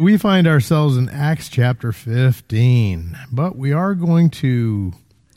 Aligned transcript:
We 0.00 0.16
find 0.16 0.46
ourselves 0.46 0.96
in 0.96 1.10
Acts 1.10 1.50
chapter 1.50 1.92
15, 1.92 3.18
but 3.30 3.56
we 3.56 3.74
are 3.74 3.94
going 3.94 4.30
to 4.30 4.94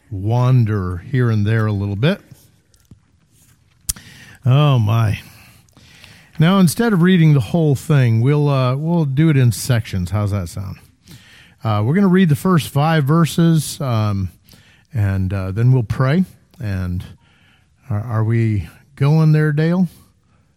wander 0.09 0.99
here 0.99 1.29
and 1.29 1.45
there 1.45 1.65
a 1.65 1.73
little 1.73 1.97
bit. 1.97 2.21
Oh 4.45 4.79
my. 4.79 5.19
Now 6.39 6.59
instead 6.59 6.93
of 6.93 7.01
reading 7.01 7.33
the 7.33 7.41
whole 7.41 7.75
thing, 7.75 8.21
we'll 8.21 8.47
uh, 8.47 8.77
we'll 8.77 9.03
do 9.03 9.29
it 9.29 9.35
in 9.35 9.51
sections. 9.51 10.11
How's 10.11 10.31
that 10.31 10.47
sound? 10.47 10.77
Uh, 11.61 11.83
we're 11.85 11.93
going 11.93 12.03
to 12.03 12.07
read 12.07 12.29
the 12.29 12.35
first 12.37 12.69
five 12.69 13.03
verses, 13.03 13.81
um, 13.81 14.31
and 14.93 15.33
uh, 15.33 15.51
then 15.51 15.73
we'll 15.73 15.83
pray. 15.83 16.23
And 16.61 17.03
are, 17.89 17.99
are 17.99 18.23
we 18.23 18.69
going 18.95 19.33
there, 19.33 19.51
Dale? 19.51 19.89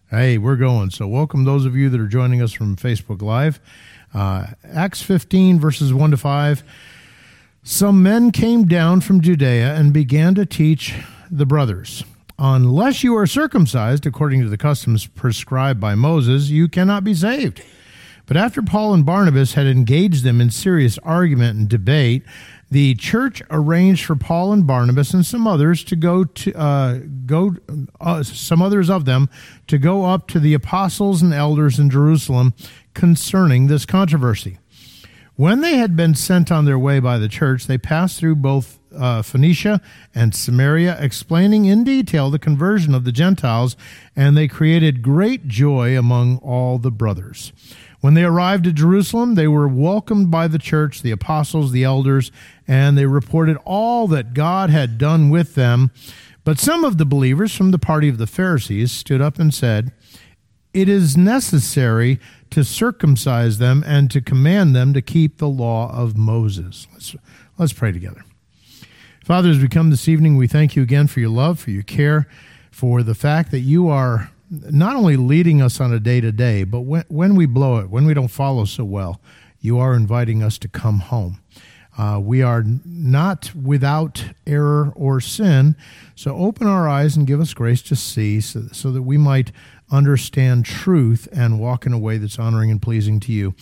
Hey, 0.08 0.38
we're 0.38 0.54
going. 0.54 0.90
So 0.90 1.08
welcome 1.08 1.42
those 1.42 1.64
of 1.64 1.74
you 1.74 1.88
that 1.88 2.00
are 2.00 2.06
joining 2.06 2.40
us 2.40 2.52
from 2.52 2.76
Facebook 2.76 3.20
Live. 3.20 3.58
Uh, 4.16 4.46
Acts 4.72 5.02
15, 5.02 5.60
verses 5.60 5.92
1 5.92 6.10
to 6.12 6.16
5. 6.16 6.64
Some 7.62 8.02
men 8.02 8.30
came 8.30 8.64
down 8.64 9.02
from 9.02 9.20
Judea 9.20 9.74
and 9.74 9.92
began 9.92 10.34
to 10.36 10.46
teach 10.46 10.94
the 11.30 11.44
brothers 11.44 12.02
Unless 12.38 13.02
you 13.02 13.16
are 13.16 13.26
circumcised 13.26 14.06
according 14.06 14.42
to 14.42 14.48
the 14.48 14.58
customs 14.58 15.06
prescribed 15.06 15.80
by 15.80 15.94
Moses, 15.94 16.50
you 16.50 16.68
cannot 16.68 17.02
be 17.02 17.14
saved. 17.14 17.62
But 18.26 18.36
after 18.36 18.60
Paul 18.60 18.92
and 18.92 19.06
Barnabas 19.06 19.54
had 19.54 19.66
engaged 19.66 20.22
them 20.22 20.40
in 20.40 20.50
serious 20.50 20.98
argument 20.98 21.58
and 21.58 21.68
debate, 21.68 22.24
the 22.70 22.94
church 22.96 23.42
arranged 23.50 24.04
for 24.04 24.16
Paul 24.16 24.52
and 24.52 24.66
Barnabas 24.66 25.14
and 25.14 25.24
some 25.24 25.46
others 25.46 25.84
to 25.84 25.96
go 25.96 26.24
to 26.24 26.52
uh, 26.58 26.98
go 27.24 27.54
uh, 28.00 28.22
some 28.24 28.60
others 28.60 28.90
of 28.90 29.04
them 29.04 29.30
to 29.68 29.78
go 29.78 30.04
up 30.04 30.26
to 30.28 30.40
the 30.40 30.54
apostles 30.54 31.22
and 31.22 31.32
elders 31.32 31.78
in 31.78 31.88
Jerusalem 31.88 32.54
concerning 32.96 33.66
this 33.66 33.84
controversy. 33.84 34.58
When 35.36 35.60
they 35.60 35.76
had 35.76 35.96
been 35.96 36.14
sent 36.14 36.50
on 36.50 36.64
their 36.64 36.78
way 36.78 36.98
by 36.98 37.18
the 37.18 37.28
church, 37.28 37.66
they 37.66 37.76
passed 37.76 38.18
through 38.18 38.36
both 38.36 38.78
uh, 38.96 39.20
Phoenicia 39.20 39.82
and 40.14 40.34
Samaria, 40.34 40.96
explaining 40.98 41.66
in 41.66 41.84
detail 41.84 42.30
the 42.30 42.38
conversion 42.38 42.94
of 42.94 43.04
the 43.04 43.12
Gentiles, 43.12 43.76
and 44.16 44.34
they 44.34 44.48
created 44.48 45.02
great 45.02 45.46
joy 45.46 45.96
among 45.96 46.38
all 46.38 46.78
the 46.78 46.90
brothers. 46.90 47.52
When 48.00 48.14
they 48.14 48.24
arrived 48.24 48.66
at 48.66 48.76
Jerusalem, 48.76 49.34
they 49.34 49.46
were 49.46 49.68
welcomed 49.68 50.30
by 50.30 50.48
the 50.48 50.58
church, 50.58 51.02
the 51.02 51.10
apostles, 51.10 51.72
the 51.72 51.84
elders, 51.84 52.32
and 52.66 52.96
they 52.96 53.04
reported 53.04 53.58
all 53.66 54.08
that 54.08 54.32
God 54.32 54.70
had 54.70 54.96
done 54.96 55.28
with 55.28 55.54
them. 55.54 55.90
But 56.44 56.58
some 56.58 56.82
of 56.82 56.96
the 56.96 57.04
believers 57.04 57.54
from 57.54 57.72
the 57.72 57.78
party 57.78 58.08
of 58.08 58.16
the 58.16 58.26
Pharisees 58.26 58.90
stood 58.90 59.20
up 59.20 59.38
and 59.38 59.52
said, 59.52 59.92
It 60.72 60.88
is 60.88 61.14
necessary 61.14 62.20
to 62.56 62.64
circumcise 62.64 63.58
them 63.58 63.84
and 63.86 64.10
to 64.10 64.18
command 64.18 64.74
them 64.74 64.94
to 64.94 65.02
keep 65.02 65.36
the 65.36 65.46
law 65.46 65.94
of 65.94 66.16
Moses. 66.16 66.86
Let's, 66.90 67.14
let's 67.58 67.74
pray 67.74 67.92
together. 67.92 68.24
Father, 69.22 69.50
as 69.50 69.58
we 69.58 69.68
come 69.68 69.90
this 69.90 70.08
evening, 70.08 70.38
we 70.38 70.46
thank 70.46 70.74
you 70.74 70.82
again 70.82 71.06
for 71.06 71.20
your 71.20 71.28
love, 71.28 71.60
for 71.60 71.70
your 71.70 71.82
care, 71.82 72.26
for 72.70 73.02
the 73.02 73.14
fact 73.14 73.50
that 73.50 73.60
you 73.60 73.90
are 73.90 74.30
not 74.50 74.96
only 74.96 75.16
leading 75.16 75.60
us 75.60 75.82
on 75.82 75.92
a 75.92 76.00
day 76.00 76.18
to 76.22 76.32
day, 76.32 76.64
but 76.64 76.80
when, 76.80 77.04
when 77.08 77.36
we 77.36 77.44
blow 77.44 77.76
it, 77.76 77.90
when 77.90 78.06
we 78.06 78.14
don't 78.14 78.28
follow 78.28 78.64
so 78.64 78.86
well, 78.86 79.20
you 79.60 79.78
are 79.78 79.92
inviting 79.92 80.42
us 80.42 80.56
to 80.56 80.66
come 80.66 81.00
home. 81.00 81.42
Uh, 81.98 82.18
we 82.22 82.40
are 82.40 82.64
not 82.86 83.54
without 83.54 84.24
error 84.46 84.94
or 84.96 85.20
sin. 85.20 85.76
So 86.14 86.34
open 86.36 86.66
our 86.66 86.88
eyes 86.88 87.18
and 87.18 87.26
give 87.26 87.40
us 87.40 87.52
grace 87.52 87.82
to 87.82 87.96
see 87.96 88.40
so, 88.40 88.68
so 88.72 88.92
that 88.92 89.02
we 89.02 89.18
might 89.18 89.52
understand 89.90 90.64
truth 90.64 91.28
and 91.32 91.60
walk 91.60 91.86
in 91.86 91.92
a 91.92 91.98
way 91.98 92.18
that's 92.18 92.38
honoring 92.38 92.70
and 92.70 92.82
pleasing 92.82 93.20
to 93.20 93.32
you. 93.32 93.54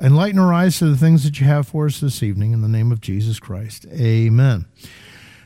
Enlighten 0.00 0.38
our 0.38 0.52
eyes 0.52 0.78
to 0.78 0.86
the 0.86 0.96
things 0.96 1.24
that 1.24 1.40
you 1.40 1.46
have 1.46 1.68
for 1.68 1.86
us 1.86 2.00
this 2.00 2.22
evening 2.22 2.52
in 2.52 2.62
the 2.62 2.68
name 2.68 2.90
of 2.92 3.00
Jesus 3.00 3.38
Christ. 3.38 3.86
Amen. 3.92 4.66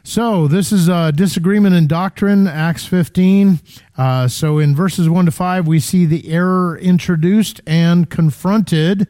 So, 0.03 0.47
this 0.47 0.71
is 0.71 0.88
a 0.88 1.11
disagreement 1.11 1.75
in 1.75 1.88
doctrine, 1.88 2.47
Acts 2.47 2.87
15. 2.87 3.59
Uh, 3.99 4.28
so, 4.28 4.59
in 4.59 4.77
verses 4.77 5.09
1 5.11 5.25
to 5.25 5.33
5, 5.33 5.66
we 5.66 5.81
see 5.81 6.06
the 6.06 6.31
error 6.31 6.78
introduced 6.78 7.61
and 7.66 8.09
confronted. 8.09 9.09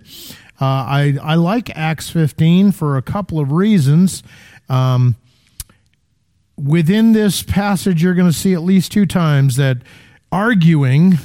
Uh, 0.59 0.65
I, 0.65 1.19
I 1.23 1.35
like 1.35 1.69
Acts 1.77 2.09
15 2.09 2.73
for 2.73 2.97
a 2.97 3.03
couple 3.03 3.39
of 3.39 3.53
reasons. 3.53 4.23
Um, 4.71 5.17
within 6.57 7.13
this 7.13 7.43
passage, 7.43 8.03
you're 8.03 8.15
going 8.15 8.31
to 8.31 8.37
see 8.37 8.55
at 8.55 8.63
least 8.63 8.91
two 8.91 9.05
times 9.05 9.57
that 9.57 9.79
arguing 10.33 11.19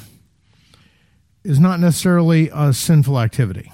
is 1.44 1.60
not 1.60 1.80
necessarily 1.80 2.50
a 2.54 2.74
sinful 2.74 3.20
activity. 3.20 3.72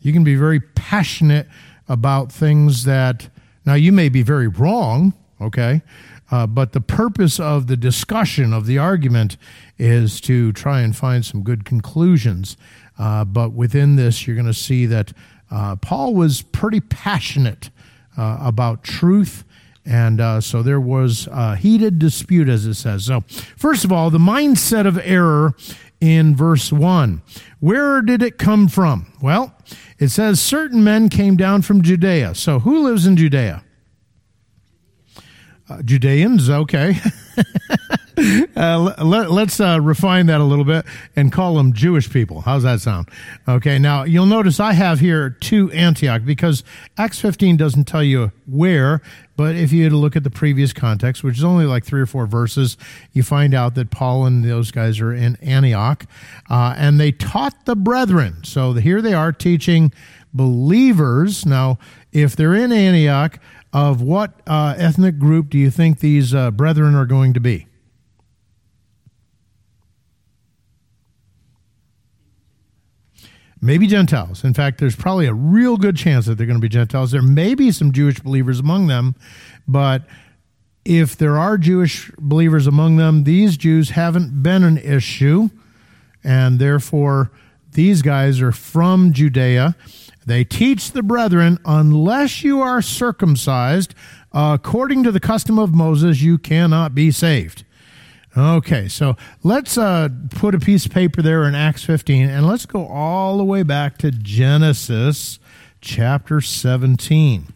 You 0.00 0.12
can 0.12 0.24
be 0.24 0.34
very 0.34 0.60
passionate 0.60 1.46
about 1.88 2.32
things 2.32 2.84
that, 2.84 3.28
now 3.64 3.74
you 3.74 3.92
may 3.92 4.08
be 4.08 4.22
very 4.22 4.48
wrong, 4.48 5.12
okay? 5.40 5.82
Uh, 6.30 6.46
but 6.46 6.72
the 6.72 6.80
purpose 6.80 7.38
of 7.38 7.66
the 7.66 7.76
discussion, 7.76 8.52
of 8.52 8.66
the 8.66 8.78
argument, 8.78 9.36
is 9.78 10.20
to 10.22 10.52
try 10.52 10.80
and 10.80 10.96
find 10.96 11.24
some 11.24 11.42
good 11.42 11.64
conclusions. 11.64 12.56
Uh, 12.98 13.24
but 13.24 13.52
within 13.52 13.96
this, 13.96 14.26
you're 14.26 14.36
going 14.36 14.46
to 14.46 14.54
see 14.54 14.86
that 14.86 15.12
uh, 15.50 15.76
Paul 15.76 16.14
was 16.14 16.42
pretty 16.42 16.80
passionate 16.80 17.70
uh, 18.16 18.38
about 18.40 18.82
truth 18.82 19.44
and 19.86 20.20
uh, 20.20 20.40
so 20.40 20.62
there 20.62 20.80
was 20.80 21.28
a 21.30 21.56
heated 21.56 21.98
dispute, 21.98 22.48
as 22.48 22.66
it 22.66 22.74
says. 22.74 23.04
So, 23.04 23.22
first 23.56 23.84
of 23.84 23.92
all, 23.92 24.10
the 24.10 24.18
mindset 24.18 24.86
of 24.86 24.98
error 24.98 25.54
in 26.00 26.36
verse 26.36 26.72
1. 26.72 27.22
Where 27.60 28.02
did 28.02 28.22
it 28.22 28.36
come 28.36 28.68
from? 28.68 29.12
Well, 29.22 29.54
it 29.98 30.08
says 30.08 30.40
certain 30.40 30.82
men 30.84 31.08
came 31.08 31.36
down 31.36 31.62
from 31.62 31.82
Judea. 31.82 32.34
So, 32.34 32.58
who 32.58 32.82
lives 32.82 33.06
in 33.06 33.16
Judea? 33.16 33.62
Uh, 35.68 35.82
Judeans, 35.82 36.50
okay. 36.50 36.96
uh, 38.56 38.94
let, 39.04 39.30
us 39.30 39.60
uh, 39.60 39.78
refine 39.80 40.26
that 40.26 40.40
a 40.40 40.44
little 40.44 40.64
bit 40.64 40.86
and 41.14 41.32
call 41.32 41.56
them 41.56 41.72
Jewish 41.72 42.10
people. 42.10 42.40
How's 42.40 42.62
that 42.62 42.80
sound? 42.80 43.08
Okay, 43.46 43.78
now 43.78 44.04
you'll 44.04 44.26
notice 44.26 44.58
I 44.58 44.72
have 44.72 45.00
here 45.00 45.30
to 45.30 45.70
Antioch 45.72 46.22
because 46.24 46.64
Acts 46.96 47.20
15 47.20 47.56
doesn't 47.56 47.84
tell 47.84 48.02
you 48.02 48.32
where, 48.46 49.02
but 49.36 49.54
if 49.54 49.72
you 49.72 49.90
look 49.90 50.16
at 50.16 50.24
the 50.24 50.30
previous 50.30 50.72
context, 50.72 51.22
which 51.22 51.36
is 51.36 51.44
only 51.44 51.66
like 51.66 51.84
three 51.84 52.00
or 52.00 52.06
four 52.06 52.26
verses, 52.26 52.76
you 53.12 53.22
find 53.22 53.54
out 53.54 53.74
that 53.74 53.90
Paul 53.90 54.24
and 54.24 54.44
those 54.44 54.70
guys 54.70 55.00
are 55.00 55.12
in 55.12 55.36
Antioch 55.36 56.06
uh, 56.48 56.74
and 56.76 56.98
they 56.98 57.12
taught 57.12 57.66
the 57.66 57.76
brethren. 57.76 58.44
So 58.44 58.72
here 58.72 59.02
they 59.02 59.14
are 59.14 59.32
teaching 59.32 59.92
believers. 60.32 61.44
Now, 61.44 61.78
if 62.12 62.36
they're 62.36 62.54
in 62.54 62.72
Antioch, 62.72 63.38
of 63.76 64.00
what 64.00 64.40
uh, 64.46 64.74
ethnic 64.78 65.18
group 65.18 65.50
do 65.50 65.58
you 65.58 65.70
think 65.70 66.00
these 66.00 66.34
uh, 66.34 66.50
brethren 66.50 66.94
are 66.94 67.04
going 67.04 67.34
to 67.34 67.40
be? 67.40 67.66
maybe 73.58 73.88
Gentiles. 73.88 74.44
In 74.44 74.54
fact, 74.54 74.78
there's 74.78 74.94
probably 74.94 75.26
a 75.26 75.34
real 75.34 75.76
good 75.76 75.96
chance 75.96 76.26
that 76.26 76.36
they're 76.36 76.46
going 76.46 76.58
to 76.58 76.62
be 76.62 76.68
Gentiles. 76.68 77.10
There 77.10 77.20
may 77.20 77.54
be 77.54 77.72
some 77.72 77.90
Jewish 77.90 78.20
believers 78.20 78.60
among 78.60 78.86
them, 78.86 79.16
but 79.66 80.04
if 80.84 81.16
there 81.16 81.36
are 81.36 81.58
Jewish 81.58 82.12
believers 82.16 82.68
among 82.68 82.96
them, 82.96 83.24
these 83.24 83.56
Jews 83.56 83.90
haven't 83.90 84.40
been 84.42 84.62
an 84.62 84.78
issue, 84.78 85.48
and 86.22 86.60
therefore 86.60 87.32
these 87.72 88.02
guys 88.02 88.40
are 88.40 88.52
from 88.52 89.12
Judea. 89.12 89.74
They 90.26 90.42
teach 90.42 90.90
the 90.90 91.04
brethren, 91.04 91.58
unless 91.64 92.42
you 92.42 92.60
are 92.60 92.82
circumcised 92.82 93.94
according 94.32 95.04
to 95.04 95.12
the 95.12 95.20
custom 95.20 95.58
of 95.58 95.74
Moses, 95.74 96.20
you 96.20 96.36
cannot 96.36 96.94
be 96.94 97.10
saved. 97.10 97.64
Okay, 98.36 98.86
so 98.86 99.16
let's 99.42 99.78
uh, 99.78 100.10
put 100.30 100.54
a 100.54 100.58
piece 100.58 100.84
of 100.84 100.92
paper 100.92 101.22
there 101.22 101.44
in 101.44 101.54
Acts 101.54 101.84
15 101.84 102.28
and 102.28 102.46
let's 102.46 102.66
go 102.66 102.86
all 102.86 103.38
the 103.38 103.44
way 103.44 103.62
back 103.62 103.96
to 103.98 104.10
Genesis 104.10 105.38
chapter 105.80 106.42
17 106.42 107.46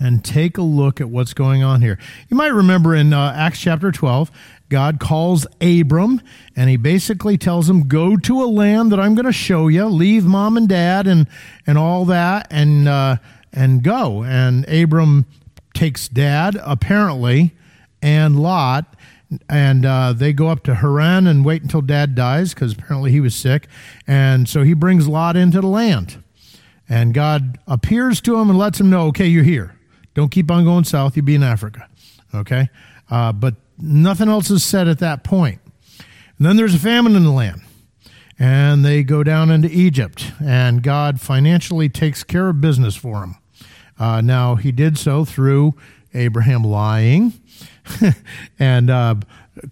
and 0.00 0.24
take 0.24 0.56
a 0.56 0.62
look 0.62 0.98
at 0.98 1.10
what's 1.10 1.34
going 1.34 1.62
on 1.62 1.82
here. 1.82 1.98
You 2.30 2.38
might 2.38 2.54
remember 2.54 2.94
in 2.94 3.12
uh, 3.12 3.34
Acts 3.36 3.60
chapter 3.60 3.92
12, 3.92 4.30
God 4.74 4.98
calls 4.98 5.46
Abram 5.60 6.20
and 6.56 6.68
he 6.68 6.76
basically 6.76 7.38
tells 7.38 7.70
him, 7.70 7.86
Go 7.86 8.16
to 8.16 8.42
a 8.42 8.46
land 8.46 8.90
that 8.90 8.98
I'm 8.98 9.14
going 9.14 9.24
to 9.24 9.32
show 9.32 9.68
you, 9.68 9.84
leave 9.84 10.24
mom 10.24 10.56
and 10.56 10.68
dad 10.68 11.06
and, 11.06 11.28
and 11.64 11.78
all 11.78 12.04
that, 12.06 12.48
and, 12.50 12.88
uh, 12.88 13.18
and 13.52 13.84
go. 13.84 14.24
And 14.24 14.68
Abram 14.68 15.26
takes 15.74 16.08
dad, 16.08 16.58
apparently, 16.60 17.54
and 18.02 18.42
Lot 18.42 18.96
and 19.48 19.86
uh, 19.86 20.12
they 20.12 20.32
go 20.32 20.48
up 20.48 20.64
to 20.64 20.74
Haran 20.74 21.28
and 21.28 21.44
wait 21.44 21.62
until 21.62 21.80
dad 21.80 22.16
dies 22.16 22.52
because 22.52 22.72
apparently 22.72 23.12
he 23.12 23.20
was 23.20 23.36
sick. 23.36 23.68
And 24.08 24.48
so 24.48 24.64
he 24.64 24.74
brings 24.74 25.06
Lot 25.06 25.36
into 25.36 25.60
the 25.60 25.68
land. 25.68 26.20
And 26.88 27.14
God 27.14 27.60
appears 27.68 28.20
to 28.22 28.40
him 28.40 28.50
and 28.50 28.58
lets 28.58 28.80
him 28.80 28.90
know, 28.90 29.06
okay, 29.06 29.28
you're 29.28 29.44
here. 29.44 29.78
Don't 30.14 30.30
keep 30.30 30.50
on 30.50 30.64
going 30.64 30.82
south. 30.82 31.16
You'll 31.16 31.26
be 31.26 31.36
in 31.36 31.44
Africa. 31.44 31.88
Okay? 32.34 32.70
Uh, 33.08 33.32
but 33.32 33.54
nothing 33.78 34.28
else 34.28 34.50
is 34.50 34.64
said 34.64 34.88
at 34.88 34.98
that 35.00 35.24
point. 35.24 35.60
And 36.38 36.46
then 36.46 36.56
there's 36.56 36.74
a 36.74 36.78
famine 36.78 37.16
in 37.16 37.24
the 37.24 37.30
land. 37.30 37.62
and 38.38 38.84
they 38.84 39.04
go 39.04 39.22
down 39.22 39.48
into 39.48 39.68
Egypt, 39.70 40.32
and 40.44 40.82
God 40.82 41.20
financially 41.20 41.88
takes 41.88 42.24
care 42.24 42.48
of 42.48 42.60
business 42.60 42.96
for 42.96 43.20
them. 43.20 43.36
Uh, 43.96 44.20
now, 44.20 44.56
he 44.56 44.72
did 44.72 44.98
so 44.98 45.24
through 45.24 45.74
Abraham 46.14 46.64
lying 46.64 47.32
and 48.58 48.90
uh, 48.90 49.14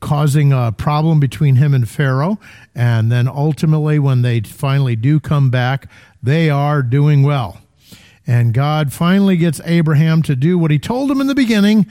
causing 0.00 0.52
a 0.52 0.72
problem 0.72 1.18
between 1.18 1.56
him 1.56 1.74
and 1.74 1.88
Pharaoh. 1.88 2.38
And 2.74 3.10
then 3.10 3.26
ultimately, 3.26 3.98
when 3.98 4.22
they 4.22 4.40
finally 4.40 4.96
do 4.96 5.18
come 5.18 5.50
back, 5.50 5.90
they 6.22 6.50
are 6.50 6.82
doing 6.82 7.22
well. 7.22 7.60
And 8.26 8.54
God 8.54 8.92
finally 8.92 9.36
gets 9.36 9.60
Abraham 9.64 10.22
to 10.22 10.36
do 10.36 10.56
what 10.56 10.70
he 10.70 10.78
told 10.78 11.10
him 11.10 11.20
in 11.20 11.26
the 11.26 11.34
beginning 11.34 11.86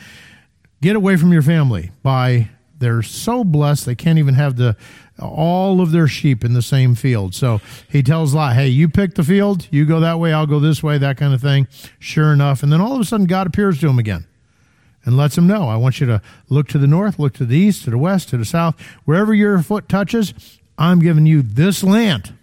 get 0.82 0.96
away 0.96 1.16
from 1.16 1.32
your 1.32 1.42
family 1.42 1.92
by 2.04 2.50
they're 2.80 3.04
so 3.04 3.44
blessed 3.44 3.86
they 3.86 3.96
can't 3.96 4.18
even 4.20 4.34
have 4.34 4.56
the 4.56 4.76
all 5.20 5.82
of 5.82 5.92
their 5.92 6.08
sheep 6.08 6.44
in 6.44 6.54
the 6.54 6.64
same 6.64 6.96
field. 6.96 7.36
So 7.36 7.62
he 7.88 8.02
tells 8.02 8.34
Lot, 8.34 8.56
"Hey, 8.56 8.70
you 8.70 8.90
pick 8.90 9.14
the 9.14 9.24
field. 9.24 9.68
You 9.70 9.86
go 9.86 10.00
that 10.00 10.20
way. 10.20 10.34
I'll 10.34 10.48
go 10.48 10.60
this 10.60 10.82
way. 10.82 10.98
That 10.98 11.18
kind 11.18 11.34
of 11.34 11.42
thing." 11.42 11.68
Sure 12.00 12.34
enough, 12.34 12.64
and 12.64 12.74
then 12.74 12.82
all 12.82 12.96
of 12.96 13.02
a 13.02 13.06
sudden, 13.06 13.28
God 13.28 13.46
appears 13.46 13.80
to 13.82 13.90
him 13.90 14.00
again 14.00 14.26
and 15.06 15.16
lets 15.16 15.38
him 15.38 15.46
know, 15.46 15.68
"I 15.70 15.76
want 15.76 16.00
you 16.00 16.08
to 16.08 16.22
look 16.50 16.68
to 16.70 16.80
the 16.80 16.88
north, 16.88 17.20
look 17.20 17.34
to 17.34 17.46
the 17.46 17.58
east, 17.58 17.84
to 17.84 17.92
the 17.92 18.00
west, 18.00 18.30
to 18.30 18.38
the 18.38 18.46
south, 18.46 18.76
wherever 19.06 19.34
your 19.34 19.60
foot 19.60 19.88
touches. 19.88 20.34
I'm 20.78 21.00
giving 21.00 21.28
you 21.28 21.44
this 21.44 21.84
land." 21.84 22.34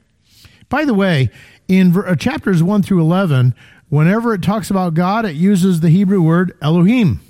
By 0.69 0.85
the 0.85 0.95
way, 0.95 1.31
in 1.67 1.97
uh, 1.97 2.15
chapters 2.15 2.63
one 2.63 2.83
through 2.83 3.01
eleven, 3.01 3.55
whenever 3.89 4.35
it 4.35 4.43
talks 4.43 4.71
about 4.71 4.95
God, 4.95 5.25
it 5.25 5.35
uses 5.35 5.81
the 5.81 5.91
Hebrew 5.91 6.23
word 6.23 6.53
Elohim. 6.63 7.21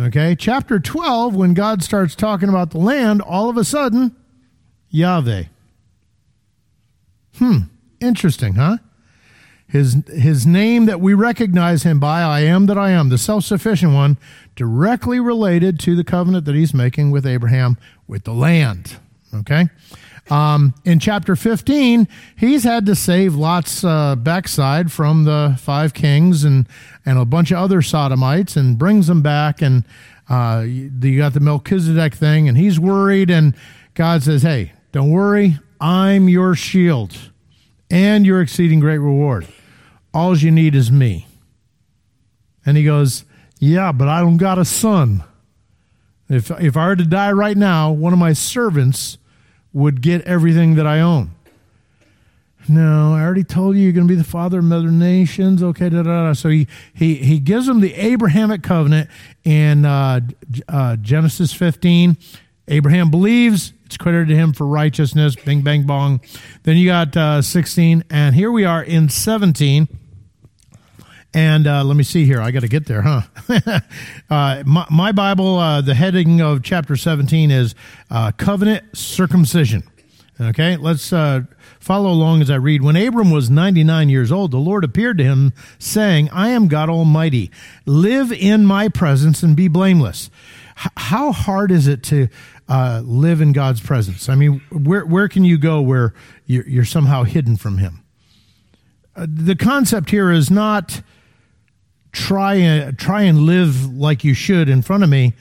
Okay, 0.00 0.34
chapter 0.34 0.80
12, 0.80 1.36
when 1.36 1.52
God 1.52 1.82
starts 1.82 2.14
talking 2.14 2.48
about 2.48 2.70
the 2.70 2.78
land, 2.78 3.20
all 3.20 3.50
of 3.50 3.58
a 3.58 3.64
sudden, 3.64 4.16
Yahweh. 4.88 5.44
Hmm, 7.36 7.58
interesting, 8.00 8.54
huh? 8.54 8.78
His, 9.68 9.98
his 10.08 10.46
name 10.46 10.86
that 10.86 11.02
we 11.02 11.12
recognize 11.12 11.82
him 11.82 12.00
by, 12.00 12.22
I 12.22 12.40
am 12.40 12.64
that 12.66 12.78
I 12.78 12.90
am, 12.92 13.10
the 13.10 13.18
self 13.18 13.44
sufficient 13.44 13.92
one, 13.92 14.16
directly 14.56 15.20
related 15.20 15.78
to 15.80 15.94
the 15.94 16.04
covenant 16.04 16.46
that 16.46 16.54
he's 16.54 16.72
making 16.72 17.10
with 17.10 17.26
Abraham 17.26 17.76
with 18.08 18.24
the 18.24 18.32
land. 18.32 18.96
Okay? 19.34 19.68
Um, 20.30 20.74
in 20.84 21.00
chapter 21.00 21.34
15, 21.34 22.06
he's 22.36 22.62
had 22.62 22.86
to 22.86 22.94
save 22.94 23.34
Lot's 23.34 23.82
uh, 23.82 24.14
backside 24.14 24.92
from 24.92 25.24
the 25.24 25.56
five 25.58 25.92
kings 25.92 26.44
and, 26.44 26.68
and 27.04 27.18
a 27.18 27.24
bunch 27.24 27.50
of 27.50 27.58
other 27.58 27.82
sodomites 27.82 28.56
and 28.56 28.78
brings 28.78 29.08
them 29.08 29.22
back. 29.22 29.60
And 29.60 29.84
uh, 30.28 30.64
you 30.64 31.18
got 31.18 31.34
the 31.34 31.40
Melchizedek 31.40 32.14
thing, 32.14 32.48
and 32.48 32.56
he's 32.56 32.78
worried. 32.78 33.30
And 33.30 33.54
God 33.94 34.22
says, 34.22 34.42
Hey, 34.42 34.72
don't 34.92 35.10
worry. 35.10 35.58
I'm 35.80 36.28
your 36.28 36.54
shield 36.54 37.16
and 37.90 38.24
your 38.24 38.40
exceeding 38.40 38.80
great 38.80 38.98
reward. 38.98 39.48
All 40.14 40.36
you 40.36 40.50
need 40.50 40.74
is 40.74 40.92
me. 40.92 41.26
And 42.64 42.76
he 42.76 42.84
goes, 42.84 43.24
Yeah, 43.58 43.90
but 43.90 44.06
I 44.06 44.20
don't 44.20 44.36
got 44.36 44.58
a 44.58 44.64
son. 44.64 45.24
If, 46.28 46.52
if 46.60 46.76
I 46.76 46.86
were 46.86 46.96
to 46.96 47.04
die 47.04 47.32
right 47.32 47.56
now, 47.56 47.90
one 47.90 48.12
of 48.12 48.18
my 48.20 48.32
servants 48.32 49.18
would 49.72 50.02
get 50.02 50.22
everything 50.22 50.74
that 50.76 50.86
I 50.86 51.00
own. 51.00 51.30
No, 52.68 53.14
I 53.14 53.22
already 53.22 53.42
told 53.44 53.76
you 53.76 53.82
you're 53.82 53.92
going 53.92 54.06
to 54.06 54.12
be 54.12 54.18
the 54.18 54.24
father 54.24 54.58
of 54.58 54.64
mother 54.64 54.90
nations. 54.90 55.62
Okay, 55.62 55.88
da, 55.88 56.02
da, 56.02 56.26
da. 56.26 56.32
So 56.34 56.50
he, 56.50 56.66
he, 56.94 57.16
he 57.16 57.40
gives 57.40 57.66
them 57.66 57.80
the 57.80 57.94
Abrahamic 57.94 58.62
covenant 58.62 59.08
in 59.44 59.84
uh, 59.84 60.20
uh, 60.68 60.96
Genesis 60.96 61.52
15. 61.52 62.16
Abraham 62.68 63.10
believes, 63.10 63.72
it's 63.86 63.96
credited 63.96 64.28
to 64.28 64.36
him 64.36 64.52
for 64.52 64.66
righteousness. 64.66 65.34
Bing, 65.34 65.62
bang, 65.62 65.84
bong. 65.84 66.20
Then 66.62 66.76
you 66.76 66.86
got 66.86 67.16
uh, 67.16 67.42
16. 67.42 68.04
And 68.10 68.34
here 68.34 68.52
we 68.52 68.64
are 68.64 68.82
in 68.82 69.08
17. 69.08 69.88
And 71.32 71.66
uh, 71.66 71.84
let 71.84 71.96
me 71.96 72.02
see 72.02 72.24
here. 72.24 72.40
I 72.40 72.50
got 72.50 72.60
to 72.60 72.68
get 72.68 72.86
there, 72.86 73.02
huh? 73.02 73.22
uh, 74.30 74.62
my, 74.66 74.86
my, 74.90 75.12
Bible, 75.12 75.58
uh, 75.58 75.80
the 75.80 75.94
heading 75.94 76.40
of 76.40 76.62
chapter 76.62 76.96
17 76.96 77.52
is 77.52 77.74
uh, 78.10 78.32
Covenant 78.32 78.96
Circumcision. 78.96 79.84
Okay, 80.40 80.76
let's 80.76 81.12
uh, 81.12 81.42
follow 81.78 82.10
along 82.10 82.40
as 82.40 82.50
I 82.50 82.56
read. 82.56 82.82
When 82.82 82.96
Abram 82.96 83.30
was 83.30 83.48
99 83.48 84.08
years 84.08 84.32
old, 84.32 84.50
the 84.50 84.56
Lord 84.56 84.82
appeared 84.82 85.18
to 85.18 85.24
him, 85.24 85.52
saying, 85.78 86.30
I 86.30 86.48
am 86.48 86.66
God 86.66 86.88
Almighty. 86.88 87.50
Live 87.86 88.32
in 88.32 88.64
my 88.64 88.88
presence 88.88 89.42
and 89.42 89.54
be 89.54 89.68
blameless. 89.68 90.30
H- 90.82 90.92
how 90.96 91.30
hard 91.30 91.70
is 91.70 91.86
it 91.86 92.02
to 92.04 92.28
uh, 92.68 93.02
live 93.04 93.40
in 93.40 93.52
God's 93.52 93.80
presence? 93.82 94.28
I 94.28 94.34
mean, 94.34 94.62
where, 94.72 95.04
where 95.04 95.28
can 95.28 95.44
you 95.44 95.58
go 95.58 95.80
where 95.82 96.14
you're, 96.46 96.66
you're 96.66 96.84
somehow 96.86 97.22
hidden 97.22 97.56
from 97.56 97.78
Him? 97.78 98.02
the 99.16 99.56
concept 99.56 100.10
here 100.10 100.30
is 100.30 100.50
not 100.50 101.02
try 102.12 102.54
and 102.54 102.98
try 102.98 103.22
and 103.22 103.40
live 103.40 103.92
like 103.94 104.24
you 104.24 104.34
should 104.34 104.68
in 104.68 104.82
front 104.82 105.04
of 105.04 105.10
me. 105.10 105.34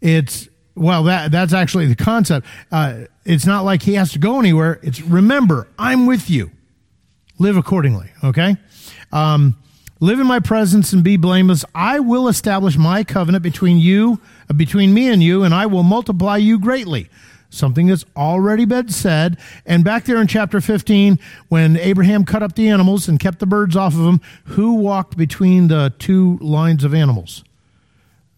It's 0.00 0.48
well 0.74 1.04
that 1.04 1.30
that's 1.30 1.52
actually 1.52 1.86
the 1.86 1.96
concept. 1.96 2.46
Uh, 2.70 3.04
it's 3.24 3.46
not 3.46 3.64
like 3.64 3.82
he 3.82 3.94
has 3.94 4.12
to 4.12 4.18
go 4.18 4.38
anywhere. 4.38 4.80
It's 4.82 5.00
remember 5.00 5.68
I'm 5.78 6.06
with 6.06 6.30
you. 6.30 6.50
Live 7.38 7.56
accordingly. 7.56 8.10
Okay. 8.22 8.56
Um, 9.12 9.56
live 9.98 10.20
in 10.20 10.26
my 10.26 10.40
presence 10.40 10.92
and 10.92 11.02
be 11.02 11.16
blameless. 11.16 11.64
I 11.74 12.00
will 12.00 12.28
establish 12.28 12.76
my 12.76 13.02
covenant 13.02 13.42
between 13.42 13.78
you, 13.78 14.20
uh, 14.48 14.52
between 14.52 14.92
me 14.92 15.08
and 15.08 15.22
you, 15.22 15.42
and 15.42 15.54
I 15.54 15.66
will 15.66 15.82
multiply 15.82 16.36
you 16.36 16.58
greatly 16.58 17.08
something 17.50 17.88
that's 17.88 18.04
already 18.16 18.64
been 18.64 18.88
said. 18.88 19.36
And 19.66 19.84
back 19.84 20.04
there 20.04 20.20
in 20.20 20.26
chapter 20.26 20.60
15, 20.60 21.18
when 21.48 21.76
Abraham 21.76 22.24
cut 22.24 22.42
up 22.42 22.54
the 22.54 22.68
animals 22.68 23.08
and 23.08 23.20
kept 23.20 23.40
the 23.40 23.46
birds 23.46 23.76
off 23.76 23.94
of 23.94 24.00
them, 24.00 24.20
who 24.44 24.74
walked 24.74 25.16
between 25.16 25.68
the 25.68 25.92
two 25.98 26.38
lines 26.38 26.84
of 26.84 26.94
animals? 26.94 27.44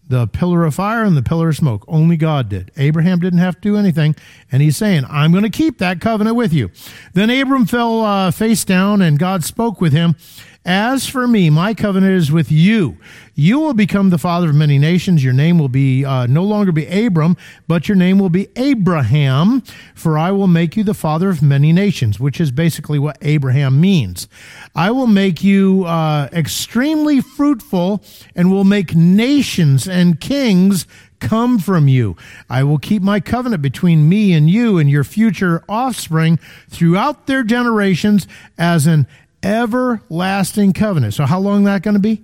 The 0.09 0.27
pillar 0.27 0.65
of 0.65 0.75
fire 0.75 1.03
and 1.03 1.15
the 1.15 1.23
pillar 1.23 1.49
of 1.49 1.55
smoke. 1.55 1.85
Only 1.87 2.17
God 2.17 2.49
did. 2.49 2.71
Abraham 2.75 3.19
didn't 3.19 3.39
have 3.39 3.55
to 3.55 3.61
do 3.61 3.77
anything. 3.77 4.15
And 4.51 4.61
he's 4.61 4.75
saying, 4.75 5.05
I'm 5.09 5.31
going 5.31 5.45
to 5.45 5.49
keep 5.49 5.77
that 5.77 6.01
covenant 6.01 6.35
with 6.35 6.51
you. 6.51 6.71
Then 7.13 7.29
Abram 7.29 7.65
fell 7.65 8.01
uh, 8.01 8.31
face 8.31 8.65
down 8.65 9.01
and 9.01 9.17
God 9.17 9.45
spoke 9.45 9.79
with 9.79 9.93
him. 9.93 10.15
As 10.65 11.07
for 11.07 11.27
me, 11.27 11.49
my 11.49 11.73
covenant 11.73 12.13
is 12.13 12.31
with 12.31 12.49
you. 12.49 12.97
You 13.35 13.59
will 13.59 13.73
become 13.73 14.11
the 14.11 14.17
father 14.17 14.49
of 14.49 14.55
many 14.55 14.79
nations. 14.79 15.21
Your 15.21 15.33
name 15.33 15.59
will 15.59 15.67
be 15.67 16.05
uh, 16.05 16.25
no 16.27 16.43
longer 16.43 16.71
be 16.71 16.85
Abram, 16.87 17.35
but 17.67 17.89
your 17.89 17.97
name 17.97 18.17
will 18.17 18.29
be 18.29 18.47
Abraham, 18.55 19.61
for 19.93 20.17
I 20.17 20.31
will 20.31 20.47
make 20.47 20.77
you 20.77 20.85
the 20.85 20.93
father 20.93 21.29
of 21.29 21.41
many 21.41 21.73
nations, 21.73 22.17
which 22.17 22.39
is 22.39 22.49
basically 22.51 22.97
what 22.97 23.17
Abraham 23.21 23.81
means. 23.81 24.29
I 24.73 24.91
will 24.91 25.07
make 25.07 25.43
you 25.43 25.83
uh, 25.83 26.29
extremely 26.31 27.19
fruitful 27.19 28.01
and 28.33 28.49
will 28.49 28.63
make 28.63 28.95
nations 28.95 29.85
and 29.85 30.21
kings 30.21 30.87
come 31.19 31.57
from 31.57 31.87
you. 31.87 32.15
I 32.49 32.63
will 32.63 32.77
keep 32.77 33.01
my 33.01 33.19
covenant 33.19 33.61
between 33.61 34.07
me 34.09 34.33
and 34.33 34.49
you 34.49 34.77
and 34.77 34.89
your 34.89 35.03
future 35.03 35.63
offspring 35.67 36.37
throughout 36.69 37.27
their 37.27 37.43
generations 37.43 38.27
as 38.57 38.85
an 38.87 39.07
everlasting 39.43 40.73
covenant. 40.73 41.13
So, 41.13 41.25
how 41.25 41.39
long 41.39 41.65
that 41.65 41.83
going 41.83 41.95
to 41.95 41.99
be? 41.99 42.23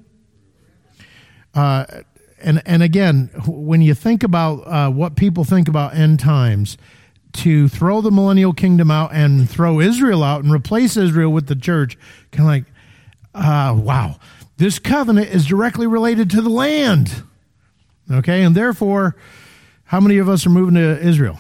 Uh, 1.54 1.86
and 2.42 2.62
and 2.66 2.82
again, 2.82 3.30
when 3.46 3.82
you 3.82 3.94
think 3.94 4.24
about 4.24 4.60
uh, 4.66 4.90
what 4.90 5.16
people 5.16 5.44
think 5.44 5.68
about 5.68 5.96
end 5.96 6.20
times, 6.20 6.78
to 7.34 7.68
throw 7.68 8.02
the 8.02 8.12
millennial 8.12 8.54
kingdom 8.54 8.90
out 8.90 9.14
and 9.14 9.50
throw 9.50 9.80
Israel 9.80 10.24
out 10.24 10.44
and 10.44 10.52
replace 10.52 10.98
Israel 10.98 11.32
with 11.32 11.48
the 11.48 11.56
church, 11.56 11.98
kind 12.32 12.42
of 12.42 12.48
like, 12.48 12.66
uh, 13.36 13.76
wow, 13.76 14.20
this 14.58 14.80
covenant 14.80 15.30
is 15.30 15.46
directly 15.46 15.88
related 15.88 16.30
to 16.32 16.42
the 16.42 16.50
land. 16.50 17.24
Okay, 18.12 18.44
and 18.44 18.56
therefore, 18.56 19.16
how 19.86 20.00
many 20.00 20.18
of 20.18 20.28
us 20.28 20.46
are 20.46 20.50
moving 20.50 20.76
to 20.76 21.00
Israel? 21.00 21.40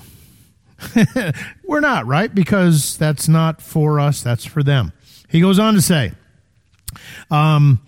We're 1.67 1.79
not, 1.79 2.05
right? 2.05 2.33
Because 2.33 2.95
that's 2.97 3.27
not 3.27 3.61
for 3.61 3.99
us, 3.99 4.21
that's 4.21 4.45
for 4.45 4.61
them. 4.61 4.93
He 5.29 5.41
goes 5.41 5.59
on 5.59 5.75
to 5.75 5.81
say, 5.81 6.11
um, 7.29 7.79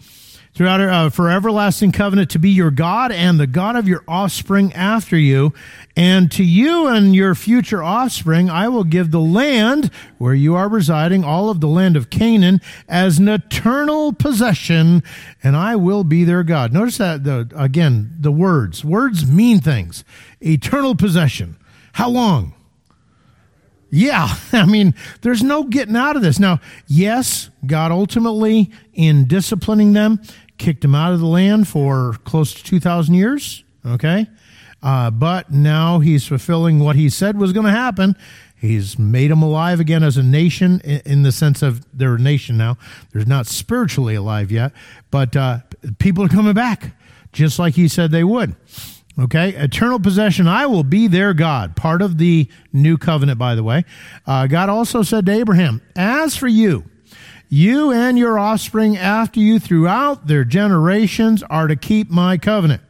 throughout 0.53 0.81
uh, 0.81 1.09
for 1.09 1.29
everlasting 1.29 1.91
covenant 1.91 2.29
to 2.29 2.39
be 2.39 2.49
your 2.49 2.71
God 2.71 3.11
and 3.11 3.39
the 3.39 3.47
God 3.47 3.75
of 3.75 3.87
your 3.87 4.03
offspring 4.07 4.73
after 4.73 5.17
you. 5.17 5.53
And 5.95 6.31
to 6.33 6.43
you 6.43 6.87
and 6.87 7.15
your 7.15 7.35
future 7.35 7.83
offspring, 7.83 8.49
I 8.49 8.67
will 8.67 8.83
give 8.83 9.11
the 9.11 9.19
land 9.19 9.89
where 10.17 10.33
you 10.33 10.55
are 10.55 10.69
residing, 10.69 11.23
all 11.23 11.49
of 11.49 11.61
the 11.61 11.67
land 11.67 11.97
of 11.97 12.09
Canaan, 12.09 12.61
as 12.87 13.17
an 13.17 13.27
eternal 13.27 14.13
possession, 14.13 15.03
and 15.43 15.55
I 15.55 15.75
will 15.75 16.03
be 16.03 16.23
their 16.23 16.43
God. 16.43 16.71
Notice 16.71 16.97
that, 16.97 17.23
the, 17.23 17.49
again, 17.55 18.15
the 18.19 18.31
words. 18.31 18.85
Words 18.85 19.25
mean 19.25 19.59
things. 19.59 20.03
Eternal 20.41 20.95
possession. 20.95 21.57
How 21.93 22.09
long? 22.09 22.53
Yeah, 23.91 24.33
I 24.53 24.65
mean, 24.65 24.95
there's 25.21 25.43
no 25.43 25.63
getting 25.63 25.95
out 25.95 26.15
of 26.15 26.21
this. 26.21 26.39
Now, 26.39 26.59
yes, 26.87 27.49
God 27.65 27.91
ultimately, 27.91 28.71
in 28.93 29.27
disciplining 29.27 29.93
them, 29.93 30.21
kicked 30.57 30.81
them 30.81 30.95
out 30.95 31.13
of 31.13 31.19
the 31.19 31.27
land 31.27 31.67
for 31.67 32.15
close 32.23 32.53
to 32.53 32.63
2,000 32.63 33.13
years, 33.13 33.63
okay? 33.85 34.27
Uh, 34.81 35.11
but 35.11 35.51
now 35.51 35.99
he's 35.99 36.25
fulfilling 36.25 36.79
what 36.79 36.95
he 36.95 37.09
said 37.09 37.37
was 37.37 37.53
going 37.53 37.65
to 37.65 37.71
happen. 37.71 38.15
He's 38.55 38.97
made 38.97 39.31
them 39.31 39.41
alive 39.41 39.79
again 39.79 40.03
as 40.03 40.17
a 40.17 40.23
nation 40.23 40.81
in 40.81 41.23
the 41.23 41.31
sense 41.31 41.61
of 41.61 41.85
they're 41.97 42.15
a 42.15 42.19
nation 42.19 42.57
now. 42.57 42.77
They're 43.11 43.25
not 43.25 43.47
spiritually 43.47 44.15
alive 44.15 44.51
yet, 44.51 44.71
but 45.09 45.35
uh, 45.35 45.59
people 45.97 46.23
are 46.23 46.29
coming 46.29 46.53
back 46.53 46.95
just 47.33 47.57
like 47.57 47.73
he 47.73 47.87
said 47.87 48.11
they 48.11 48.23
would. 48.23 48.55
Okay, 49.19 49.49
eternal 49.49 49.99
possession, 49.99 50.47
I 50.47 50.65
will 50.67 50.83
be 50.83 51.07
their 51.07 51.33
God. 51.33 51.75
Part 51.75 52.01
of 52.01 52.17
the 52.17 52.47
new 52.71 52.97
covenant, 52.97 53.37
by 53.37 53.55
the 53.55 53.63
way. 53.63 53.83
Uh, 54.25 54.47
God 54.47 54.69
also 54.69 55.03
said 55.03 55.25
to 55.25 55.33
Abraham, 55.33 55.81
As 55.95 56.37
for 56.37 56.47
you, 56.47 56.85
you 57.49 57.91
and 57.91 58.17
your 58.17 58.39
offspring 58.39 58.95
after 58.95 59.41
you 59.41 59.59
throughout 59.59 60.27
their 60.27 60.45
generations 60.45 61.43
are 61.43 61.67
to 61.67 61.75
keep 61.75 62.09
my 62.09 62.37
covenant. 62.37 62.81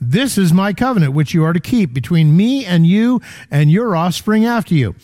This 0.00 0.36
is 0.36 0.52
my 0.52 0.72
covenant 0.72 1.12
which 1.12 1.32
you 1.32 1.44
are 1.44 1.52
to 1.52 1.60
keep 1.60 1.94
between 1.94 2.36
me 2.36 2.64
and 2.64 2.84
you 2.84 3.20
and 3.48 3.70
your 3.70 3.94
offspring 3.94 4.44
after 4.44 4.74
you. 4.74 4.96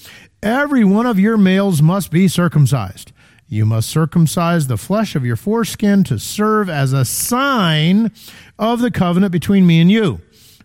Every 0.42 0.84
one 0.84 1.06
of 1.06 1.20
your 1.20 1.36
males 1.36 1.80
must 1.80 2.10
be 2.10 2.26
circumcised. 2.26 3.12
You 3.46 3.64
must 3.64 3.88
circumcise 3.88 4.66
the 4.66 4.76
flesh 4.76 5.14
of 5.14 5.24
your 5.24 5.36
foreskin 5.36 6.02
to 6.04 6.18
serve 6.18 6.68
as 6.68 6.92
a 6.92 7.04
sign 7.04 8.10
of 8.58 8.80
the 8.80 8.90
covenant 8.90 9.30
between 9.30 9.64
me 9.66 9.80
and 9.80 9.90
you. 9.90 10.20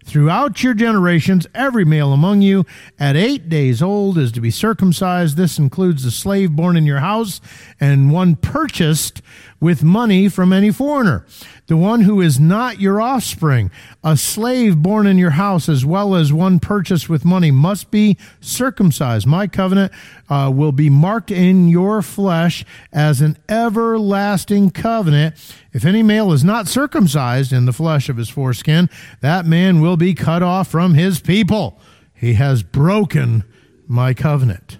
Throughout 0.09 0.63
your 0.63 0.73
generations, 0.73 1.45
every 1.53 1.85
male 1.85 2.13
among 2.13 2.41
you 2.41 2.65
at 2.99 3.15
eight 3.15 3.47
days 3.47 3.79
old 3.79 4.17
is 4.17 4.31
to 4.31 4.41
be 4.41 4.49
circumcised. 4.49 5.37
This 5.37 5.59
includes 5.59 6.03
the 6.03 6.09
slave 6.09 6.55
born 6.55 6.75
in 6.75 6.87
your 6.87 6.97
house 6.97 7.39
and 7.79 8.11
one 8.11 8.35
purchased 8.35 9.21
with 9.59 9.83
money 9.83 10.29
from 10.29 10.53
any 10.53 10.71
foreigner 10.71 11.25
the 11.69 11.77
one 11.77 12.01
who 12.01 12.19
is 12.19 12.39
not 12.39 12.81
your 12.81 12.99
offspring, 12.99 13.69
a 14.03 14.17
slave 14.17 14.81
born 14.81 15.05
in 15.05 15.19
your 15.19 15.29
house, 15.29 15.69
as 15.69 15.85
well 15.85 16.15
as 16.15 16.33
one 16.33 16.59
purchased 16.59 17.07
with 17.07 17.23
money, 17.23 17.51
must 17.51 17.91
be 17.91 18.17
circumcised. 18.41 19.27
My 19.27 19.45
covenant 19.45 19.93
uh, 20.29 20.51
will 20.53 20.71
be 20.71 20.89
marked 20.89 21.29
in 21.29 21.67
your 21.67 22.01
flesh 22.01 22.65
as 22.91 23.21
an 23.21 23.37
everlasting 23.47 24.71
covenant. 24.71 25.35
If 25.71 25.85
any 25.85 26.01
male 26.01 26.31
is 26.33 26.43
not 26.43 26.67
circumcised 26.67 27.53
in 27.53 27.65
the 27.65 27.73
flesh 27.73 28.09
of 28.09 28.17
his 28.17 28.29
foreskin, 28.29 28.89
that 29.21 29.45
man 29.45 29.79
will 29.79 29.95
be 29.95 30.15
cut 30.15 30.41
off 30.41 30.69
from 30.69 30.95
his 30.95 31.19
people. 31.19 31.79
He 32.15 32.33
has 32.33 32.63
broken 32.63 33.43
my 33.87 34.15
covenant. 34.15 34.79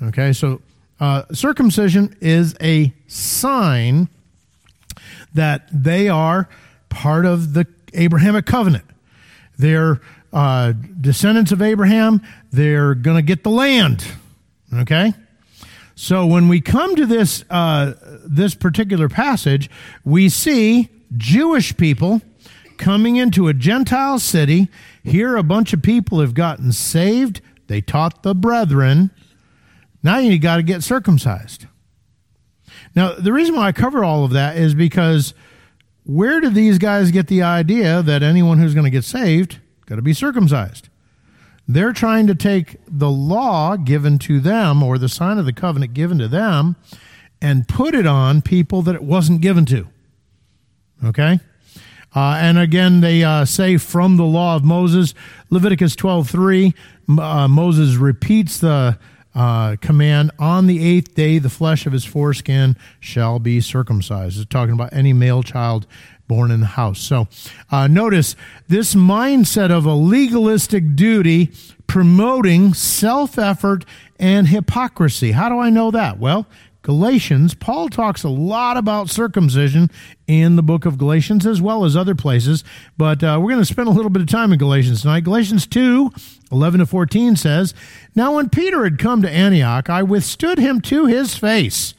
Okay, 0.00 0.32
so 0.32 0.62
uh, 1.00 1.22
circumcision 1.32 2.16
is 2.20 2.56
a 2.60 2.92
sign 3.06 4.08
that 5.34 5.68
they 5.72 6.08
are 6.08 6.48
part 6.88 7.24
of 7.24 7.54
the 7.54 7.66
Abrahamic 7.94 8.46
covenant. 8.46 8.84
They're 9.58 10.00
uh, 10.32 10.72
descendants 11.00 11.52
of 11.52 11.62
Abraham. 11.62 12.22
They're 12.52 12.94
going 12.94 13.16
to 13.16 13.22
get 13.22 13.44
the 13.44 13.50
land. 13.50 14.04
Okay? 14.74 15.14
So 15.94 16.26
when 16.26 16.48
we 16.48 16.60
come 16.60 16.96
to 16.96 17.06
this, 17.06 17.44
uh, 17.50 17.94
this 18.24 18.54
particular 18.54 19.08
passage, 19.08 19.70
we 20.04 20.28
see 20.28 20.88
Jewish 21.16 21.76
people 21.76 22.20
coming 22.76 23.16
into 23.16 23.48
a 23.48 23.54
Gentile 23.54 24.18
city. 24.18 24.68
Here, 25.02 25.36
a 25.36 25.42
bunch 25.42 25.72
of 25.72 25.82
people 25.82 26.20
have 26.20 26.34
gotten 26.34 26.72
saved. 26.72 27.40
They 27.66 27.80
taught 27.80 28.22
the 28.22 28.34
brethren. 28.34 29.10
Now 30.08 30.16
you 30.16 30.38
got 30.38 30.56
to 30.56 30.62
get 30.62 30.82
circumcised. 30.82 31.66
Now, 32.94 33.12
the 33.12 33.30
reason 33.30 33.54
why 33.54 33.66
I 33.66 33.72
cover 33.72 34.02
all 34.02 34.24
of 34.24 34.30
that 34.30 34.56
is 34.56 34.74
because 34.74 35.34
where 36.04 36.40
did 36.40 36.54
these 36.54 36.78
guys 36.78 37.10
get 37.10 37.26
the 37.26 37.42
idea 37.42 38.00
that 38.00 38.22
anyone 38.22 38.56
who's 38.56 38.72
going 38.72 38.86
to 38.86 38.90
get 38.90 39.04
saved 39.04 39.58
got 39.84 39.96
to 39.96 40.02
be 40.02 40.14
circumcised? 40.14 40.88
They're 41.68 41.92
trying 41.92 42.26
to 42.26 42.34
take 42.34 42.76
the 42.88 43.10
law 43.10 43.76
given 43.76 44.18
to 44.20 44.40
them 44.40 44.82
or 44.82 44.96
the 44.96 45.10
sign 45.10 45.36
of 45.36 45.44
the 45.44 45.52
covenant 45.52 45.92
given 45.92 46.16
to 46.20 46.28
them 46.28 46.76
and 47.42 47.68
put 47.68 47.94
it 47.94 48.06
on 48.06 48.40
people 48.40 48.80
that 48.80 48.94
it 48.94 49.02
wasn't 49.02 49.42
given 49.42 49.66
to. 49.66 49.88
Okay? 51.04 51.38
Uh, 52.16 52.38
and 52.40 52.58
again, 52.58 53.02
they 53.02 53.22
uh, 53.22 53.44
say 53.44 53.76
from 53.76 54.16
the 54.16 54.24
law 54.24 54.56
of 54.56 54.64
Moses, 54.64 55.12
Leviticus 55.50 55.94
12:3, 55.96 56.72
uh, 57.20 57.46
Moses 57.46 57.96
repeats 57.96 58.58
the 58.58 58.98
uh, 59.38 59.76
command 59.76 60.32
on 60.40 60.66
the 60.66 60.84
eighth 60.84 61.14
day 61.14 61.38
the 61.38 61.48
flesh 61.48 61.86
of 61.86 61.92
his 61.92 62.04
foreskin 62.04 62.76
shall 62.98 63.38
be 63.38 63.60
circumcised. 63.60 64.36
It's 64.36 64.48
talking 64.48 64.74
about 64.74 64.92
any 64.92 65.12
male 65.12 65.44
child 65.44 65.86
born 66.26 66.50
in 66.50 66.58
the 66.58 66.66
house. 66.66 67.00
So 67.00 67.28
uh, 67.70 67.86
notice 67.86 68.34
this 68.66 68.96
mindset 68.96 69.70
of 69.70 69.86
a 69.86 69.94
legalistic 69.94 70.96
duty 70.96 71.52
promoting 71.86 72.74
self-effort 72.74 73.84
and 74.18 74.48
hypocrisy. 74.48 75.30
How 75.30 75.48
do 75.48 75.58
i 75.60 75.70
know 75.70 75.92
that? 75.92 76.18
Well 76.18 76.46
Galatians, 76.82 77.54
Paul 77.54 77.88
talks 77.88 78.22
a 78.22 78.28
lot 78.28 78.76
about 78.76 79.10
circumcision 79.10 79.90
in 80.26 80.56
the 80.56 80.62
book 80.62 80.86
of 80.86 80.96
Galatians 80.96 81.44
as 81.44 81.60
well 81.60 81.84
as 81.84 81.96
other 81.96 82.14
places, 82.14 82.62
but 82.96 83.22
uh, 83.22 83.38
we're 83.40 83.50
going 83.50 83.60
to 83.60 83.66
spend 83.66 83.88
a 83.88 83.92
little 83.92 84.10
bit 84.10 84.22
of 84.22 84.28
time 84.28 84.52
in 84.52 84.58
Galatians 84.58 85.02
tonight. 85.02 85.24
Galatians 85.24 85.66
2 85.66 86.10
11 86.50 86.80
to 86.80 86.86
14 86.86 87.36
says, 87.36 87.74
Now 88.14 88.36
when 88.36 88.48
Peter 88.48 88.84
had 88.84 88.98
come 88.98 89.22
to 89.22 89.30
Antioch, 89.30 89.90
I 89.90 90.02
withstood 90.02 90.58
him 90.58 90.80
to 90.82 91.06
his 91.06 91.36
face 91.36 91.94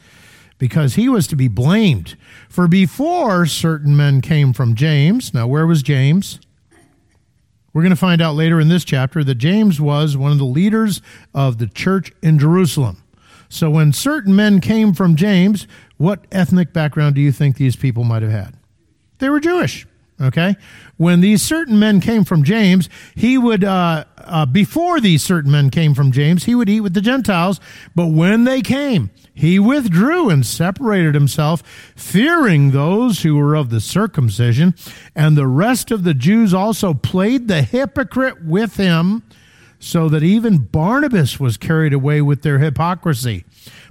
because 0.57 0.95
he 0.95 1.09
was 1.09 1.27
to 1.27 1.35
be 1.35 1.47
blamed. 1.47 2.17
For 2.47 2.67
before 2.67 3.45
certain 3.45 3.95
men 3.95 4.21
came 4.21 4.53
from 4.53 4.75
James, 4.75 5.33
now 5.33 5.47
where 5.47 5.67
was 5.67 5.83
James? 5.83 6.39
We're 7.73 7.83
going 7.83 7.91
to 7.91 7.95
find 7.95 8.21
out 8.21 8.35
later 8.35 8.59
in 8.59 8.69
this 8.69 8.83
chapter 8.83 9.23
that 9.23 9.35
James 9.35 9.79
was 9.79 10.17
one 10.17 10.31
of 10.31 10.39
the 10.39 10.45
leaders 10.45 11.01
of 11.33 11.59
the 11.59 11.67
church 11.67 12.11
in 12.21 12.39
Jerusalem. 12.39 13.03
So 13.49 13.69
when 13.69 13.91
certain 13.93 14.35
men 14.35 14.61
came 14.61 14.93
from 14.93 15.15
James, 15.15 15.67
what 15.97 16.25
ethnic 16.31 16.71
background 16.71 17.15
do 17.15 17.21
you 17.21 17.31
think 17.31 17.57
these 17.57 17.75
people 17.75 18.03
might 18.03 18.21
have 18.21 18.31
had? 18.31 18.55
They 19.17 19.29
were 19.29 19.39
Jewish. 19.39 19.85
Okay? 20.21 20.57
When 20.97 21.21
these 21.21 21.41
certain 21.41 21.79
men 21.79 22.01
came 22.01 22.25
from 22.25 22.43
James, 22.43 22.89
he 23.15 23.37
would, 23.37 23.63
uh, 23.63 24.03
uh, 24.17 24.45
before 24.45 24.99
these 24.99 25.23
certain 25.23 25.49
men 25.49 25.69
came 25.69 25.93
from 25.93 26.11
James, 26.11 26.43
he 26.43 26.55
would 26.55 26.69
eat 26.69 26.81
with 26.81 26.93
the 26.93 27.01
Gentiles. 27.01 27.59
But 27.95 28.07
when 28.07 28.43
they 28.43 28.61
came, 28.61 29.11
he 29.33 29.59
withdrew 29.59 30.29
and 30.29 30.45
separated 30.45 31.15
himself, 31.15 31.63
fearing 31.95 32.71
those 32.71 33.21
who 33.21 33.37
were 33.37 33.55
of 33.55 33.69
the 33.69 33.79
circumcision. 33.79 34.75
And 35.15 35.37
the 35.37 35.47
rest 35.47 35.89
of 35.89 36.03
the 36.03 36.13
Jews 36.13 36.53
also 36.53 36.93
played 36.93 37.47
the 37.47 37.61
hypocrite 37.61 38.43
with 38.43 38.75
him 38.75 39.23
so 39.79 40.09
that 40.09 40.23
even 40.23 40.57
Barnabas 40.57 41.39
was 41.39 41.57
carried 41.57 41.93
away 41.93 42.21
with 42.21 42.41
their 42.41 42.59
hypocrisy. 42.59 43.45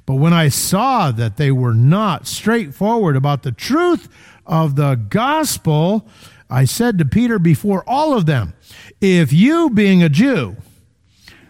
But 0.06 0.16
when 0.16 0.32
I 0.32 0.48
saw 0.48 1.10
that 1.10 1.36
they 1.36 1.50
were 1.50 1.74
not 1.74 2.26
straightforward 2.26 3.16
about 3.16 3.42
the 3.42 3.52
truth 3.52 4.08
of 4.46 4.76
the 4.76 4.94
gospel, 4.94 6.06
I 6.50 6.64
said 6.64 6.98
to 6.98 7.04
Peter 7.04 7.38
before 7.38 7.84
all 7.86 8.16
of 8.16 8.26
them, 8.26 8.54
If 9.00 9.32
you, 9.32 9.70
being 9.70 10.02
a 10.02 10.08
Jew, 10.08 10.56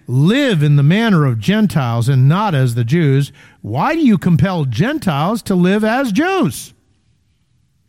live 0.07 0.63
in 0.63 0.77
the 0.77 0.83
manner 0.83 1.27
of 1.27 1.39
Gentiles 1.39 2.09
and 2.09 2.29
not 2.29 2.55
as 2.55 2.75
the 2.75 2.85
Jews, 2.85 3.33
why 3.61 3.95
do 3.95 4.01
you 4.01 4.19
compel 4.19 4.65
Gentiles 4.65 5.43
to 5.43 5.55
live 5.55 5.85
as 5.85 6.13
Jews? 6.13 6.73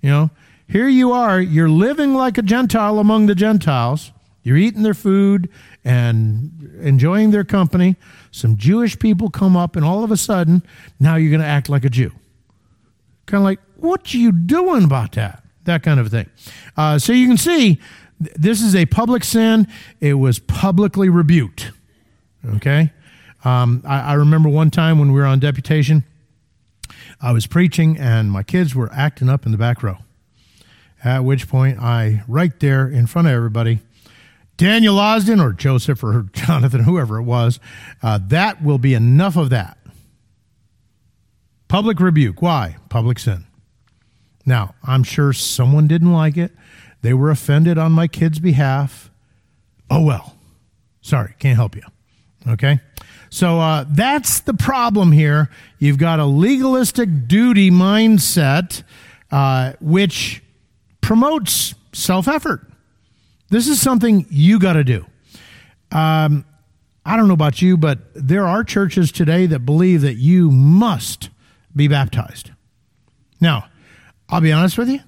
You 0.01 0.09
know, 0.09 0.29
here 0.67 0.87
you 0.87 1.11
are, 1.11 1.41
you're 1.41 1.69
living 1.69 2.13
like 2.13 2.37
a 2.37 2.43
Gentile 2.43 2.99
among 2.99 3.25
the 3.25 3.35
Gentiles. 3.35 4.11
You're 4.43 4.57
eating 4.57 4.83
their 4.83 4.93
food 4.93 5.49
and 5.83 6.79
enjoying 6.81 7.31
their 7.31 7.43
company. 7.43 7.95
Some 8.31 8.57
Jewish 8.57 8.97
people 8.97 9.29
come 9.29 9.57
up, 9.57 9.75
and 9.75 9.85
all 9.85 10.03
of 10.03 10.11
a 10.11 10.17
sudden, 10.17 10.63
now 10.99 11.15
you're 11.15 11.31
going 11.31 11.41
to 11.41 11.47
act 11.47 11.69
like 11.69 11.85
a 11.85 11.89
Jew. 11.89 12.11
Kind 13.25 13.41
of 13.41 13.45
like, 13.45 13.59
what 13.77 14.13
are 14.13 14.17
you 14.17 14.31
doing 14.31 14.83
about 14.83 15.13
that? 15.13 15.43
That 15.65 15.83
kind 15.83 15.99
of 15.99 16.09
thing. 16.09 16.29
Uh, 16.75 16.97
so 16.99 17.13
you 17.13 17.27
can 17.27 17.37
see 17.37 17.79
this 18.19 18.61
is 18.61 18.75
a 18.75 18.85
public 18.85 19.23
sin. 19.23 19.67
It 19.99 20.15
was 20.15 20.39
publicly 20.39 21.09
rebuked. 21.09 21.71
Okay? 22.55 22.91
Um, 23.43 23.83
I, 23.85 23.99
I 23.99 24.13
remember 24.13 24.49
one 24.49 24.71
time 24.71 24.99
when 24.99 25.11
we 25.11 25.19
were 25.19 25.25
on 25.25 25.39
deputation, 25.39 26.03
I 27.21 27.31
was 27.31 27.47
preaching, 27.47 27.97
and 27.97 28.31
my 28.31 28.43
kids 28.43 28.73
were 28.73 28.89
acting 28.93 29.29
up 29.29 29.45
in 29.45 29.51
the 29.51 29.57
back 29.57 29.83
row. 29.83 29.97
At 31.03 31.23
which 31.23 31.47
point, 31.47 31.79
I, 31.79 32.23
right 32.27 32.57
there 32.59 32.87
in 32.87 33.07
front 33.07 33.27
of 33.27 33.33
everybody, 33.33 33.79
Daniel 34.59 34.99
Osden 34.99 35.39
or 35.39 35.53
Joseph 35.53 36.03
or 36.03 36.25
Jonathan, 36.33 36.83
whoever 36.83 37.17
it 37.17 37.23
was, 37.23 37.61
uh, 38.03 38.19
that 38.27 38.61
will 38.61 38.77
be 38.77 38.93
enough 38.93 39.37
of 39.37 39.49
that. 39.51 39.77
Public 41.69 41.99
rebuke. 42.01 42.41
Why? 42.41 42.75
Public 42.89 43.19
sin. 43.19 43.45
Now, 44.45 44.75
I'm 44.83 45.03
sure 45.03 45.31
someone 45.31 45.87
didn't 45.87 46.11
like 46.11 46.35
it. 46.35 46.51
They 47.01 47.13
were 47.13 47.31
offended 47.31 47.77
on 47.77 47.93
my 47.93 48.07
kid's 48.07 48.39
behalf. 48.39 49.09
Oh, 49.89 50.03
well. 50.03 50.35
Sorry, 50.99 51.35
can't 51.39 51.55
help 51.55 51.77
you. 51.77 51.83
Okay? 52.45 52.81
So 53.29 53.61
uh, 53.61 53.85
that's 53.87 54.41
the 54.41 54.53
problem 54.53 55.13
here. 55.13 55.49
You've 55.77 55.99
got 55.99 56.19
a 56.19 56.25
legalistic 56.25 57.29
duty 57.29 57.71
mindset, 57.71 58.83
uh, 59.31 59.73
which 59.79 60.43
promotes 60.99 61.75
self 61.93 62.27
effort. 62.27 62.69
This 63.49 63.67
is 63.67 63.81
something 63.81 64.25
you 64.29 64.59
got 64.59 64.73
to 64.73 64.83
do. 64.83 65.05
Um, 65.91 66.45
I 67.05 67.15
don't 67.15 67.27
know 67.27 67.33
about 67.33 67.61
you, 67.61 67.77
but 67.77 67.99
there 68.13 68.45
are 68.45 68.63
churches 68.63 69.11
today 69.11 69.47
that 69.47 69.59
believe 69.59 70.01
that 70.01 70.15
you 70.15 70.51
must 70.51 71.29
be 71.75 71.87
baptized. 71.87 72.51
Now, 73.41 73.67
I'll 74.29 74.41
be 74.41 74.51
honest 74.51 74.77
with 74.77 74.89
you. 74.89 74.99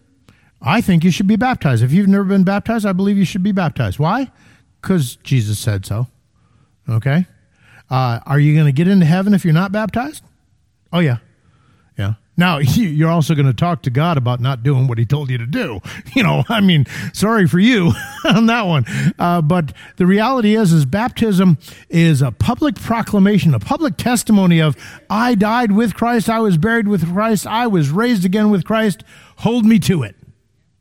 I 0.61 0.81
think 0.81 1.03
you 1.03 1.11
should 1.11 1.27
be 1.27 1.35
baptized. 1.35 1.83
If 1.83 1.91
you've 1.91 2.07
never 2.07 2.23
been 2.23 2.43
baptized, 2.43 2.85
I 2.85 2.93
believe 2.93 3.17
you 3.17 3.25
should 3.25 3.43
be 3.43 3.51
baptized. 3.51 3.99
Why? 3.99 4.31
Because 4.81 5.15
Jesus 5.17 5.59
said 5.59 5.85
so. 5.85 6.07
Okay? 6.89 7.25
Uh, 7.89 8.19
are 8.25 8.39
you 8.39 8.53
going 8.53 8.67
to 8.67 8.71
get 8.71 8.87
into 8.87 9.05
heaven 9.05 9.33
if 9.33 9.43
you're 9.43 9.53
not 9.53 9.71
baptized? 9.71 10.23
Oh, 10.93 10.99
yeah. 10.99 11.17
Yeah. 11.97 12.13
Now, 12.41 12.57
you're 12.57 13.11
also 13.11 13.35
going 13.35 13.45
to 13.45 13.53
talk 13.53 13.83
to 13.83 13.91
God 13.91 14.17
about 14.17 14.39
not 14.39 14.63
doing 14.63 14.87
what 14.87 14.97
he 14.97 15.05
told 15.05 15.29
you 15.29 15.37
to 15.37 15.45
do. 15.45 15.79
You 16.13 16.23
know, 16.23 16.43
I 16.49 16.59
mean, 16.59 16.87
sorry 17.13 17.47
for 17.47 17.59
you 17.59 17.93
on 18.25 18.47
that 18.47 18.63
one. 18.63 18.85
Uh, 19.17 19.41
but 19.41 19.71
the 19.95 20.05
reality 20.05 20.55
is, 20.55 20.73
is 20.73 20.85
baptism 20.85 21.57
is 21.89 22.21
a 22.21 22.31
public 22.31 22.75
proclamation, 22.75 23.53
a 23.53 23.59
public 23.59 23.95
testimony 23.95 24.59
of, 24.59 24.75
I 25.09 25.35
died 25.35 25.71
with 25.71 25.93
Christ, 25.93 26.29
I 26.29 26.39
was 26.39 26.57
buried 26.57 26.89
with 26.89 27.13
Christ, 27.13 27.47
I 27.47 27.67
was 27.67 27.91
raised 27.91 28.25
again 28.25 28.49
with 28.49 28.65
Christ, 28.65 29.05
hold 29.37 29.65
me 29.65 29.79
to 29.79 30.03
it. 30.03 30.15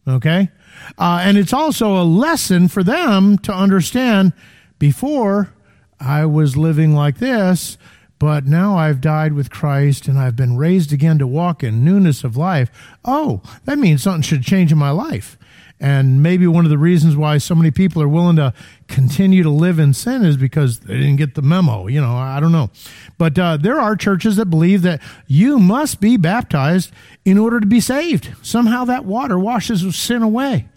Okay? 0.09 0.51
Uh, 0.99 1.21
and 1.23 1.39
it's 1.39 1.53
also 1.53 1.97
a 1.97 2.03
lesson 2.03 2.67
for 2.67 2.83
them 2.83 3.39
to 3.39 3.53
understand 3.53 4.33
before 4.81 5.53
I 6.01 6.27
was 6.27 6.57
living 6.57 6.95
like 6.95 7.19
this, 7.19 7.79
but 8.21 8.47
now 8.47 8.77
I've 8.77 9.01
died 9.01 9.33
with 9.33 9.51
Christ 9.51 10.07
and 10.07 10.19
I've 10.19 10.37
been 10.37 10.59
raised 10.59 10.93
again 10.93 11.19
to 11.19 11.27
walk 11.27 11.65
in 11.65 11.83
newness 11.83 12.23
of 12.23 12.37
life. 12.37 12.71
Oh, 13.03 13.41
that 13.65 13.79
means 13.79 14.03
something 14.03 14.21
should 14.21 14.43
change 14.43 14.71
in 14.71 14.77
my 14.77 14.91
life. 14.91 15.39
And 15.81 16.23
maybe 16.23 16.47
one 16.47 16.67
of 16.67 16.71
the 16.71 16.77
reasons 16.77 17.17
why 17.17 17.39
so 17.39 17.55
many 17.55 17.71
people 17.71 18.03
are 18.03 18.09
willing 18.09 18.37
to 18.37 18.53
continue 18.89 19.43
to 19.43 19.49
live 19.49 19.79
in 19.79 19.95
sin 19.95 20.23
is 20.23 20.37
because 20.37 20.81
they 20.81 20.99
didn't 20.99 21.17
get 21.17 21.35
the 21.35 21.41
memo. 21.41 21.87
You 21.87 22.03
know, 22.03 22.15
I 22.15 22.41
don't 22.41 22.53
know. 22.53 22.71
But 23.17 23.39
uh, 23.39 23.57
there 23.57 23.81
are 23.81 23.97
churches 23.97 24.37
that 24.37 24.47
believe 24.47 24.83
that 24.83 25.01
you 25.27 25.59
must 25.59 25.99
be 25.99 26.19
baptized 26.19 26.93
in 27.25 27.39
order 27.39 27.59
to 27.59 27.67
be 27.67 27.81
saved. 27.81 28.35
Somehow 28.43 28.85
that 28.85 29.07
water 29.07 29.39
washes 29.39 29.97
sin 29.97 30.21
away. 30.21 30.69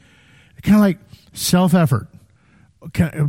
Kind 0.62 0.76
of 0.76 0.82
like 0.82 1.00
self 1.34 1.74
effort. 1.74 2.08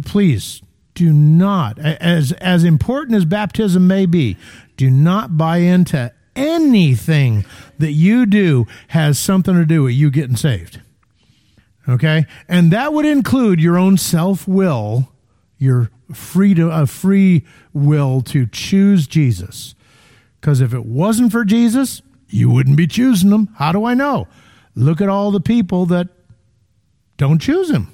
Please 0.05 0.63
do 0.95 1.13
not, 1.13 1.79
as, 1.79 2.33
as 2.33 2.65
important 2.65 3.17
as 3.17 3.25
baptism 3.25 3.87
may 3.87 4.07
be, 4.07 4.37
do 4.77 4.91
not 4.91 5.37
buy 5.37 5.59
into 5.59 6.13
anything 6.37 7.45
that 7.79 7.93
you 7.93 8.27
do 8.27 8.67
has 8.89 9.19
something 9.19 9.55
to 9.55 9.67
do 9.67 9.85
with 9.85 9.95
you 9.95 10.11
getting 10.11 10.37
saved. 10.37 10.81
Okay? 11.89 12.27
And 12.49 12.71
that 12.71 12.93
would 12.93 13.07
include 13.07 13.61
your 13.61 13.77
own 13.77 13.99
self 13.99 14.49
will, 14.49 15.11
your 15.59 15.91
freedom, 16.13 16.71
a 16.71 16.87
free 16.87 17.45
will 17.73 18.21
to 18.23 18.47
choose 18.47 19.07
Jesus. 19.07 19.75
Because 20.41 20.61
if 20.61 20.75
it 20.75 20.87
wasn't 20.87 21.33
for 21.33 21.45
Jesus, 21.45 22.03
you 22.29 22.51
wouldn't 22.51 22.77
be 22.77 22.87
choosing 22.87 23.31
him. 23.31 23.49
How 23.57 23.73
do 23.73 23.85
I 23.85 23.95
know? 23.95 24.29
Look 24.75 25.01
at 25.01 25.09
all 25.09 25.31
the 25.31 25.41
people 25.41 25.87
that 25.87 26.09
don't 27.17 27.41
choose 27.41 27.71
him. 27.71 27.94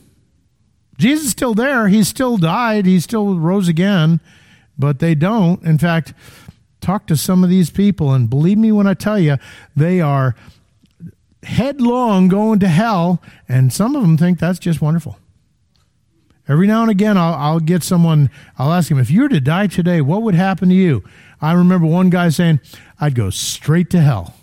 Jesus 1.01 1.27
is 1.27 1.31
still 1.31 1.55
there. 1.55 1.89
He 1.89 2.05
still 2.05 2.37
died. 2.37 2.85
He 2.85 3.01
still 3.01 3.39
rose 3.39 3.69
again, 3.69 4.21
but 4.79 4.99
they 4.99 5.15
don't. 5.15 5.63
In 5.65 5.79
fact, 5.79 6.13
talk 6.81 7.07
to 7.07 7.17
some 7.17 7.43
of 7.43 7.51
these 7.51 7.71
people, 7.71 8.13
and 8.13 8.29
believe 8.29 8.59
me 8.59 8.71
when 8.71 8.87
I 8.87 8.95
tell 8.95 9.19
you, 9.19 9.37
they 9.75 10.01
are 10.01 10.37
headlong 11.43 12.29
going 12.29 12.59
to 12.61 12.69
hell, 12.69 13.23
and 13.49 13.73
some 13.73 13.97
of 13.97 14.03
them 14.03 14.19
think 14.19 14.39
that's 14.39 14.59
just 14.59 14.83
wonderful. 14.83 15.19
Every 16.47 16.67
now 16.67 16.83
and 16.83 16.91
again, 16.91 17.17
I'll, 17.17 17.35
I'll 17.35 17.61
get 17.61 17.83
someone, 17.83 18.29
I'll 18.59 18.73
ask 18.73 18.91
him, 18.91 18.99
if 18.99 19.11
you 19.11 19.23
were 19.23 19.29
to 19.29 19.41
die 19.41 19.69
today, 19.69 20.01
what 20.01 20.23
would 20.23 20.35
happen 20.35 20.69
to 20.69 20.75
you? 20.75 21.03
I 21.41 21.53
remember 21.53 21.87
one 21.87 22.11
guy 22.11 22.29
saying, 22.29 22.61
I'd 23.01 23.15
go 23.15 23.31
straight 23.31 23.89
to 23.91 24.01
hell. 24.01 24.35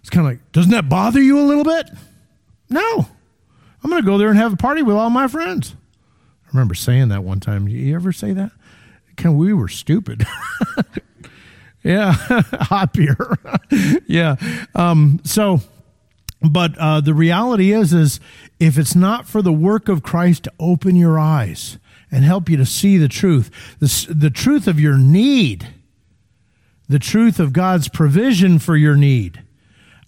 It's 0.00 0.10
kind 0.10 0.26
of 0.26 0.32
like, 0.32 0.52
doesn't 0.52 0.70
that 0.70 0.88
bother 0.88 1.20
you 1.20 1.38
a 1.38 1.42
little 1.42 1.64
bit? 1.64 1.90
No. 2.70 3.08
I'm 3.84 3.90
going 3.90 4.02
to 4.02 4.06
go 4.06 4.16
there 4.16 4.30
and 4.30 4.38
have 4.38 4.54
a 4.54 4.56
party 4.56 4.82
with 4.82 4.96
all 4.96 5.10
my 5.10 5.28
friends. 5.28 5.76
I 6.46 6.48
remember 6.52 6.74
saying 6.74 7.08
that 7.08 7.22
one 7.22 7.38
time. 7.38 7.68
You 7.68 7.94
ever 7.94 8.12
say 8.12 8.32
that? 8.32 8.50
Can 9.16 9.36
we 9.36 9.52
were 9.52 9.68
stupid. 9.68 10.26
yeah, 11.84 12.12
hot 12.52 12.94
beer. 12.94 13.16
yeah. 14.06 14.36
Um, 14.74 15.20
so, 15.22 15.60
but 16.40 16.76
uh, 16.78 17.02
the 17.02 17.14
reality 17.14 17.72
is, 17.72 17.92
is 17.92 18.20
if 18.58 18.78
it's 18.78 18.96
not 18.96 19.26
for 19.28 19.42
the 19.42 19.52
work 19.52 19.88
of 19.88 20.02
Christ 20.02 20.44
to 20.44 20.52
open 20.58 20.96
your 20.96 21.18
eyes 21.18 21.78
and 22.10 22.24
help 22.24 22.48
you 22.48 22.56
to 22.56 22.66
see 22.66 22.96
the 22.96 23.08
truth, 23.08 23.50
the, 23.80 24.14
the 24.14 24.30
truth 24.30 24.66
of 24.66 24.80
your 24.80 24.96
need, 24.96 25.68
the 26.88 26.98
truth 26.98 27.38
of 27.38 27.52
God's 27.52 27.88
provision 27.88 28.58
for 28.58 28.76
your 28.76 28.96
need, 28.96 29.42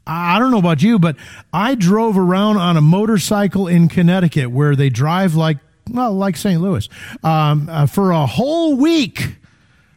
I 0.07 0.39
don't 0.39 0.51
know 0.51 0.59
about 0.59 0.83
you, 0.83 0.99
but 0.99 1.17
I 1.53 1.75
drove 1.75 2.17
around 2.17 2.59
on 2.59 2.77
a 2.77 2.81
motorcycle 2.81 3.67
in 3.67 3.89
Connecticut 3.89 4.51
where 4.51 4.77
they 4.77 4.89
drive 4.89 5.35
like, 5.35 5.59
well, 5.91 6.13
like 6.13 6.37
St. 6.37 6.61
Louis, 6.61 6.89
um, 7.25 7.69
uh, 7.69 7.87
for 7.87 8.13
a 8.13 8.27
whole 8.27 8.77
week 8.77 9.37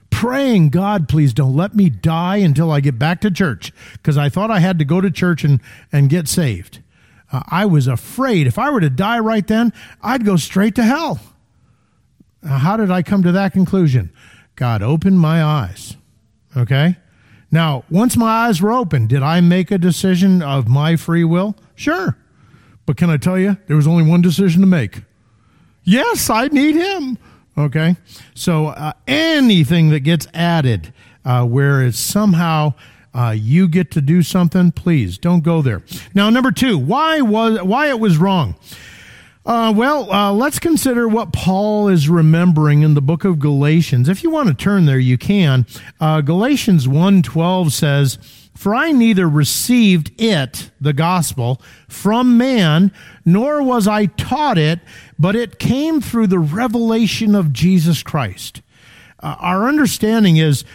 praying, 0.09 0.69
God, 0.69 1.07
please 1.07 1.33
don't 1.33 1.55
let 1.55 1.75
me 1.75 1.89
die 1.89 2.37
until 2.37 2.71
I 2.71 2.79
get 2.79 2.97
back 2.97 3.21
to 3.21 3.31
church 3.31 3.71
because 3.93 4.17
I 4.17 4.29
thought 4.29 4.51
I 4.51 4.59
had 4.59 4.79
to 4.79 4.85
go 4.85 4.99
to 4.99 5.11
church 5.11 5.43
and, 5.43 5.61
and 5.91 6.09
get 6.09 6.27
saved. 6.27 6.81
Uh, 7.31 7.43
I 7.47 7.65
was 7.65 7.87
afraid 7.87 8.47
if 8.47 8.57
I 8.57 8.71
were 8.71 8.81
to 8.81 8.89
die 8.89 9.19
right 9.19 9.45
then, 9.45 9.71
I'd 10.01 10.25
go 10.25 10.35
straight 10.35 10.75
to 10.75 10.83
hell. 10.83 11.19
Uh, 12.43 12.57
how 12.57 12.77
did 12.77 12.89
I 12.89 13.03
come 13.03 13.23
to 13.23 13.31
that 13.33 13.53
conclusion? 13.53 14.11
God 14.55 14.81
opened 14.81 15.19
my 15.19 15.43
eyes. 15.43 15.95
Okay? 16.57 16.97
Now, 17.51 17.83
once 17.89 18.15
my 18.15 18.47
eyes 18.47 18.62
were 18.62 18.71
open, 18.71 19.07
did 19.07 19.23
I 19.23 19.41
make 19.41 19.71
a 19.71 19.77
decision 19.77 20.41
of 20.41 20.67
my 20.67 20.95
free 20.95 21.23
will? 21.23 21.55
Sure. 21.75 22.17
But 22.85 22.97
can 22.97 23.09
I 23.09 23.17
tell 23.17 23.38
you, 23.38 23.57
there 23.67 23.75
was 23.75 23.88
only 23.88 24.03
one 24.03 24.21
decision 24.21 24.62
to 24.62 24.67
make. 24.67 25.03
Yes, 25.83 26.29
I 26.29 26.47
need 26.47 26.75
him. 26.75 27.17
Okay. 27.57 27.95
So 28.35 28.67
uh, 28.67 28.93
anything 29.07 29.89
that 29.89 30.01
gets 30.01 30.27
added 30.33 30.93
uh, 31.25 31.45
where 31.45 31.83
it's 31.83 31.99
somehow 31.99 32.73
uh, 33.13 33.35
you 33.38 33.67
get 33.67 33.91
to 33.91 34.01
do 34.01 34.21
something, 34.21 34.71
please 34.71 35.17
don't 35.17 35.43
go 35.43 35.62
there. 35.62 35.81
Now, 36.13 36.29
number 36.29 36.51
two, 36.51 36.77
why 36.77 37.21
was 37.21 37.62
why 37.62 37.89
it 37.89 37.99
was 37.99 38.17
wrong. 38.17 38.55
Uh, 39.45 39.73
well, 39.75 40.12
uh, 40.12 40.32
let's 40.34 40.60
consider 40.60 41.08
what 41.08 41.32
Paul 41.32 41.88
is 41.88 42.10
remembering 42.10 42.82
in 42.82 42.93
the 42.93 43.02
book 43.02 43.23
of 43.23 43.39
Galatians. 43.39 44.10
If 44.10 44.21
you 44.21 44.30
want 44.30 44.49
to 44.49 44.54
turn 44.54 44.86
there, 44.86 44.99
you 44.99 45.17
can. 45.17 45.65
Uh, 45.99 46.21
Galatians 46.21 46.88
1.12 46.88 47.71
says, 47.71 48.19
For 48.54 48.75
I 48.75 48.91
neither 48.91 49.30
received 49.30 50.12
it, 50.21 50.71
the 50.82 50.93
gospel, 50.93 51.62
from 51.88 52.38
man, 52.38 52.91
nor 53.25 53.63
was 53.63 53.88
I 53.88 54.08
taught 54.08 54.58
it, 54.58 54.82
but 55.17 55.38
it 55.38 55.58
came 55.58 56.02
through 56.02 56.28
the 56.28 56.39
revelation 56.39 57.34
of 57.34 57.54
Jesus 57.54 58.04
Christ. 58.04 58.62
Uh, 59.21 59.36
our 59.39 59.67
understanding 59.67 60.38
is 60.38 60.65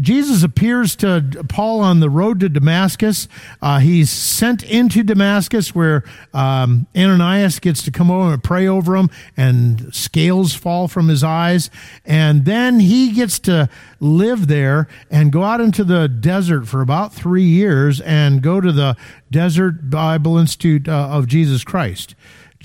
Jesus 0.00 0.42
appears 0.42 0.96
to 0.96 1.44
Paul 1.48 1.80
on 1.80 2.00
the 2.00 2.10
road 2.10 2.40
to 2.40 2.48
Damascus. 2.48 3.28
Uh, 3.60 3.78
he's 3.78 4.10
sent 4.10 4.62
into 4.62 5.02
Damascus 5.02 5.74
where 5.74 6.02
um, 6.32 6.86
Ananias 6.96 7.58
gets 7.58 7.82
to 7.84 7.90
come 7.90 8.10
over 8.10 8.34
and 8.34 8.42
pray 8.42 8.66
over 8.66 8.96
him, 8.96 9.10
and 9.36 9.94
scales 9.94 10.54
fall 10.54 10.88
from 10.88 11.08
his 11.08 11.22
eyes. 11.22 11.70
And 12.04 12.44
then 12.44 12.80
he 12.80 13.12
gets 13.12 13.38
to 13.40 13.68
live 14.00 14.48
there 14.48 14.88
and 15.10 15.32
go 15.32 15.42
out 15.42 15.60
into 15.60 15.84
the 15.84 16.08
desert 16.08 16.66
for 16.66 16.80
about 16.80 17.12
three 17.12 17.44
years 17.44 18.00
and 18.00 18.42
go 18.42 18.60
to 18.60 18.72
the 18.72 18.96
Desert 19.30 19.90
Bible 19.90 20.38
Institute 20.38 20.88
uh, 20.88 21.08
of 21.10 21.26
Jesus 21.26 21.64
Christ. 21.64 22.14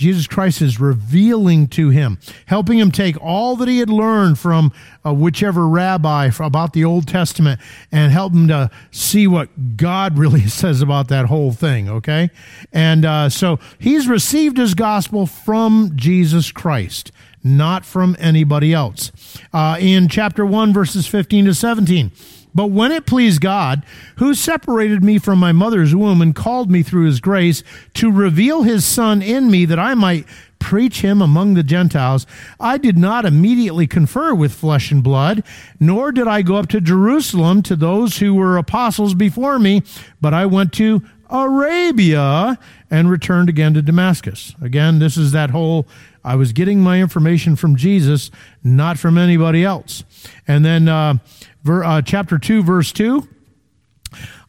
Jesus 0.01 0.25
Christ 0.25 0.63
is 0.63 0.79
revealing 0.79 1.67
to 1.67 1.89
him, 1.89 2.17
helping 2.47 2.79
him 2.79 2.89
take 2.89 3.21
all 3.21 3.55
that 3.57 3.67
he 3.67 3.77
had 3.77 3.89
learned 3.91 4.39
from 4.39 4.71
uh, 5.05 5.13
whichever 5.13 5.67
rabbi 5.67 6.31
about 6.39 6.73
the 6.73 6.83
Old 6.83 7.07
Testament 7.07 7.61
and 7.91 8.11
help 8.11 8.33
him 8.33 8.47
to 8.47 8.71
see 8.89 9.27
what 9.27 9.77
God 9.77 10.17
really 10.17 10.47
says 10.47 10.81
about 10.81 11.07
that 11.09 11.27
whole 11.27 11.51
thing, 11.51 11.87
okay? 11.87 12.31
And 12.73 13.05
uh, 13.05 13.29
so 13.29 13.59
he's 13.77 14.07
received 14.07 14.57
his 14.57 14.73
gospel 14.73 15.27
from 15.27 15.91
Jesus 15.93 16.51
Christ, 16.51 17.11
not 17.43 17.85
from 17.85 18.15
anybody 18.17 18.73
else. 18.73 19.11
Uh, 19.53 19.77
in 19.79 20.07
chapter 20.07 20.43
1, 20.43 20.73
verses 20.73 21.05
15 21.05 21.45
to 21.45 21.53
17, 21.53 22.11
but 22.53 22.67
when 22.67 22.91
it 22.91 23.05
pleased 23.05 23.41
God, 23.41 23.83
who 24.17 24.33
separated 24.33 25.03
me 25.03 25.17
from 25.17 25.39
my 25.39 25.51
mother's 25.51 25.95
womb 25.95 26.21
and 26.21 26.35
called 26.35 26.69
me 26.69 26.83
through 26.83 27.05
his 27.05 27.19
grace 27.19 27.63
to 27.95 28.11
reveal 28.11 28.63
his 28.63 28.85
son 28.85 29.21
in 29.21 29.49
me 29.49 29.65
that 29.65 29.79
I 29.79 29.93
might 29.93 30.25
preach 30.59 31.01
him 31.01 31.21
among 31.21 31.53
the 31.53 31.63
Gentiles, 31.63 32.27
I 32.59 32.77
did 32.77 32.97
not 32.97 33.25
immediately 33.25 33.87
confer 33.87 34.33
with 34.33 34.53
flesh 34.53 34.91
and 34.91 35.03
blood, 35.03 35.43
nor 35.79 36.11
did 36.11 36.27
I 36.27 36.43
go 36.43 36.55
up 36.55 36.67
to 36.69 36.81
Jerusalem 36.81 37.63
to 37.63 37.75
those 37.75 38.17
who 38.17 38.35
were 38.35 38.57
apostles 38.57 39.15
before 39.15 39.57
me, 39.57 39.83
but 40.21 40.33
I 40.33 40.45
went 40.45 40.71
to 40.73 41.01
Arabia 41.31 42.59
and 42.89 43.09
returned 43.09 43.49
again 43.49 43.73
to 43.73 43.81
Damascus. 43.81 44.53
Again, 44.61 44.99
this 44.99 45.17
is 45.17 45.31
that 45.31 45.49
whole 45.49 45.87
I 46.23 46.35
was 46.35 46.53
getting 46.53 46.81
my 46.81 47.01
information 47.01 47.55
from 47.55 47.75
Jesus, 47.75 48.29
not 48.63 48.99
from 48.99 49.17
anybody 49.17 49.63
else. 49.63 50.03
And 50.47 50.63
then 50.63 50.87
uh, 50.87 51.15
ver, 51.63 51.83
uh, 51.83 52.01
chapter 52.01 52.37
2, 52.37 52.63
verse 52.63 52.91
2 52.91 53.27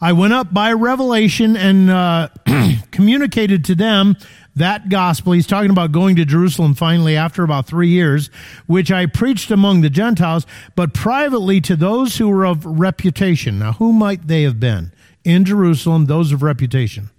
I 0.00 0.12
went 0.12 0.32
up 0.32 0.52
by 0.52 0.72
revelation 0.72 1.56
and 1.56 1.88
uh, 1.88 2.28
communicated 2.90 3.64
to 3.66 3.74
them 3.76 4.16
that 4.56 4.88
gospel. 4.88 5.32
He's 5.32 5.46
talking 5.46 5.70
about 5.70 5.92
going 5.92 6.16
to 6.16 6.24
Jerusalem 6.24 6.74
finally 6.74 7.16
after 7.16 7.44
about 7.44 7.66
three 7.66 7.88
years, 7.88 8.28
which 8.66 8.90
I 8.90 9.06
preached 9.06 9.50
among 9.50 9.80
the 9.80 9.90
Gentiles, 9.90 10.44
but 10.74 10.92
privately 10.92 11.60
to 11.62 11.76
those 11.76 12.18
who 12.18 12.28
were 12.28 12.44
of 12.44 12.66
reputation. 12.66 13.60
Now, 13.60 13.74
who 13.74 13.92
might 13.92 14.26
they 14.26 14.42
have 14.42 14.58
been? 14.58 14.92
In 15.24 15.44
Jerusalem, 15.44 16.06
those 16.06 16.32
of 16.32 16.42
reputation. 16.42 17.10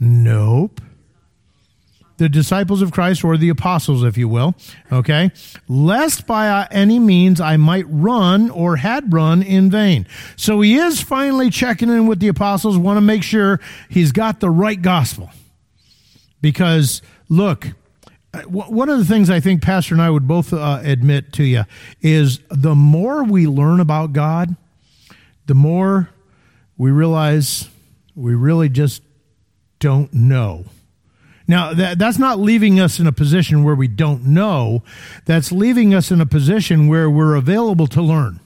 Nope 0.00 0.80
the 2.22 2.28
disciples 2.28 2.82
of 2.82 2.92
Christ 2.92 3.24
or 3.24 3.36
the 3.36 3.48
apostles, 3.48 4.04
if 4.04 4.16
you 4.16 4.28
will, 4.28 4.54
okay? 4.92 5.32
Lest 5.66 6.24
by 6.24 6.68
any 6.70 7.00
means 7.00 7.40
I 7.40 7.56
might 7.56 7.84
run 7.88 8.48
or 8.48 8.76
had 8.76 9.12
run 9.12 9.42
in 9.42 9.70
vain. 9.70 10.06
So 10.36 10.60
he 10.60 10.76
is 10.76 11.00
finally 11.00 11.50
checking 11.50 11.88
in 11.88 12.06
with 12.06 12.20
the 12.20 12.28
apostles, 12.28 12.78
want 12.78 12.96
to 12.96 13.00
make 13.00 13.24
sure 13.24 13.60
he's 13.90 14.12
got 14.12 14.38
the 14.38 14.50
right 14.50 14.80
gospel. 14.80 15.30
Because, 16.40 17.02
look, 17.28 17.68
one 18.46 18.88
of 18.88 18.98
the 18.98 19.04
things 19.04 19.28
I 19.28 19.40
think 19.40 19.60
Pastor 19.60 19.94
and 19.94 20.00
I 20.00 20.08
would 20.08 20.28
both 20.28 20.52
uh, 20.52 20.80
admit 20.84 21.32
to 21.34 21.44
you 21.44 21.64
is 22.00 22.38
the 22.50 22.76
more 22.76 23.24
we 23.24 23.48
learn 23.48 23.80
about 23.80 24.12
God, 24.12 24.54
the 25.46 25.54
more 25.54 26.08
we 26.76 26.92
realize 26.92 27.68
we 28.14 28.34
really 28.36 28.68
just 28.68 29.02
don't 29.80 30.12
know. 30.14 30.66
Now, 31.48 31.74
that, 31.74 31.98
that's 31.98 32.18
not 32.18 32.38
leaving 32.38 32.78
us 32.78 32.98
in 32.98 33.06
a 33.06 33.12
position 33.12 33.64
where 33.64 33.74
we 33.74 33.88
don't 33.88 34.26
know. 34.26 34.82
That's 35.24 35.52
leaving 35.52 35.94
us 35.94 36.10
in 36.10 36.20
a 36.20 36.26
position 36.26 36.88
where 36.88 37.10
we're 37.10 37.34
available 37.34 37.86
to 37.88 38.02
learn. 38.02 38.40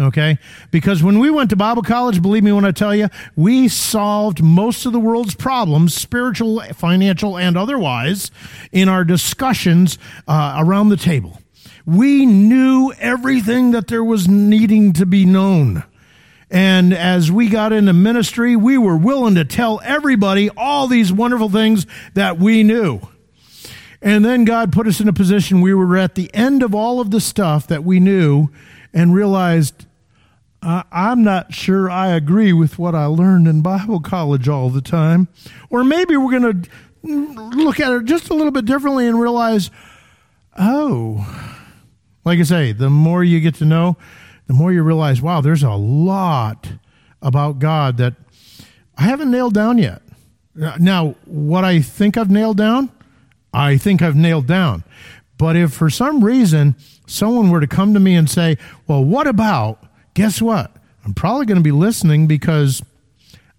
Okay? 0.00 0.38
Because 0.70 1.02
when 1.02 1.18
we 1.18 1.28
went 1.28 1.50
to 1.50 1.56
Bible 1.56 1.82
college, 1.82 2.22
believe 2.22 2.42
me 2.42 2.52
when 2.52 2.64
I 2.64 2.70
tell 2.70 2.94
you, 2.94 3.08
we 3.36 3.68
solved 3.68 4.42
most 4.42 4.86
of 4.86 4.92
the 4.92 5.00
world's 5.00 5.34
problems, 5.34 5.94
spiritual, 5.94 6.60
financial, 6.74 7.36
and 7.36 7.56
otherwise, 7.56 8.30
in 8.72 8.88
our 8.88 9.04
discussions 9.04 9.98
uh, 10.26 10.56
around 10.58 10.88
the 10.88 10.96
table. 10.96 11.42
We 11.84 12.24
knew 12.24 12.92
everything 12.98 13.72
that 13.72 13.88
there 13.88 14.04
was 14.04 14.28
needing 14.28 14.92
to 14.94 15.04
be 15.04 15.26
known. 15.26 15.84
And 16.50 16.92
as 16.92 17.30
we 17.30 17.48
got 17.48 17.72
into 17.72 17.92
ministry, 17.92 18.56
we 18.56 18.76
were 18.76 18.96
willing 18.96 19.36
to 19.36 19.44
tell 19.44 19.80
everybody 19.84 20.50
all 20.56 20.88
these 20.88 21.12
wonderful 21.12 21.48
things 21.48 21.86
that 22.14 22.38
we 22.38 22.62
knew. 22.64 23.00
And 24.02 24.24
then 24.24 24.44
God 24.44 24.72
put 24.72 24.86
us 24.86 25.00
in 25.00 25.08
a 25.08 25.12
position 25.12 25.60
we 25.60 25.74
were 25.74 25.96
at 25.96 26.14
the 26.14 26.34
end 26.34 26.62
of 26.62 26.74
all 26.74 27.00
of 27.00 27.10
the 27.10 27.20
stuff 27.20 27.66
that 27.68 27.84
we 27.84 28.00
knew 28.00 28.48
and 28.92 29.14
realized 29.14 29.86
I'm 30.62 31.22
not 31.22 31.54
sure 31.54 31.90
I 31.90 32.08
agree 32.08 32.52
with 32.52 32.78
what 32.78 32.94
I 32.94 33.06
learned 33.06 33.48
in 33.48 33.62
Bible 33.62 34.00
college 34.00 34.48
all 34.48 34.68
the 34.68 34.82
time. 34.82 35.28
Or 35.70 35.84
maybe 35.84 36.16
we're 36.16 36.38
going 36.38 36.62
to 36.62 36.70
look 37.02 37.80
at 37.80 37.92
it 37.92 38.04
just 38.04 38.28
a 38.28 38.34
little 38.34 38.50
bit 38.50 38.66
differently 38.66 39.06
and 39.06 39.18
realize, 39.18 39.70
oh, 40.58 41.56
like 42.24 42.38
I 42.38 42.42
say, 42.42 42.72
the 42.72 42.90
more 42.90 43.24
you 43.24 43.40
get 43.40 43.54
to 43.56 43.64
know, 43.64 43.96
the 44.50 44.54
more 44.54 44.72
you 44.72 44.82
realize, 44.82 45.22
wow, 45.22 45.40
there's 45.40 45.62
a 45.62 45.70
lot 45.70 46.66
about 47.22 47.60
God 47.60 47.98
that 47.98 48.14
I 48.98 49.04
haven't 49.04 49.30
nailed 49.30 49.54
down 49.54 49.78
yet. 49.78 50.02
Now, 50.56 51.14
what 51.24 51.64
I 51.64 51.80
think 51.80 52.16
I've 52.16 52.32
nailed 52.32 52.56
down, 52.56 52.90
I 53.54 53.76
think 53.76 54.02
I've 54.02 54.16
nailed 54.16 54.48
down. 54.48 54.82
But 55.38 55.54
if 55.54 55.72
for 55.72 55.88
some 55.88 56.24
reason 56.24 56.74
someone 57.06 57.50
were 57.50 57.60
to 57.60 57.68
come 57.68 57.94
to 57.94 58.00
me 58.00 58.16
and 58.16 58.28
say, 58.28 58.58
well, 58.88 59.04
what 59.04 59.28
about, 59.28 59.84
guess 60.14 60.42
what? 60.42 60.74
I'm 61.04 61.14
probably 61.14 61.46
going 61.46 61.58
to 61.58 61.62
be 61.62 61.70
listening 61.70 62.26
because 62.26 62.82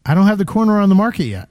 I 0.06 0.14
don't 0.14 0.28
have 0.28 0.40
the 0.40 0.46
corner 0.46 0.78
on 0.78 0.90
the 0.90 0.96
market 0.96 1.24
yet. 1.24 1.48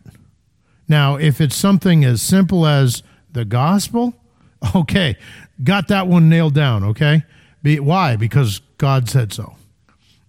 Now, 0.87 1.17
if 1.17 1.41
it's 1.41 1.57
something 1.57 2.05
as 2.05 2.21
simple 2.21 2.67
as 2.67 3.03
the 3.33 3.47
gospel, 3.47 4.13
okay, 4.77 5.17
got 5.65 5.89
that 5.89 6.09
one 6.09 6.29
nailed 6.29 6.53
down, 6.53 6.85
okay? 6.85 7.25
Be, 7.63 7.81
why? 7.81 8.17
Because 8.17 8.61
God 8.79 9.09
said 9.09 9.33
so. 9.33 9.57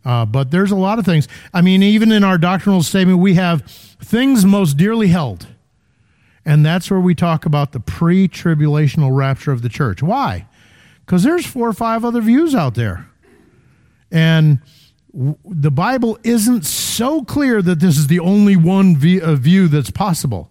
Uh, 0.04 0.26
but 0.26 0.52
there's 0.52 0.72
a 0.72 0.76
lot 0.76 1.00
of 1.00 1.06
things. 1.06 1.28
I 1.54 1.62
mean, 1.62 1.84
even 1.84 2.12
in 2.12 2.24
our 2.24 2.38
doctrinal 2.38 2.84
statement, 2.84 3.20
we 3.20 3.36
have 3.36 3.62
things 3.64 4.46
most 4.46 4.78
dearly 4.78 5.08
held. 5.08 5.48
And 6.44 6.66
that's 6.66 6.90
where 6.90 7.00
we 7.00 7.14
talk 7.14 7.46
about 7.46 7.72
the 7.72 7.80
pre 7.80 8.28
tribulational 8.28 9.16
rapture 9.16 9.52
of 9.52 9.62
the 9.62 9.70
church. 9.70 10.02
Why? 10.02 10.48
Because 11.06 11.24
there's 11.24 11.46
four 11.46 11.68
or 11.68 11.74
five 11.74 12.04
other 12.04 12.22
views 12.22 12.56
out 12.56 12.74
there. 12.74 13.08
And 14.12 14.60
w- 15.14 15.38
the 15.46 15.70
Bible 15.70 16.18
isn't 16.24 16.66
so 16.66 17.24
clear 17.24 17.62
that 17.62 17.80
this 17.80 17.98
is 17.98 18.08
the 18.08 18.20
only 18.20 18.56
one 18.56 18.98
view 18.98 19.68
that's 19.68 19.92
possible. 19.92 20.50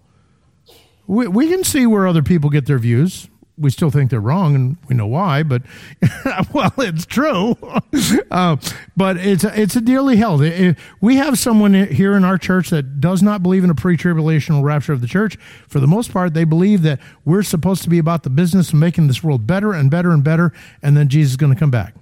We, 1.09 1.27
we 1.27 1.49
can 1.49 1.65
see 1.65 1.87
where 1.87 2.07
other 2.07 2.23
people 2.23 2.51
get 2.51 2.67
their 2.67 2.79
views 2.79 3.29
we 3.61 3.71
still 3.71 3.91
think 3.91 4.11
they're 4.11 4.21
wrong, 4.21 4.55
and 4.55 4.77
we 4.89 4.97
know 4.97 5.07
why. 5.07 5.43
But 5.43 5.63
well, 6.53 6.73
it's 6.79 7.05
true. 7.05 7.57
uh, 8.31 8.57
but 8.97 9.19
it's 9.19 9.45
a, 9.45 9.61
it's 9.61 9.77
a 9.77 9.81
dearly 9.81 10.17
held. 10.17 10.43
It, 10.43 10.77
we 11.01 11.17
have 11.17 11.39
someone 11.39 11.75
here 11.75 12.17
in 12.17 12.25
our 12.25 12.39
church 12.39 12.71
that 12.71 13.01
does 13.01 13.23
not 13.23 13.43
believe 13.43 13.63
in 13.63 13.71
a 13.71 13.75
pre-tribulational 13.75 14.63
rapture 14.63 14.95
of 14.95 15.03
the 15.03 15.07
church. 15.07 15.37
For 15.69 15.79
the 15.79 15.87
most 15.87 16.13
part, 16.13 16.33
they 16.33 16.45
believe 16.45 16.83
that 16.83 17.01
we're 17.25 17.43
supposed 17.43 17.83
to 17.83 17.91
be 17.91 17.99
about 17.99 18.23
the 18.23 18.31
business 18.31 18.71
of 18.71 18.75
making 18.77 19.07
this 19.07 19.23
world 19.23 19.47
better 19.47 19.73
and 19.73 19.91
better 19.91 20.11
and 20.11 20.25
better, 20.25 20.53
and 20.83 20.97
then 20.97 21.09
Jesus 21.09 21.33
is 21.33 21.37
going 21.37 21.53
to 21.53 21.59
come 21.59 21.71
back. 21.71 21.95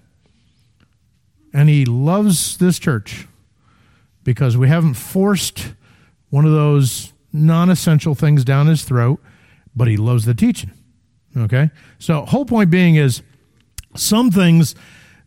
And 1.53 1.69
he 1.69 1.85
loves 1.85 2.59
this 2.59 2.79
church 2.79 3.27
because 4.23 4.57
we 4.57 4.69
haven't 4.69 4.95
forced 4.95 5.73
one 6.31 6.45
of 6.45 6.53
those 6.53 7.13
non-essential 7.33 8.15
things 8.15 8.45
down 8.45 8.67
his 8.67 8.85
throat, 8.85 9.21
but 9.75 9.89
he 9.89 9.97
loves 9.97 10.25
the 10.25 10.35
teaching. 10.35 10.71
Okay? 11.37 11.71
So, 11.99 12.25
whole 12.25 12.45
point 12.45 12.71
being 12.71 12.97
is 12.97 13.23
some 13.95 14.31
things 14.31 14.75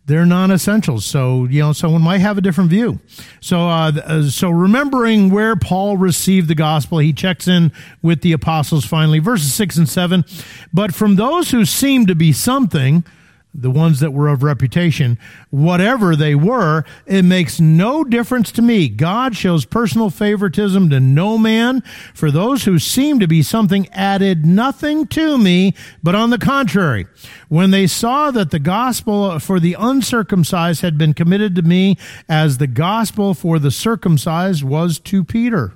they're 0.06 0.26
non-essentials. 0.26 1.06
So 1.06 1.46
you 1.46 1.62
know 1.62 1.74
someone 1.74 2.02
might 2.02 2.20
have 2.20 2.38
a 2.38 2.42
different 2.42 2.70
view. 2.70 3.00
So 3.40 3.70
uh, 3.70 3.92
uh, 4.04 4.24
so 4.24 4.50
remembering 4.50 5.30
where 5.30 5.56
paul 5.56 5.96
received 5.96 6.48
the 6.48 6.56
gospel 6.56 6.98
he 6.98 7.14
checks 7.14 7.48
in 7.48 7.72
with 8.02 8.22
the 8.22 8.34
apostles 8.34 8.86
finally. 8.86 9.20
Verses 9.20 9.54
6 9.54 9.78
and 9.78 9.90
7 9.90 10.26
but 10.74 10.94
from 10.94 11.16
those 11.16 11.52
who 11.52 11.66
seem 11.66 12.08
to 12.08 12.16
be 12.16 12.34
something 12.34 13.06
the 13.54 13.72
ones 13.72 14.00
that 14.00 14.14
were 14.14 14.30
of 14.30 14.44
reputation, 14.44 15.18
whatever 15.50 16.16
they 16.16 16.34
were, 16.34 16.86
it 17.06 17.24
makes 17.24 17.60
no 17.60 18.04
difference 18.04 18.52
to 18.54 18.62
me. 18.62 18.88
God 18.88 19.36
shows 19.36 19.66
personal 19.66 20.10
favoritism 20.10 20.90
to 20.90 21.00
no 21.00 21.38
man. 21.38 21.82
For 22.14 22.32
those 22.32 22.64
who 22.64 22.80
seem 22.80 23.20
to 23.20 23.28
be 23.28 23.44
something 23.44 23.90
added 23.90 24.46
nothing 24.46 25.06
to 25.08 25.38
me, 25.38 25.74
but 26.02 26.16
on 26.16 26.30
the 26.30 26.38
contrary, 26.38 27.08
when 27.50 27.72
they 27.72 27.88
saw 27.88 28.32
that 28.32 28.52
the 28.52 28.60
gospel 28.60 29.38
for 29.40 29.60
the 29.60 29.76
uncircumcised 29.78 30.82
had 30.82 30.98
been 30.98 31.14
committed 31.14 31.54
to 31.56 31.62
me 31.62 31.98
as 32.30 32.58
the 32.58 32.68
gospel 32.68 33.34
for 33.34 33.60
the 33.60 33.72
circumcised 33.72 34.64
was 34.64 34.98
to 35.00 35.24
Peter. 35.26 35.74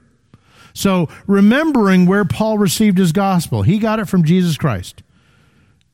So 0.73 1.09
remembering 1.27 2.05
where 2.05 2.25
Paul 2.25 2.57
received 2.57 2.97
his 2.97 3.11
gospel, 3.11 3.63
he 3.63 3.79
got 3.79 3.99
it 3.99 4.09
from 4.09 4.23
Jesus 4.23 4.57
Christ. 4.57 5.03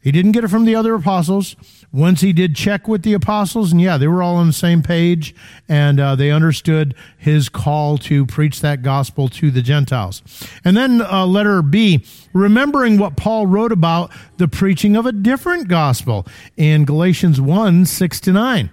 He 0.02 0.12
didn't 0.12 0.32
get 0.32 0.44
it 0.44 0.48
from 0.48 0.66
the 0.66 0.76
other 0.76 0.96
apostles. 0.96 1.56
Once 1.94 2.22
he 2.22 2.34
did 2.34 2.56
check 2.56 2.88
with 2.88 3.04
the 3.04 3.14
apostles, 3.14 3.72
and 3.72 3.80
yeah, 3.80 3.98
they 3.98 4.08
were 4.08 4.24
all 4.24 4.38
on 4.38 4.48
the 4.48 4.54
same 4.54 4.82
page, 4.82 5.36
and 5.70 6.00
uh, 6.00 6.16
they 6.16 6.32
understood 6.32 6.96
his 7.18 7.50
call 7.50 7.98
to 8.00 8.26
preach 8.26 8.62
that 8.62 8.82
gospel 8.82 9.30
to 9.30 9.52
the 9.52 9.62
Gentiles. 9.62 10.24
And 10.66 10.76
then 10.76 11.02
uh, 11.02 11.28
letter 11.28 11.62
B, 11.62 12.04
remembering 12.34 12.98
what 12.98 13.16
Paul 13.16 13.46
wrote 13.46 13.72
about 13.72 14.12
the 14.38 14.48
preaching 14.48 14.96
of 14.96 15.06
a 15.06 15.12
different 15.12 15.68
gospel 15.68 16.26
in 16.58 16.86
Galatians 16.86 17.40
1 17.40 17.86
6 17.86 18.20
to 18.22 18.34
9. 18.34 18.72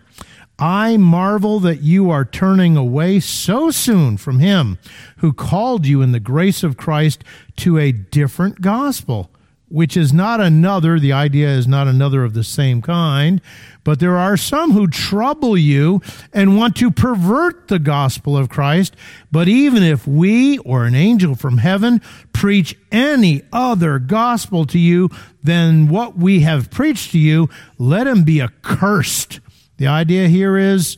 I 0.61 0.97
marvel 0.97 1.61
that 1.61 1.83
you 1.83 2.11
are 2.11 2.25
turning 2.25 2.77
away 2.77 3.21
so 3.21 3.71
soon 3.71 4.17
from 4.17 4.41
him 4.41 4.79
who 5.19 5.33
called 5.33 5.87
you 5.87 6.03
in 6.03 6.11
the 6.11 6.19
grace 6.19 6.65
of 6.65 6.77
Christ 6.77 7.23
to 7.59 7.79
a 7.79 7.93
different 7.93 8.61
gospel 8.61 9.31
which 9.69 9.97
is 9.97 10.13
not 10.13 10.41
another, 10.41 10.99
the 10.99 11.13
idea 11.13 11.49
is 11.49 11.69
not 11.69 11.87
another 11.87 12.25
of 12.25 12.35
the 12.35 12.45
same 12.45 12.81
kind, 12.81 13.41
but 13.85 14.01
there 14.01 14.17
are 14.17 14.37
some 14.37 14.73
who 14.73 14.87
trouble 14.87 15.57
you 15.57 16.03
and 16.33 16.57
want 16.57 16.77
to 16.77 16.91
pervert 16.91 17.69
the 17.69 17.79
gospel 17.79 18.37
of 18.37 18.49
Christ. 18.49 18.95
But 19.31 19.49
even 19.49 19.83
if 19.83 20.07
we 20.07 20.59
or 20.59 20.85
an 20.85 20.95
angel 20.95 21.35
from 21.35 21.59
heaven 21.59 22.01
preach 22.33 22.77
any 22.93 23.43
other 23.53 23.99
gospel 23.99 24.67
to 24.67 24.79
you 24.79 25.11
than 25.43 25.89
what 25.89 26.17
we 26.17 26.41
have 26.41 26.71
preached 26.71 27.13
to 27.13 27.19
you, 27.19 27.49
let 27.79 28.07
him 28.07 28.25
be 28.25 28.41
accursed. 28.41 29.41
The 29.77 29.87
idea 29.87 30.29
here 30.29 30.57
is 30.57 30.97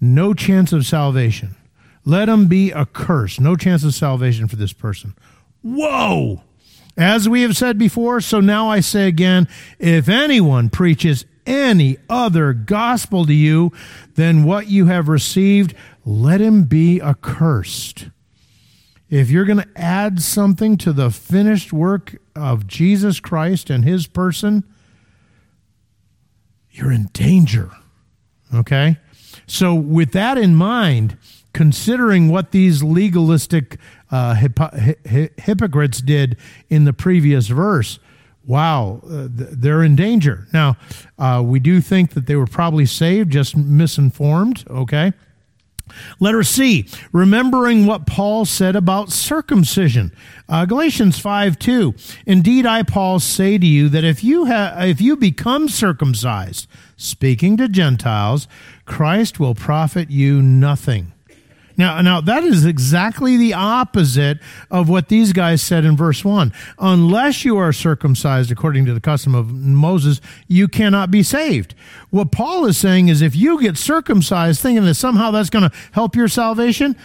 no 0.00 0.34
chance 0.34 0.72
of 0.72 0.86
salvation. 0.86 1.56
Let 2.04 2.28
him 2.28 2.46
be 2.46 2.72
accursed. 2.72 3.40
No 3.40 3.56
chance 3.56 3.84
of 3.84 3.94
salvation 3.94 4.48
for 4.48 4.56
this 4.56 4.72
person. 4.72 5.14
Whoa! 5.62 6.42
As 7.00 7.30
we 7.30 7.40
have 7.42 7.56
said 7.56 7.78
before, 7.78 8.20
so 8.20 8.40
now 8.40 8.68
I 8.68 8.80
say 8.80 9.08
again, 9.08 9.48
if 9.78 10.06
anyone 10.06 10.68
preaches 10.68 11.24
any 11.46 11.96
other 12.10 12.52
gospel 12.52 13.24
to 13.24 13.32
you 13.32 13.72
than 14.16 14.44
what 14.44 14.66
you 14.66 14.84
have 14.84 15.08
received, 15.08 15.72
let 16.04 16.42
him 16.42 16.64
be 16.64 17.00
accursed. 17.00 18.10
If 19.08 19.30
you're 19.30 19.46
going 19.46 19.62
to 19.62 19.68
add 19.78 20.20
something 20.20 20.76
to 20.76 20.92
the 20.92 21.10
finished 21.10 21.72
work 21.72 22.18
of 22.36 22.66
Jesus 22.66 23.18
Christ 23.18 23.70
and 23.70 23.82
his 23.82 24.06
person, 24.06 24.62
you're 26.70 26.92
in 26.92 27.08
danger. 27.14 27.70
Okay? 28.54 28.98
So, 29.46 29.74
with 29.74 30.12
that 30.12 30.36
in 30.36 30.54
mind, 30.54 31.16
considering 31.52 32.28
what 32.28 32.52
these 32.52 32.82
legalistic 32.82 33.78
uh, 34.10 34.34
hypocrites 34.34 36.00
did 36.00 36.36
in 36.68 36.84
the 36.84 36.92
previous 36.92 37.48
verse, 37.48 37.98
wow, 38.46 39.00
uh, 39.08 39.28
they're 39.30 39.82
in 39.82 39.96
danger. 39.96 40.46
Now, 40.52 40.76
uh, 41.18 41.42
we 41.44 41.60
do 41.60 41.80
think 41.80 42.14
that 42.14 42.26
they 42.26 42.36
were 42.36 42.46
probably 42.46 42.86
saved, 42.86 43.30
just 43.30 43.56
misinformed, 43.56 44.64
okay? 44.68 45.12
Letter 46.20 46.42
C, 46.42 46.86
remembering 47.12 47.86
what 47.86 48.06
Paul 48.06 48.44
said 48.44 48.76
about 48.76 49.10
circumcision. 49.10 50.12
Uh, 50.48 50.64
Galatians 50.64 51.18
5 51.18 51.58
2. 51.58 51.94
Indeed, 52.26 52.66
I, 52.66 52.82
Paul, 52.82 53.18
say 53.18 53.58
to 53.58 53.66
you 53.66 53.88
that 53.88 54.04
if 54.04 54.22
you, 54.22 54.46
ha- 54.46 54.76
if 54.78 55.00
you 55.00 55.16
become 55.16 55.68
circumcised, 55.68 56.68
speaking 56.96 57.56
to 57.56 57.68
Gentiles, 57.68 58.46
Christ 58.84 59.40
will 59.40 59.54
profit 59.54 60.10
you 60.10 60.40
nothing. 60.40 61.12
Now, 61.80 62.02
now 62.02 62.20
that 62.20 62.44
is 62.44 62.66
exactly 62.66 63.38
the 63.38 63.54
opposite 63.54 64.38
of 64.70 64.90
what 64.90 65.08
these 65.08 65.32
guys 65.32 65.62
said 65.62 65.86
in 65.86 65.96
verse 65.96 66.22
1. 66.22 66.52
Unless 66.78 67.46
you 67.46 67.56
are 67.56 67.72
circumcised 67.72 68.52
according 68.52 68.84
to 68.84 68.92
the 68.92 69.00
custom 69.00 69.34
of 69.34 69.50
Moses, 69.50 70.20
you 70.46 70.68
cannot 70.68 71.10
be 71.10 71.22
saved. 71.22 71.74
What 72.10 72.32
Paul 72.32 72.66
is 72.66 72.76
saying 72.76 73.08
is 73.08 73.22
if 73.22 73.34
you 73.34 73.58
get 73.62 73.78
circumcised 73.78 74.60
thinking 74.60 74.84
that 74.84 74.94
somehow 74.96 75.30
that's 75.30 75.48
going 75.48 75.70
to 75.70 75.76
help 75.92 76.14
your 76.14 76.28
salvation, 76.28 76.96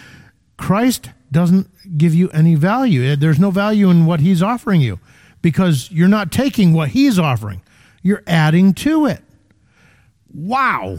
Christ 0.58 1.08
doesn't 1.32 1.70
give 1.96 2.14
you 2.14 2.28
any 2.32 2.54
value. 2.54 3.02
Eh, 3.02 3.16
there's 3.18 3.38
no 3.38 3.50
value 3.50 3.88
in 3.88 4.04
what 4.04 4.20
he's 4.20 4.42
offering 4.42 4.82
you 4.82 5.00
because 5.40 5.90
you're 5.90 6.06
not 6.06 6.30
taking 6.30 6.74
what 6.74 6.90
he's 6.90 7.18
offering. 7.18 7.62
You're 8.02 8.22
adding 8.26 8.74
to 8.74 9.06
it. 9.06 9.22
Wow. 10.34 10.98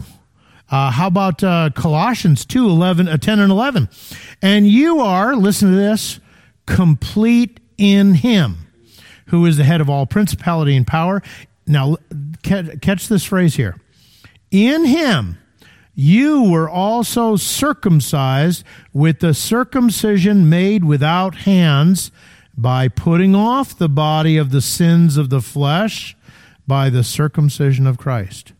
Uh, 0.70 0.90
how 0.90 1.06
about 1.06 1.42
uh, 1.42 1.70
Colossians 1.74 2.44
2 2.44 2.68
11, 2.68 3.08
uh, 3.08 3.16
10 3.16 3.40
and 3.40 3.50
11? 3.50 3.88
And 4.42 4.66
you 4.66 5.00
are, 5.00 5.34
listen 5.34 5.70
to 5.70 5.76
this, 5.76 6.20
complete 6.66 7.60
in 7.78 8.14
him, 8.14 8.66
who 9.26 9.46
is 9.46 9.56
the 9.56 9.64
head 9.64 9.80
of 9.80 9.88
all 9.88 10.06
principality 10.06 10.76
and 10.76 10.86
power. 10.86 11.22
Now, 11.66 11.96
catch 12.42 13.08
this 13.08 13.24
phrase 13.24 13.56
here. 13.56 13.76
In 14.50 14.84
him, 14.84 15.38
you 15.94 16.50
were 16.50 16.68
also 16.68 17.36
circumcised 17.36 18.64
with 18.92 19.20
the 19.20 19.34
circumcision 19.34 20.48
made 20.48 20.84
without 20.84 21.34
hands 21.38 22.10
by 22.56 22.88
putting 22.88 23.34
off 23.34 23.76
the 23.76 23.88
body 23.88 24.36
of 24.36 24.50
the 24.50 24.60
sins 24.60 25.16
of 25.16 25.30
the 25.30 25.40
flesh 25.40 26.16
by 26.66 26.90
the 26.90 27.04
circumcision 27.04 27.86
of 27.86 27.98
Christ. 27.98 28.52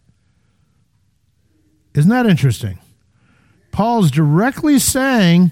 Isn't 1.99 2.11
that 2.11 2.27
interesting? 2.27 2.79
Paul's 3.73 4.13
directly 4.13 4.79
saying 4.79 5.51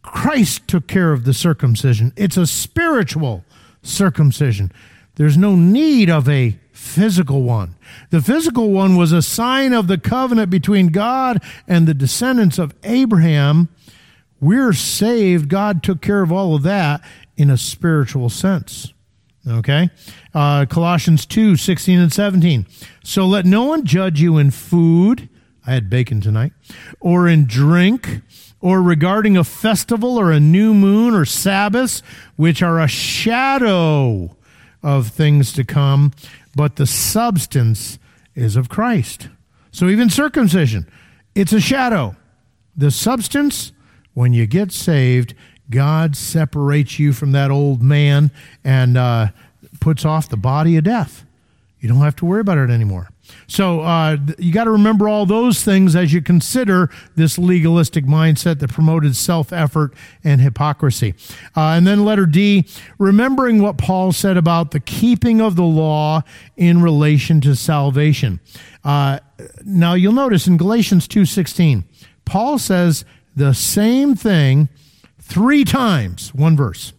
Christ 0.00 0.66
took 0.66 0.86
care 0.86 1.12
of 1.12 1.24
the 1.24 1.34
circumcision. 1.34 2.14
It's 2.16 2.38
a 2.38 2.46
spiritual 2.46 3.44
circumcision. 3.82 4.72
There's 5.16 5.36
no 5.36 5.56
need 5.56 6.08
of 6.08 6.26
a 6.26 6.58
physical 6.72 7.42
one. 7.42 7.74
The 8.08 8.22
physical 8.22 8.70
one 8.70 8.96
was 8.96 9.12
a 9.12 9.20
sign 9.20 9.74
of 9.74 9.88
the 9.88 9.98
covenant 9.98 10.48
between 10.48 10.86
God 10.86 11.42
and 11.66 11.86
the 11.86 11.92
descendants 11.92 12.58
of 12.58 12.74
Abraham. 12.82 13.68
We're 14.40 14.72
saved. 14.72 15.50
God 15.50 15.82
took 15.82 16.00
care 16.00 16.22
of 16.22 16.32
all 16.32 16.54
of 16.54 16.62
that 16.62 17.02
in 17.36 17.50
a 17.50 17.58
spiritual 17.58 18.30
sense. 18.30 18.94
Okay? 19.46 19.90
Uh, 20.32 20.64
Colossians 20.64 21.26
2 21.26 21.56
16 21.56 21.98
and 21.98 22.12
17. 22.12 22.66
So 23.04 23.26
let 23.26 23.44
no 23.44 23.64
one 23.64 23.84
judge 23.84 24.18
you 24.18 24.38
in 24.38 24.50
food 24.50 25.28
I 25.68 25.72
had 25.72 25.90
bacon 25.90 26.22
tonight, 26.22 26.54
or 26.98 27.28
in 27.28 27.44
drink, 27.44 28.22
or 28.58 28.80
regarding 28.80 29.36
a 29.36 29.44
festival 29.44 30.18
or 30.18 30.32
a 30.32 30.40
new 30.40 30.72
moon 30.72 31.12
or 31.12 31.26
Sabbaths, 31.26 32.02
which 32.36 32.62
are 32.62 32.80
a 32.80 32.88
shadow 32.88 34.34
of 34.82 35.08
things 35.08 35.52
to 35.52 35.64
come, 35.64 36.14
but 36.56 36.76
the 36.76 36.86
substance 36.86 37.98
is 38.34 38.56
of 38.56 38.70
Christ. 38.70 39.28
So 39.70 39.90
even 39.90 40.08
circumcision, 40.08 40.88
it's 41.34 41.52
a 41.52 41.60
shadow. 41.60 42.16
The 42.74 42.90
substance, 42.90 43.72
when 44.14 44.32
you 44.32 44.46
get 44.46 44.72
saved, 44.72 45.34
God 45.68 46.16
separates 46.16 46.98
you 46.98 47.12
from 47.12 47.32
that 47.32 47.50
old 47.50 47.82
man 47.82 48.30
and 48.64 48.96
uh, 48.96 49.28
puts 49.80 50.06
off 50.06 50.30
the 50.30 50.38
body 50.38 50.78
of 50.78 50.84
death. 50.84 51.26
You 51.78 51.90
don't 51.90 51.98
have 51.98 52.16
to 52.16 52.24
worry 52.24 52.40
about 52.40 52.56
it 52.56 52.70
anymore. 52.70 53.10
So 53.46 53.80
uh, 53.80 54.18
you 54.38 54.52
got 54.52 54.64
to 54.64 54.70
remember 54.70 55.08
all 55.08 55.24
those 55.24 55.62
things 55.64 55.96
as 55.96 56.12
you 56.12 56.20
consider 56.20 56.90
this 57.16 57.38
legalistic 57.38 58.04
mindset 58.04 58.58
that 58.60 58.70
promoted 58.70 59.16
self 59.16 59.52
effort 59.52 59.94
and 60.22 60.40
hypocrisy. 60.40 61.14
Uh, 61.56 61.70
and 61.70 61.86
then 61.86 62.04
letter 62.04 62.26
D, 62.26 62.66
remembering 62.98 63.62
what 63.62 63.78
Paul 63.78 64.12
said 64.12 64.36
about 64.36 64.72
the 64.72 64.80
keeping 64.80 65.40
of 65.40 65.56
the 65.56 65.64
law 65.64 66.22
in 66.56 66.82
relation 66.82 67.40
to 67.42 67.56
salvation. 67.56 68.40
Uh, 68.84 69.20
now 69.64 69.94
you'll 69.94 70.12
notice 70.12 70.46
in 70.46 70.56
Galatians 70.56 71.08
2:16, 71.08 71.84
Paul 72.24 72.58
says 72.58 73.04
the 73.34 73.54
same 73.54 74.14
thing 74.14 74.68
three 75.20 75.64
times, 75.64 76.34
one 76.34 76.56
verse. 76.56 76.92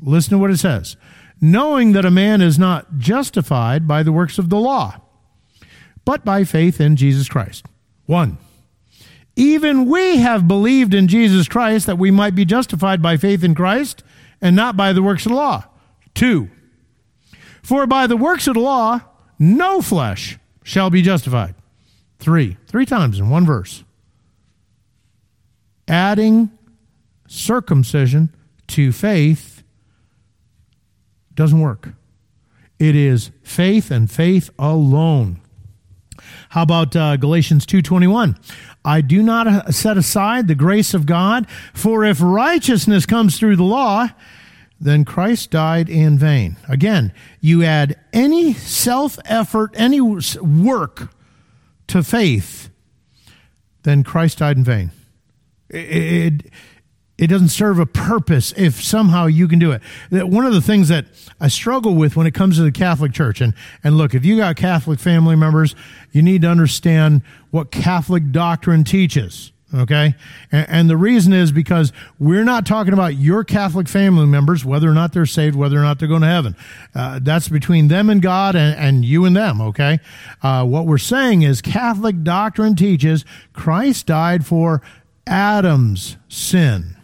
Listen 0.00 0.30
to 0.30 0.38
what 0.38 0.50
it 0.50 0.58
says. 0.58 0.96
Knowing 1.40 1.92
that 1.92 2.04
a 2.04 2.10
man 2.10 2.40
is 2.40 2.58
not 2.58 2.98
justified 2.98 3.86
by 3.86 4.02
the 4.02 4.12
works 4.12 4.38
of 4.38 4.48
the 4.48 4.58
law 4.58 5.00
but 6.08 6.24
by 6.24 6.42
faith 6.42 6.80
in 6.80 6.96
Jesus 6.96 7.28
Christ. 7.28 7.66
One, 8.06 8.38
even 9.36 9.84
we 9.84 10.16
have 10.16 10.48
believed 10.48 10.94
in 10.94 11.06
Jesus 11.06 11.48
Christ 11.48 11.84
that 11.84 11.98
we 11.98 12.10
might 12.10 12.34
be 12.34 12.46
justified 12.46 13.02
by 13.02 13.18
faith 13.18 13.44
in 13.44 13.54
Christ 13.54 14.02
and 14.40 14.56
not 14.56 14.74
by 14.74 14.94
the 14.94 15.02
works 15.02 15.26
of 15.26 15.32
the 15.32 15.36
law. 15.36 15.64
Two, 16.14 16.48
for 17.62 17.86
by 17.86 18.06
the 18.06 18.16
works 18.16 18.46
of 18.46 18.54
the 18.54 18.60
law, 18.60 19.02
no 19.38 19.82
flesh 19.82 20.38
shall 20.62 20.88
be 20.88 21.02
justified. 21.02 21.54
Three, 22.18 22.56
three 22.68 22.86
times 22.86 23.18
in 23.18 23.28
one 23.28 23.44
verse. 23.44 23.84
Adding 25.86 26.50
circumcision 27.26 28.34
to 28.68 28.92
faith 28.92 29.62
doesn't 31.34 31.60
work. 31.60 31.90
It 32.78 32.96
is 32.96 33.30
faith 33.42 33.90
and 33.90 34.10
faith 34.10 34.48
alone. 34.58 35.42
How 36.50 36.62
about 36.62 36.96
uh, 36.96 37.16
Galatians 37.16 37.66
2:21? 37.66 38.36
I 38.84 39.00
do 39.00 39.22
not 39.22 39.46
uh, 39.46 39.70
set 39.70 39.98
aside 39.98 40.48
the 40.48 40.54
grace 40.54 40.94
of 40.94 41.06
God, 41.06 41.46
for 41.74 42.04
if 42.04 42.20
righteousness 42.20 43.06
comes 43.06 43.38
through 43.38 43.56
the 43.56 43.64
law, 43.64 44.08
then 44.80 45.04
Christ 45.04 45.50
died 45.50 45.88
in 45.88 46.18
vain. 46.18 46.56
Again, 46.68 47.12
you 47.40 47.62
add 47.62 47.98
any 48.12 48.54
self 48.54 49.18
effort, 49.24 49.72
any 49.74 50.00
work 50.00 51.10
to 51.88 52.02
faith, 52.02 52.70
then 53.82 54.04
Christ 54.04 54.38
died 54.38 54.56
in 54.56 54.64
vain. 54.64 54.90
It, 55.68 55.76
it, 55.76 56.52
it 57.18 57.26
doesn't 57.26 57.48
serve 57.48 57.80
a 57.80 57.86
purpose 57.86 58.54
if 58.56 58.82
somehow 58.82 59.26
you 59.26 59.48
can 59.48 59.58
do 59.58 59.72
it. 59.72 59.82
One 60.10 60.46
of 60.46 60.54
the 60.54 60.62
things 60.62 60.88
that 60.88 61.06
I 61.40 61.48
struggle 61.48 61.96
with 61.96 62.14
when 62.14 62.28
it 62.28 62.34
comes 62.34 62.56
to 62.56 62.62
the 62.62 62.70
Catholic 62.70 63.12
Church, 63.12 63.40
and, 63.40 63.54
and 63.82 63.98
look, 63.98 64.14
if 64.14 64.24
you 64.24 64.36
got 64.36 64.54
Catholic 64.54 65.00
family 65.00 65.34
members, 65.34 65.74
you 66.12 66.22
need 66.22 66.42
to 66.42 66.48
understand 66.48 67.22
what 67.50 67.70
Catholic 67.70 68.32
doctrine 68.32 68.84
teaches. 68.84 69.52
Okay. 69.74 70.14
And, 70.50 70.66
and, 70.70 70.90
the 70.90 70.96
reason 70.96 71.34
is 71.34 71.52
because 71.52 71.92
we're 72.18 72.44
not 72.44 72.64
talking 72.64 72.94
about 72.94 73.16
your 73.16 73.44
Catholic 73.44 73.86
family 73.86 74.24
members, 74.24 74.64
whether 74.64 74.88
or 74.88 74.94
not 74.94 75.12
they're 75.12 75.26
saved, 75.26 75.54
whether 75.54 75.78
or 75.78 75.82
not 75.82 75.98
they're 75.98 76.08
going 76.08 76.22
to 76.22 76.26
heaven. 76.26 76.56
Uh, 76.94 77.20
that's 77.22 77.50
between 77.50 77.88
them 77.88 78.08
and 78.08 78.22
God 78.22 78.56
and, 78.56 78.74
and 78.78 79.04
you 79.04 79.26
and 79.26 79.36
them. 79.36 79.60
Okay. 79.60 79.98
Uh, 80.42 80.64
what 80.64 80.86
we're 80.86 80.96
saying 80.96 81.42
is 81.42 81.60
Catholic 81.60 82.22
doctrine 82.22 82.76
teaches 82.76 83.26
Christ 83.52 84.06
died 84.06 84.46
for 84.46 84.80
Adam's 85.26 86.16
sin 86.28 86.96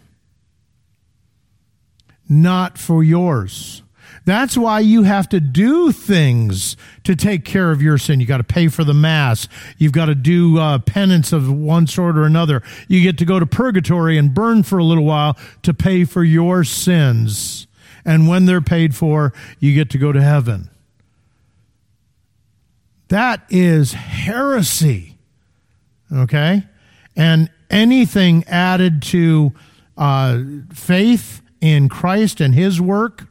not 2.29 2.77
for 2.77 3.03
yours. 3.03 3.81
That's 4.25 4.57
why 4.57 4.79
you 4.79 5.03
have 5.03 5.29
to 5.29 5.39
do 5.39 5.91
things 5.91 6.75
to 7.03 7.15
take 7.15 7.45
care 7.45 7.71
of 7.71 7.81
your 7.81 7.99
sin. 7.99 8.19
You 8.19 8.25
got 8.25 8.37
to 8.37 8.43
pay 8.43 8.67
for 8.67 8.83
the 8.83 8.93
mass. 8.93 9.47
You've 9.77 9.91
got 9.91 10.07
to 10.07 10.15
do 10.15 10.57
uh, 10.57 10.79
penance 10.79 11.31
of 11.31 11.51
one 11.51 11.85
sort 11.85 12.17
or 12.17 12.23
another. 12.23 12.63
You 12.87 13.01
get 13.01 13.19
to 13.19 13.25
go 13.25 13.39
to 13.39 13.45
purgatory 13.45 14.17
and 14.17 14.33
burn 14.33 14.63
for 14.63 14.79
a 14.79 14.83
little 14.83 15.03
while 15.05 15.37
to 15.61 15.73
pay 15.75 16.05
for 16.05 16.23
your 16.23 16.63
sins. 16.63 17.67
And 18.03 18.27
when 18.27 18.45
they're 18.45 18.61
paid 18.61 18.95
for, 18.95 19.31
you 19.59 19.75
get 19.75 19.91
to 19.91 19.99
go 19.99 20.11
to 20.11 20.21
heaven. 20.21 20.69
That 23.09 23.43
is 23.49 23.93
heresy. 23.93 25.17
Okay? 26.11 26.63
And 27.15 27.49
anything 27.69 28.43
added 28.47 29.01
to 29.03 29.53
uh, 29.97 30.41
faith 30.73 31.41
in 31.61 31.89
Christ 31.89 32.41
and 32.41 32.53
his 32.53 32.81
work, 32.81 33.27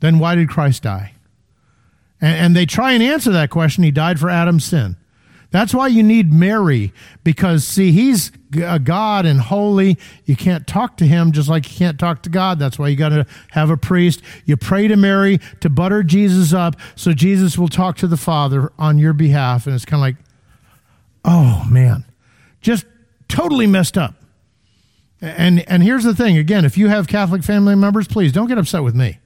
then 0.00 0.18
why 0.18 0.34
did 0.34 0.48
Christ 0.48 0.82
die? 0.82 1.12
And, 2.20 2.36
and 2.36 2.56
they 2.56 2.66
try 2.66 2.92
and 2.92 3.02
answer 3.02 3.30
that 3.32 3.50
question. 3.50 3.84
He 3.84 3.90
died 3.90 4.18
for 4.18 4.30
Adam's 4.30 4.64
sin. 4.64 4.96
That's 5.50 5.72
why 5.72 5.86
you 5.86 6.02
need 6.02 6.32
Mary, 6.32 6.92
because 7.22 7.64
see, 7.64 7.92
he's 7.92 8.32
a 8.62 8.78
God 8.78 9.24
and 9.24 9.40
holy. 9.40 9.96
You 10.24 10.36
can't 10.36 10.66
talk 10.66 10.96
to 10.98 11.06
him 11.06 11.32
just 11.32 11.48
like 11.48 11.70
you 11.70 11.78
can't 11.78 11.98
talk 11.98 12.22
to 12.22 12.28
God. 12.28 12.58
That's 12.58 12.78
why 12.78 12.88
you 12.88 12.96
got 12.96 13.10
to 13.10 13.26
have 13.52 13.70
a 13.70 13.76
priest. 13.76 14.22
You 14.44 14.56
pray 14.56 14.88
to 14.88 14.96
Mary 14.96 15.38
to 15.60 15.70
butter 15.70 16.02
Jesus 16.02 16.52
up 16.52 16.76
so 16.96 17.12
Jesus 17.12 17.56
will 17.56 17.68
talk 17.68 17.96
to 17.98 18.06
the 18.06 18.16
Father 18.16 18.72
on 18.78 18.98
your 18.98 19.12
behalf. 19.12 19.66
And 19.66 19.74
it's 19.74 19.84
kind 19.84 20.00
of 20.00 20.02
like, 20.02 20.16
oh 21.24 21.64
man, 21.70 22.04
just 22.60 22.84
totally 23.28 23.66
messed 23.66 23.96
up. 23.96 24.14
And 25.20 25.66
and 25.70 25.82
here's 25.82 26.04
the 26.04 26.14
thing 26.14 26.36
again, 26.36 26.64
if 26.64 26.76
you 26.76 26.88
have 26.88 27.06
Catholic 27.06 27.42
family 27.42 27.74
members, 27.76 28.08
please 28.08 28.32
don't 28.32 28.48
get 28.48 28.58
upset 28.58 28.82
with 28.82 28.94
me. 28.94 29.20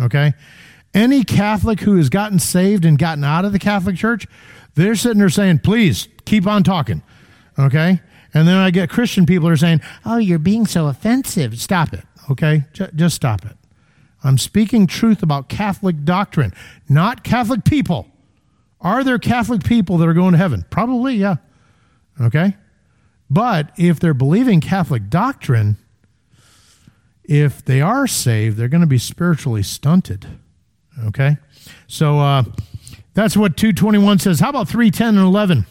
Okay? 0.00 0.34
Any 0.94 1.24
Catholic 1.24 1.80
who 1.80 1.96
has 1.96 2.08
gotten 2.08 2.38
saved 2.38 2.84
and 2.84 2.98
gotten 2.98 3.24
out 3.24 3.44
of 3.44 3.52
the 3.52 3.58
Catholic 3.58 3.96
Church, 3.96 4.26
they're 4.74 4.94
sitting 4.94 5.18
there 5.18 5.28
saying, 5.28 5.60
please 5.60 6.08
keep 6.24 6.46
on 6.46 6.62
talking. 6.62 7.02
Okay? 7.58 8.00
And 8.34 8.46
then 8.46 8.56
I 8.56 8.70
get 8.70 8.90
Christian 8.90 9.26
people 9.26 9.48
are 9.48 9.56
saying, 9.56 9.80
oh, 10.04 10.18
you're 10.18 10.38
being 10.38 10.66
so 10.66 10.86
offensive. 10.86 11.58
Stop 11.58 11.92
it. 11.92 12.04
Okay? 12.30 12.64
J- 12.72 12.90
just 12.94 13.16
stop 13.16 13.44
it. 13.44 13.56
I'm 14.24 14.38
speaking 14.38 14.86
truth 14.86 15.22
about 15.22 15.48
Catholic 15.48 16.04
doctrine, 16.04 16.52
not 16.88 17.24
Catholic 17.24 17.64
people. 17.64 18.08
Are 18.80 19.04
there 19.04 19.18
Catholic 19.18 19.64
people 19.64 19.98
that 19.98 20.08
are 20.08 20.14
going 20.14 20.32
to 20.32 20.38
heaven? 20.38 20.64
Probably, 20.70 21.14
yeah. 21.14 21.36
Okay? 22.20 22.56
But 23.30 23.70
if 23.76 23.98
they're 24.00 24.14
believing 24.14 24.60
Catholic 24.60 25.08
doctrine, 25.08 25.76
if 27.28 27.64
they 27.64 27.80
are 27.80 28.06
saved, 28.06 28.56
they're 28.56 28.68
going 28.68 28.80
to 28.80 28.86
be 28.86 28.98
spiritually 28.98 29.62
stunted. 29.62 30.26
Okay? 31.06 31.36
So 31.86 32.18
uh, 32.20 32.44
that's 33.14 33.36
what 33.36 33.56
221 33.56 34.18
says. 34.18 34.40
How 34.40 34.50
about 34.50 34.68
310 34.68 35.16
and 35.16 35.26
11? 35.26 35.66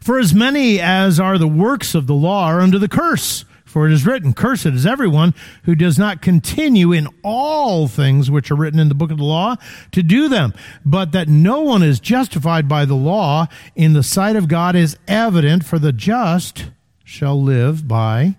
For 0.00 0.18
as 0.18 0.34
many 0.34 0.80
as 0.80 1.18
are 1.18 1.38
the 1.38 1.48
works 1.48 1.94
of 1.94 2.06
the 2.06 2.14
law 2.14 2.46
are 2.46 2.60
under 2.60 2.78
the 2.78 2.88
curse. 2.88 3.44
For 3.64 3.88
it 3.88 3.92
is 3.92 4.06
written, 4.06 4.34
Cursed 4.34 4.66
is 4.66 4.86
everyone 4.86 5.34
who 5.64 5.74
does 5.74 5.98
not 5.98 6.22
continue 6.22 6.92
in 6.92 7.08
all 7.24 7.88
things 7.88 8.30
which 8.30 8.52
are 8.52 8.54
written 8.54 8.78
in 8.78 8.88
the 8.88 8.94
book 8.94 9.10
of 9.10 9.18
the 9.18 9.24
law 9.24 9.56
to 9.90 10.00
do 10.00 10.28
them. 10.28 10.54
But 10.84 11.10
that 11.10 11.26
no 11.26 11.62
one 11.62 11.82
is 11.82 11.98
justified 11.98 12.68
by 12.68 12.84
the 12.84 12.94
law 12.94 13.48
in 13.74 13.92
the 13.92 14.04
sight 14.04 14.36
of 14.36 14.46
God 14.46 14.76
is 14.76 14.96
evident, 15.08 15.64
for 15.64 15.80
the 15.80 15.92
just 15.92 16.66
shall 17.02 17.42
live 17.42 17.88
by 17.88 18.36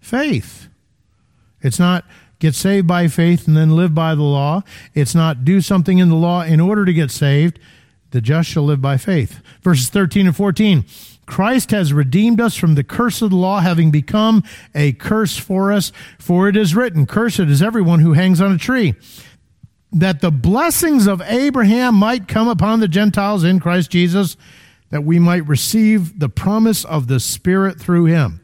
faith. 0.00 0.67
It's 1.62 1.78
not 1.78 2.04
get 2.38 2.54
saved 2.54 2.86
by 2.86 3.08
faith 3.08 3.46
and 3.46 3.56
then 3.56 3.76
live 3.76 3.94
by 3.94 4.14
the 4.14 4.22
law. 4.22 4.62
It's 4.94 5.14
not 5.14 5.44
do 5.44 5.60
something 5.60 5.98
in 5.98 6.08
the 6.08 6.14
law 6.14 6.42
in 6.42 6.60
order 6.60 6.84
to 6.84 6.92
get 6.92 7.10
saved. 7.10 7.58
The 8.10 8.20
just 8.20 8.48
shall 8.48 8.62
live 8.62 8.80
by 8.80 8.96
faith. 8.96 9.40
Verses 9.62 9.88
13 9.90 10.26
and 10.26 10.36
14. 10.36 10.84
Christ 11.26 11.72
has 11.72 11.92
redeemed 11.92 12.40
us 12.40 12.56
from 12.56 12.74
the 12.74 12.82
curse 12.82 13.20
of 13.20 13.30
the 13.30 13.36
law, 13.36 13.60
having 13.60 13.90
become 13.90 14.42
a 14.74 14.92
curse 14.92 15.36
for 15.36 15.70
us. 15.70 15.92
For 16.18 16.48
it 16.48 16.56
is 16.56 16.74
written, 16.74 17.06
Cursed 17.06 17.40
is 17.40 17.62
everyone 17.62 18.00
who 18.00 18.14
hangs 18.14 18.40
on 18.40 18.50
a 18.50 18.58
tree, 18.58 18.94
that 19.92 20.22
the 20.22 20.30
blessings 20.30 21.06
of 21.06 21.20
Abraham 21.20 21.94
might 21.94 22.28
come 22.28 22.48
upon 22.48 22.80
the 22.80 22.88
Gentiles 22.88 23.44
in 23.44 23.60
Christ 23.60 23.90
Jesus, 23.90 24.38
that 24.88 25.04
we 25.04 25.18
might 25.18 25.46
receive 25.46 26.18
the 26.18 26.30
promise 26.30 26.84
of 26.86 27.08
the 27.08 27.20
Spirit 27.20 27.78
through 27.78 28.06
him. 28.06 28.40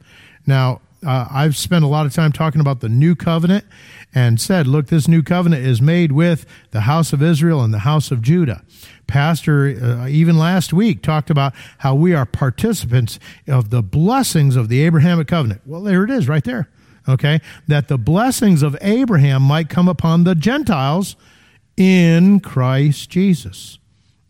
Now, 0.46 0.83
uh, 1.05 1.29
I've 1.31 1.57
spent 1.57 1.85
a 1.85 1.88
lot 1.88 2.07
of 2.07 2.12
time 2.12 2.33
talking 2.33 2.61
about 2.61 2.81
the 2.81 2.88
new 2.88 3.14
covenant 3.14 3.64
and 4.14 4.40
said, 4.40 4.67
look, 4.67 4.87
this 4.87 5.09
new 5.09 5.23
covenant 5.23 5.64
is 5.64 5.83
made 5.83 6.12
with 6.12 6.47
the 6.71 6.83
house 6.83 7.12
of 7.12 7.23
Israel 7.23 7.62
and 7.62 7.75
the 7.75 7.81
house 7.81 8.11
of 8.11 8.23
Judah. 8.23 8.62
Pastor, 9.07 9.77
uh, 9.83 10.09
even 10.09 10.38
last 10.38 10.73
week, 10.73 11.03
talked 11.03 11.31
about 11.31 11.53
how 11.79 11.95
we 11.95 12.14
are 12.14 12.25
participants 12.25 13.19
of 13.49 13.71
the 13.71 13.83
blessings 13.83 14.57
of 14.57 14.69
the 14.69 14.83
Abrahamic 14.83 15.29
covenant. 15.29 15.62
Well, 15.67 15.83
there 15.83 16.05
it 16.05 16.11
is 16.11 16.29
right 16.29 16.45
there. 16.45 16.69
Okay. 17.09 17.40
That 17.69 17.88
the 17.88 17.99
blessings 17.99 18.62
of 18.62 18.77
Abraham 18.81 19.43
might 19.43 19.69
come 19.69 19.88
upon 19.88 20.25
the 20.25 20.35
Gentiles 20.35 21.17
in 21.77 22.40
Christ 22.40 23.11
Jesus. 23.11 23.79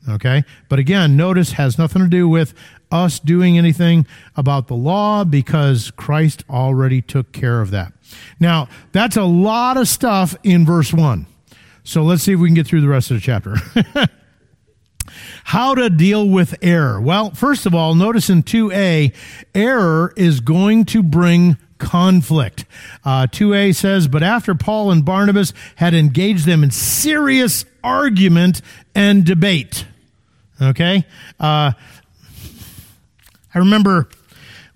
Okay. 0.08 0.44
But 0.68 0.78
again, 0.78 1.16
notice 1.16 1.52
has 1.52 1.78
nothing 1.78 2.02
to 2.02 2.08
do 2.08 2.28
with 2.28 2.52
us 2.90 3.18
doing 3.18 3.58
anything 3.58 4.06
about 4.36 4.68
the 4.68 4.74
law 4.74 5.24
because 5.24 5.90
Christ 5.92 6.44
already 6.48 7.02
took 7.02 7.32
care 7.32 7.60
of 7.60 7.70
that. 7.70 7.92
Now, 8.38 8.68
that's 8.92 9.16
a 9.16 9.24
lot 9.24 9.76
of 9.76 9.88
stuff 9.88 10.36
in 10.42 10.64
verse 10.64 10.92
1. 10.92 11.26
So 11.82 12.02
let's 12.02 12.22
see 12.22 12.32
if 12.32 12.40
we 12.40 12.48
can 12.48 12.54
get 12.54 12.66
through 12.66 12.80
the 12.80 12.88
rest 12.88 13.10
of 13.10 13.16
the 13.16 13.20
chapter. 13.20 13.56
How 15.44 15.74
to 15.74 15.90
deal 15.90 16.26
with 16.28 16.54
error. 16.62 17.00
Well, 17.00 17.30
first 17.30 17.66
of 17.66 17.74
all, 17.74 17.94
notice 17.94 18.30
in 18.30 18.42
2a, 18.42 19.14
error 19.54 20.12
is 20.16 20.40
going 20.40 20.86
to 20.86 21.02
bring 21.02 21.58
conflict. 21.78 22.64
Uh, 23.04 23.26
2a 23.26 23.74
says, 23.74 24.08
But 24.08 24.22
after 24.22 24.54
Paul 24.54 24.90
and 24.90 25.04
Barnabas 25.04 25.52
had 25.76 25.94
engaged 25.94 26.46
them 26.46 26.64
in 26.64 26.70
serious 26.70 27.64
argument 27.82 28.62
and 28.94 29.24
debate. 29.24 29.84
Okay? 30.60 31.04
Uh, 31.38 31.72
I 33.54 33.60
remember 33.60 34.08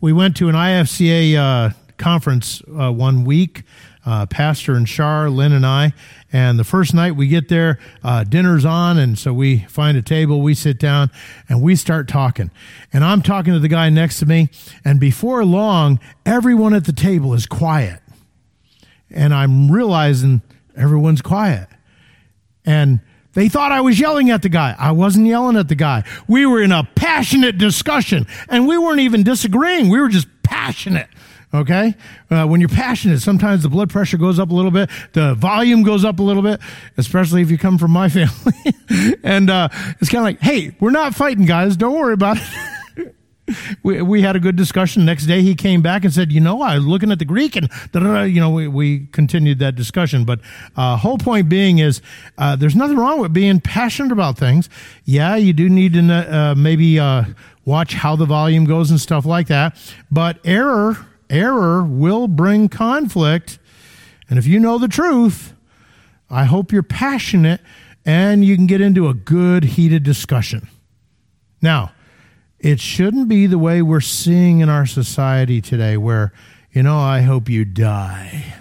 we 0.00 0.12
went 0.12 0.36
to 0.36 0.48
an 0.48 0.54
IFCA 0.54 1.36
uh, 1.36 1.70
conference 1.96 2.62
uh, 2.68 2.92
one 2.92 3.24
week, 3.24 3.64
uh, 4.06 4.26
Pastor 4.26 4.74
and 4.74 4.88
Shar, 4.88 5.28
Lynn 5.28 5.52
and 5.52 5.66
I. 5.66 5.92
And 6.32 6.60
the 6.60 6.64
first 6.64 6.94
night 6.94 7.16
we 7.16 7.26
get 7.26 7.48
there, 7.48 7.80
uh, 8.04 8.22
dinner's 8.22 8.64
on, 8.64 8.96
and 8.96 9.18
so 9.18 9.32
we 9.32 9.60
find 9.68 9.98
a 9.98 10.02
table, 10.02 10.42
we 10.42 10.54
sit 10.54 10.78
down, 10.78 11.10
and 11.48 11.60
we 11.60 11.74
start 11.74 12.06
talking. 12.06 12.52
And 12.92 13.04
I'm 13.04 13.20
talking 13.20 13.52
to 13.52 13.58
the 13.58 13.66
guy 13.68 13.90
next 13.90 14.20
to 14.20 14.26
me, 14.26 14.48
and 14.84 15.00
before 15.00 15.44
long, 15.44 15.98
everyone 16.24 16.72
at 16.72 16.84
the 16.84 16.92
table 16.92 17.34
is 17.34 17.46
quiet. 17.46 18.00
And 19.10 19.34
I'm 19.34 19.72
realizing 19.72 20.42
everyone's 20.76 21.22
quiet. 21.22 21.68
And 22.64 23.00
they 23.34 23.48
thought 23.48 23.72
I 23.72 23.80
was 23.80 24.00
yelling 24.00 24.30
at 24.30 24.42
the 24.42 24.48
guy. 24.48 24.74
I 24.78 24.92
wasn't 24.92 25.26
yelling 25.26 25.56
at 25.56 25.68
the 25.68 25.74
guy. 25.74 26.04
We 26.26 26.46
were 26.46 26.62
in 26.62 26.72
a 26.72 26.84
passionate 26.94 27.58
discussion 27.58 28.26
and 28.48 28.66
we 28.66 28.78
weren't 28.78 29.00
even 29.00 29.22
disagreeing. 29.22 29.88
We 29.90 30.00
were 30.00 30.08
just 30.08 30.26
passionate. 30.42 31.08
Okay? 31.52 31.94
Uh, 32.30 32.46
when 32.46 32.60
you're 32.60 32.68
passionate, 32.68 33.20
sometimes 33.20 33.62
the 33.62 33.68
blood 33.70 33.88
pressure 33.90 34.18
goes 34.18 34.38
up 34.38 34.50
a 34.50 34.54
little 34.54 34.70
bit, 34.70 34.90
the 35.12 35.34
volume 35.34 35.82
goes 35.82 36.04
up 36.04 36.18
a 36.18 36.22
little 36.22 36.42
bit, 36.42 36.60
especially 36.98 37.40
if 37.40 37.50
you 37.50 37.56
come 37.56 37.78
from 37.78 37.90
my 37.90 38.08
family. 38.10 38.52
and 39.22 39.48
uh, 39.48 39.68
it's 40.00 40.10
kind 40.10 40.18
of 40.18 40.24
like, 40.24 40.40
hey, 40.40 40.74
we're 40.80 40.90
not 40.90 41.14
fighting, 41.14 41.46
guys. 41.46 41.76
Don't 41.76 41.94
worry 41.94 42.14
about 42.14 42.36
it. 42.36 42.42
we, 43.82 44.02
we 44.02 44.22
had 44.22 44.36
a 44.36 44.40
good 44.40 44.56
discussion. 44.56 45.04
Next 45.04 45.26
day, 45.26 45.42
he 45.42 45.54
came 45.54 45.82
back 45.82 46.04
and 46.04 46.12
said, 46.12 46.32
"You 46.32 46.40
know, 46.40 46.62
I 46.62 46.76
was 46.76 46.86
looking 46.86 47.10
at 47.10 47.18
the 47.18 47.24
Greek, 47.24 47.56
and 47.56 47.68
you 47.94 48.40
know, 48.40 48.50
we, 48.50 48.68
we 48.68 49.06
continued 49.06 49.58
that 49.60 49.74
discussion." 49.74 50.24
But 50.24 50.40
uh, 50.76 50.96
whole 50.96 51.18
point 51.18 51.48
being 51.48 51.78
is, 51.78 52.00
uh, 52.36 52.56
there's 52.56 52.76
nothing 52.76 52.96
wrong 52.96 53.20
with 53.20 53.32
being 53.32 53.60
passionate 53.60 54.12
about 54.12 54.38
things. 54.38 54.68
Yeah, 55.04 55.36
you 55.36 55.52
do 55.52 55.68
need 55.68 55.94
to 55.94 56.12
uh, 56.12 56.54
maybe 56.54 56.98
uh, 56.98 57.24
watch 57.64 57.94
how 57.94 58.16
the 58.16 58.26
volume 58.26 58.64
goes 58.64 58.90
and 58.90 59.00
stuff 59.00 59.24
like 59.24 59.48
that. 59.48 59.76
But 60.10 60.38
error, 60.44 61.06
error 61.30 61.82
will 61.82 62.28
bring 62.28 62.68
conflict, 62.68 63.58
and 64.28 64.38
if 64.38 64.46
you 64.46 64.58
know 64.58 64.78
the 64.78 64.88
truth, 64.88 65.54
I 66.30 66.44
hope 66.44 66.72
you're 66.72 66.82
passionate 66.82 67.60
and 68.04 68.44
you 68.44 68.56
can 68.56 68.66
get 68.66 68.80
into 68.80 69.08
a 69.08 69.14
good 69.14 69.64
heated 69.64 70.02
discussion. 70.02 70.68
Now 71.60 71.92
it 72.60 72.80
shouldn't 72.80 73.28
be 73.28 73.46
the 73.46 73.58
way 73.58 73.82
we're 73.82 74.00
seeing 74.00 74.60
in 74.60 74.68
our 74.68 74.86
society 74.86 75.60
today, 75.60 75.96
where, 75.96 76.32
you 76.72 76.82
know, 76.82 76.98
I 76.98 77.20
hope 77.22 77.48
you 77.48 77.64
die. 77.64 78.54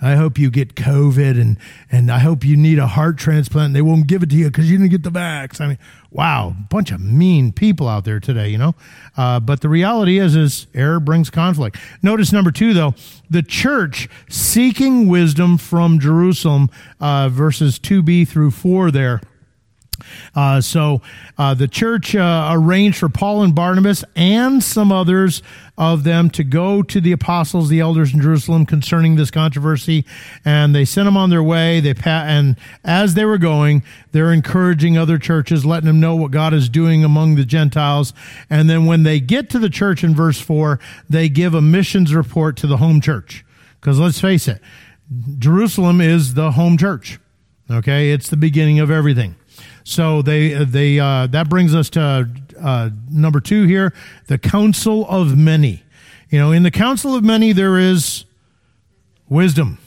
I 0.00 0.14
hope 0.14 0.38
you 0.38 0.50
get 0.50 0.76
COVID 0.76 1.40
and, 1.40 1.56
and 1.90 2.10
I 2.10 2.20
hope 2.20 2.44
you 2.44 2.56
need 2.56 2.78
a 2.78 2.86
heart 2.86 3.18
transplant. 3.18 3.66
and 3.66 3.76
They 3.76 3.82
won't 3.82 4.06
give 4.06 4.22
it 4.22 4.30
to 4.30 4.36
you 4.36 4.46
because 4.46 4.70
you 4.70 4.78
didn't 4.78 4.90
get 4.90 5.02
the 5.02 5.10
vax. 5.10 5.60
I 5.60 5.66
mean, 5.66 5.78
wow, 6.12 6.54
bunch 6.70 6.92
of 6.92 7.00
mean 7.00 7.52
people 7.52 7.88
out 7.88 8.04
there 8.04 8.20
today, 8.20 8.48
you 8.48 8.58
know? 8.58 8.76
Uh, 9.16 9.40
but 9.40 9.60
the 9.60 9.68
reality 9.68 10.18
is, 10.18 10.36
is 10.36 10.68
error 10.72 11.00
brings 11.00 11.30
conflict. 11.30 11.78
Notice 12.00 12.32
number 12.32 12.52
two, 12.52 12.74
though, 12.74 12.94
the 13.28 13.42
church 13.42 14.08
seeking 14.28 15.08
wisdom 15.08 15.58
from 15.58 15.98
Jerusalem, 15.98 16.70
uh, 17.00 17.28
verses 17.28 17.78
2b 17.80 18.28
through 18.28 18.52
4 18.52 18.92
there. 18.92 19.20
Uh, 20.34 20.60
so 20.60 21.02
uh, 21.36 21.54
the 21.54 21.68
church 21.68 22.14
uh, 22.14 22.50
arranged 22.52 22.98
for 22.98 23.08
Paul 23.08 23.42
and 23.42 23.54
Barnabas 23.54 24.04
and 24.16 24.62
some 24.62 24.92
others 24.92 25.42
of 25.76 26.02
them 26.02 26.28
to 26.30 26.42
go 26.42 26.82
to 26.82 27.00
the 27.00 27.12
apostles, 27.12 27.68
the 27.68 27.80
elders 27.80 28.12
in 28.12 28.20
Jerusalem 28.20 28.66
concerning 28.66 29.14
this 29.14 29.30
controversy, 29.30 30.04
and 30.44 30.74
they 30.74 30.84
sent 30.84 31.06
them 31.06 31.16
on 31.16 31.30
their 31.30 31.42
way. 31.42 31.78
They 31.78 31.94
pa- 31.94 32.24
and 32.26 32.56
as 32.82 33.14
they 33.14 33.24
were 33.24 33.38
going, 33.38 33.84
they're 34.10 34.32
encouraging 34.32 34.98
other 34.98 35.18
churches, 35.18 35.64
letting 35.64 35.86
them 35.86 36.00
know 36.00 36.16
what 36.16 36.32
God 36.32 36.52
is 36.52 36.68
doing 36.68 37.04
among 37.04 37.36
the 37.36 37.44
Gentiles. 37.44 38.12
And 38.50 38.68
then 38.68 38.86
when 38.86 39.04
they 39.04 39.20
get 39.20 39.50
to 39.50 39.58
the 39.60 39.70
church 39.70 40.02
in 40.02 40.14
verse 40.16 40.40
four, 40.40 40.80
they 41.08 41.28
give 41.28 41.54
a 41.54 41.62
missions 41.62 42.12
report 42.12 42.56
to 42.56 42.66
the 42.66 42.78
home 42.78 43.00
church. 43.00 43.44
Because 43.80 44.00
let's 44.00 44.20
face 44.20 44.48
it, 44.48 44.60
Jerusalem 45.38 46.00
is 46.00 46.34
the 46.34 46.52
home 46.52 46.76
church. 46.76 47.20
Okay, 47.70 48.10
it's 48.10 48.28
the 48.28 48.36
beginning 48.36 48.80
of 48.80 48.90
everything. 48.90 49.36
So 49.88 50.20
they 50.20 50.52
they 50.64 51.00
uh, 51.00 51.28
that 51.28 51.48
brings 51.48 51.74
us 51.74 51.88
to 51.90 52.28
uh, 52.60 52.90
number 53.10 53.40
two 53.40 53.64
here, 53.64 53.94
the 54.26 54.36
counsel 54.36 55.08
of 55.08 55.34
many. 55.34 55.82
You 56.28 56.38
know, 56.38 56.52
in 56.52 56.62
the 56.62 56.70
counsel 56.70 57.14
of 57.14 57.24
many 57.24 57.52
there 57.52 57.78
is 57.78 58.26
wisdom. 59.30 59.78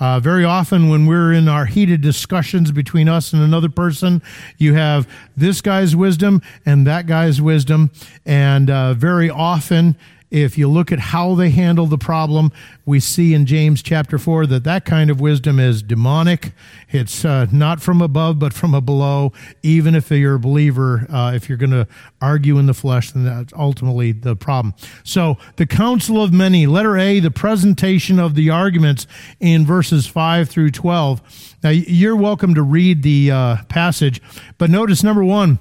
Uh, 0.00 0.18
very 0.18 0.44
often, 0.44 0.88
when 0.88 1.06
we're 1.06 1.32
in 1.32 1.46
our 1.46 1.66
heated 1.66 2.00
discussions 2.00 2.72
between 2.72 3.08
us 3.08 3.32
and 3.32 3.40
another 3.40 3.68
person, 3.68 4.22
you 4.56 4.74
have 4.74 5.08
this 5.36 5.60
guy's 5.60 5.94
wisdom 5.94 6.42
and 6.66 6.84
that 6.88 7.06
guy's 7.06 7.40
wisdom, 7.40 7.92
and 8.26 8.68
uh, 8.68 8.92
very 8.94 9.30
often 9.30 9.96
if 10.30 10.58
you 10.58 10.68
look 10.68 10.92
at 10.92 10.98
how 10.98 11.34
they 11.34 11.50
handle 11.50 11.86
the 11.86 11.98
problem, 11.98 12.52
we 12.84 13.00
see 13.00 13.34
in 13.34 13.46
James 13.46 13.82
chapter 13.82 14.18
4 14.18 14.46
that 14.46 14.64
that 14.64 14.84
kind 14.84 15.10
of 15.10 15.20
wisdom 15.20 15.58
is 15.58 15.82
demonic. 15.82 16.52
It's 16.90 17.24
uh, 17.24 17.46
not 17.50 17.80
from 17.80 18.02
above, 18.02 18.38
but 18.38 18.52
from 18.52 18.78
below. 18.84 19.32
Even 19.62 19.94
if 19.94 20.10
you're 20.10 20.34
a 20.34 20.40
believer, 20.40 21.06
uh, 21.10 21.32
if 21.34 21.48
you're 21.48 21.58
going 21.58 21.70
to 21.70 21.86
argue 22.20 22.58
in 22.58 22.66
the 22.66 22.74
flesh, 22.74 23.12
then 23.12 23.24
that's 23.24 23.52
ultimately 23.54 24.12
the 24.12 24.36
problem. 24.36 24.74
So, 25.02 25.38
the 25.56 25.66
counsel 25.66 26.22
of 26.22 26.32
many, 26.32 26.66
letter 26.66 26.96
A, 26.98 27.20
the 27.20 27.30
presentation 27.30 28.18
of 28.18 28.34
the 28.34 28.50
arguments 28.50 29.06
in 29.40 29.64
verses 29.64 30.06
5 30.06 30.48
through 30.48 30.70
12. 30.70 31.56
Now, 31.62 31.70
you're 31.70 32.16
welcome 32.16 32.54
to 32.54 32.62
read 32.62 33.02
the 33.02 33.30
uh, 33.30 33.56
passage, 33.68 34.20
but 34.58 34.70
notice 34.70 35.02
number 35.02 35.24
one, 35.24 35.58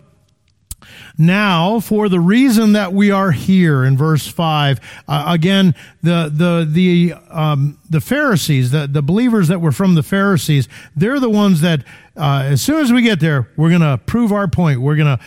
now, 1.18 1.80
for 1.80 2.09
the 2.09 2.20
reason 2.20 2.74
that 2.74 2.93
we 2.93 3.09
are 3.09 3.32
here 3.32 3.84
in 3.84 3.97
verse 3.97 4.28
five, 4.28 4.80
uh, 5.07 5.26
again, 5.28 5.74
the 6.03 6.32
the 6.32 6.68
the 6.70 7.13
um, 7.30 7.80
the 7.89 8.01
Pharisees, 8.01 8.72
the 8.72 8.88
the 8.88 9.01
believers 9.01 9.47
that 9.47 9.59
were 9.59 9.72
from 9.72 9.95
the 9.95 10.03
Pharisees, 10.03 10.68
they're 10.95 11.20
the 11.20 11.30
ones 11.30 11.61
that 11.61 11.84
uh, 12.15 12.43
as 12.45 12.61
soon 12.61 12.82
as 12.82 12.93
we 12.93 13.01
get 13.01 13.20
there, 13.20 13.49
we're 13.57 13.70
going 13.70 13.82
to 13.82 13.97
prove 14.05 14.32
our 14.32 14.47
point. 14.47 14.82
We're 14.82 14.95
going 14.95 15.18
to, 15.18 15.24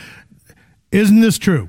isn't 0.92 1.20
this 1.20 1.38
true? 1.38 1.68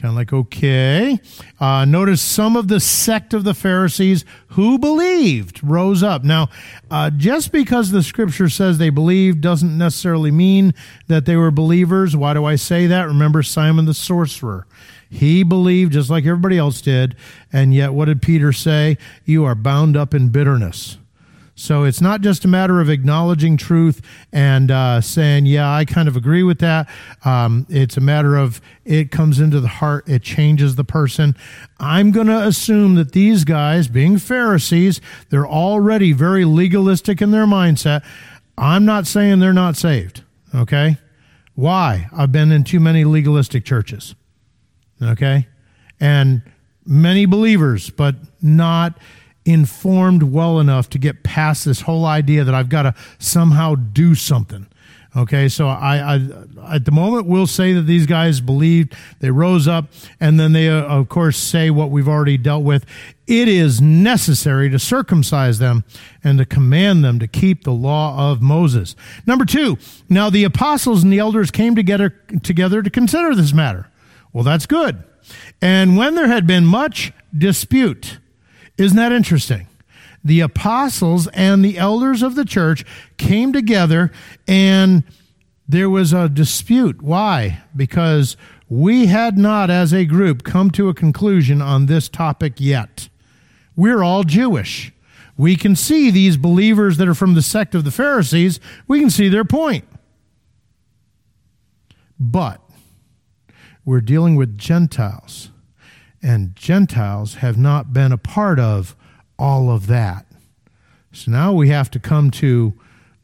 Kind 0.00 0.12
of 0.12 0.16
like, 0.16 0.32
okay. 0.32 1.20
Uh, 1.58 1.84
notice 1.84 2.22
some 2.22 2.56
of 2.56 2.68
the 2.68 2.80
sect 2.80 3.34
of 3.34 3.44
the 3.44 3.52
Pharisees 3.52 4.24
who 4.48 4.78
believed 4.78 5.62
rose 5.62 6.02
up. 6.02 6.24
Now, 6.24 6.48
uh, 6.90 7.10
just 7.10 7.52
because 7.52 7.90
the 7.90 8.02
scripture 8.02 8.48
says 8.48 8.78
they 8.78 8.88
believed 8.88 9.42
doesn't 9.42 9.76
necessarily 9.76 10.30
mean 10.30 10.72
that 11.08 11.26
they 11.26 11.36
were 11.36 11.50
believers. 11.50 12.16
Why 12.16 12.32
do 12.32 12.46
I 12.46 12.56
say 12.56 12.86
that? 12.86 13.08
Remember 13.08 13.42
Simon 13.42 13.84
the 13.84 13.92
sorcerer. 13.92 14.66
He 15.10 15.42
believed 15.42 15.92
just 15.92 16.08
like 16.08 16.24
everybody 16.24 16.56
else 16.56 16.80
did. 16.80 17.14
And 17.52 17.74
yet, 17.74 17.92
what 17.92 18.06
did 18.06 18.22
Peter 18.22 18.54
say? 18.54 18.96
You 19.26 19.44
are 19.44 19.54
bound 19.54 19.98
up 19.98 20.14
in 20.14 20.30
bitterness. 20.30 20.96
So 21.60 21.84
it's 21.84 22.00
not 22.00 22.22
just 22.22 22.46
a 22.46 22.48
matter 22.48 22.80
of 22.80 22.88
acknowledging 22.88 23.58
truth 23.58 24.00
and 24.32 24.70
uh, 24.70 25.02
saying, 25.02 25.44
yeah, 25.44 25.70
I 25.70 25.84
kind 25.84 26.08
of 26.08 26.16
agree 26.16 26.42
with 26.42 26.58
that. 26.60 26.88
Um, 27.22 27.66
it's 27.68 27.98
a 27.98 28.00
matter 28.00 28.34
of 28.34 28.62
it 28.86 29.10
comes 29.10 29.38
into 29.38 29.60
the 29.60 29.68
heart, 29.68 30.08
it 30.08 30.22
changes 30.22 30.76
the 30.76 30.84
person. 30.84 31.36
I'm 31.78 32.12
going 32.12 32.28
to 32.28 32.46
assume 32.46 32.94
that 32.94 33.12
these 33.12 33.44
guys, 33.44 33.88
being 33.88 34.16
Pharisees, 34.16 35.02
they're 35.28 35.46
already 35.46 36.12
very 36.12 36.46
legalistic 36.46 37.20
in 37.20 37.30
their 37.30 37.44
mindset. 37.44 38.06
I'm 38.56 38.86
not 38.86 39.06
saying 39.06 39.40
they're 39.40 39.52
not 39.52 39.76
saved, 39.76 40.24
okay? 40.54 40.96
Why? 41.56 42.08
I've 42.16 42.32
been 42.32 42.52
in 42.52 42.64
too 42.64 42.80
many 42.80 43.04
legalistic 43.04 43.66
churches, 43.66 44.14
okay? 45.02 45.46
And 46.00 46.40
many 46.86 47.26
believers, 47.26 47.90
but 47.90 48.16
not 48.40 48.98
informed 49.52 50.22
well 50.22 50.60
enough 50.60 50.88
to 50.90 50.98
get 50.98 51.22
past 51.22 51.64
this 51.64 51.82
whole 51.82 52.04
idea 52.04 52.44
that 52.44 52.54
I've 52.54 52.68
got 52.68 52.82
to 52.82 52.94
somehow 53.18 53.74
do 53.74 54.14
something. 54.14 54.66
Okay, 55.16 55.48
so 55.48 55.66
I, 55.66 56.16
I, 56.16 56.74
at 56.76 56.84
the 56.84 56.92
moment 56.92 57.26
we'll 57.26 57.48
say 57.48 57.72
that 57.72 57.82
these 57.82 58.06
guys 58.06 58.40
believed, 58.40 58.94
they 59.18 59.32
rose 59.32 59.66
up, 59.66 59.86
and 60.20 60.38
then 60.38 60.52
they 60.52 60.68
uh, 60.68 60.82
of 60.84 61.08
course 61.08 61.36
say 61.36 61.68
what 61.68 61.90
we've 61.90 62.06
already 62.06 62.36
dealt 62.36 62.62
with. 62.62 62.86
It 63.26 63.48
is 63.48 63.80
necessary 63.80 64.70
to 64.70 64.78
circumcise 64.78 65.58
them 65.58 65.82
and 66.22 66.38
to 66.38 66.44
command 66.44 67.02
them 67.04 67.18
to 67.18 67.26
keep 67.26 67.64
the 67.64 67.72
law 67.72 68.30
of 68.30 68.40
Moses. 68.40 68.94
Number 69.26 69.44
two, 69.44 69.78
now 70.08 70.30
the 70.30 70.44
apostles 70.44 71.02
and 71.02 71.12
the 71.12 71.18
elders 71.18 71.50
came 71.50 71.74
together 71.74 72.10
together 72.44 72.80
to 72.80 72.90
consider 72.90 73.34
this 73.34 73.52
matter. 73.52 73.88
Well, 74.32 74.44
that's 74.44 74.66
good. 74.66 75.02
And 75.60 75.96
when 75.96 76.14
there 76.14 76.28
had 76.28 76.46
been 76.46 76.64
much 76.64 77.12
dispute, 77.36 78.18
isn't 78.80 78.96
that 78.96 79.12
interesting? 79.12 79.66
The 80.24 80.40
apostles 80.40 81.26
and 81.28 81.64
the 81.64 81.78
elders 81.78 82.22
of 82.22 82.34
the 82.34 82.44
church 82.44 82.84
came 83.16 83.52
together 83.52 84.10
and 84.46 85.04
there 85.68 85.88
was 85.88 86.12
a 86.12 86.28
dispute. 86.28 87.00
Why? 87.00 87.62
Because 87.76 88.36
we 88.68 89.06
had 89.06 89.38
not, 89.38 89.70
as 89.70 89.92
a 89.92 90.04
group, 90.04 90.42
come 90.42 90.70
to 90.72 90.88
a 90.88 90.94
conclusion 90.94 91.62
on 91.62 91.86
this 91.86 92.08
topic 92.08 92.54
yet. 92.56 93.08
We're 93.76 94.02
all 94.02 94.24
Jewish. 94.24 94.92
We 95.36 95.56
can 95.56 95.74
see 95.76 96.10
these 96.10 96.36
believers 96.36 96.96
that 96.98 97.08
are 97.08 97.14
from 97.14 97.34
the 97.34 97.42
sect 97.42 97.74
of 97.74 97.84
the 97.84 97.90
Pharisees, 97.90 98.60
we 98.86 99.00
can 99.00 99.10
see 99.10 99.28
their 99.28 99.44
point. 99.44 99.84
But 102.18 102.60
we're 103.84 104.02
dealing 104.02 104.36
with 104.36 104.58
Gentiles 104.58 105.50
and 106.22 106.54
Gentiles 106.54 107.36
have 107.36 107.56
not 107.56 107.92
been 107.92 108.12
a 108.12 108.18
part 108.18 108.58
of 108.58 108.94
all 109.38 109.70
of 109.70 109.86
that. 109.86 110.26
So 111.12 111.30
now 111.30 111.52
we 111.52 111.68
have 111.68 111.90
to 111.92 111.98
come 111.98 112.30
to 112.32 112.74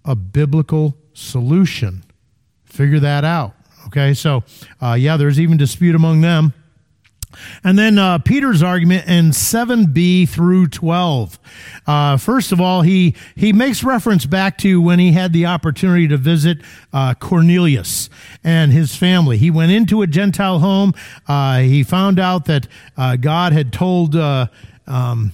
a 0.04 0.16
biblical 0.16 0.96
solution. 1.12 2.04
Figure 2.64 3.00
that 3.00 3.24
out. 3.24 3.54
Okay, 3.86 4.14
so 4.14 4.42
uh, 4.82 4.96
yeah, 4.98 5.16
there's 5.16 5.38
even 5.38 5.56
dispute 5.56 5.94
among 5.94 6.20
them. 6.20 6.52
And 7.64 7.78
then 7.78 7.98
uh, 7.98 8.18
Peter's 8.18 8.62
argument 8.62 9.08
in 9.08 9.30
7b 9.30 10.28
through 10.28 10.68
12. 10.68 11.38
Uh, 11.86 12.16
first 12.16 12.52
of 12.52 12.60
all, 12.60 12.82
he, 12.82 13.14
he 13.34 13.52
makes 13.52 13.84
reference 13.84 14.26
back 14.26 14.58
to 14.58 14.80
when 14.80 14.98
he 14.98 15.12
had 15.12 15.32
the 15.32 15.46
opportunity 15.46 16.08
to 16.08 16.16
visit 16.16 16.58
uh, 16.92 17.14
Cornelius 17.14 18.08
and 18.42 18.72
his 18.72 18.94
family. 18.94 19.36
He 19.36 19.50
went 19.50 19.72
into 19.72 20.02
a 20.02 20.06
Gentile 20.06 20.58
home. 20.58 20.94
Uh, 21.26 21.60
he 21.60 21.82
found 21.82 22.18
out 22.18 22.46
that 22.46 22.68
uh, 22.96 23.16
God 23.16 23.52
had 23.52 23.72
told 23.72 24.16
uh, 24.16 24.48
um, 24.86 25.32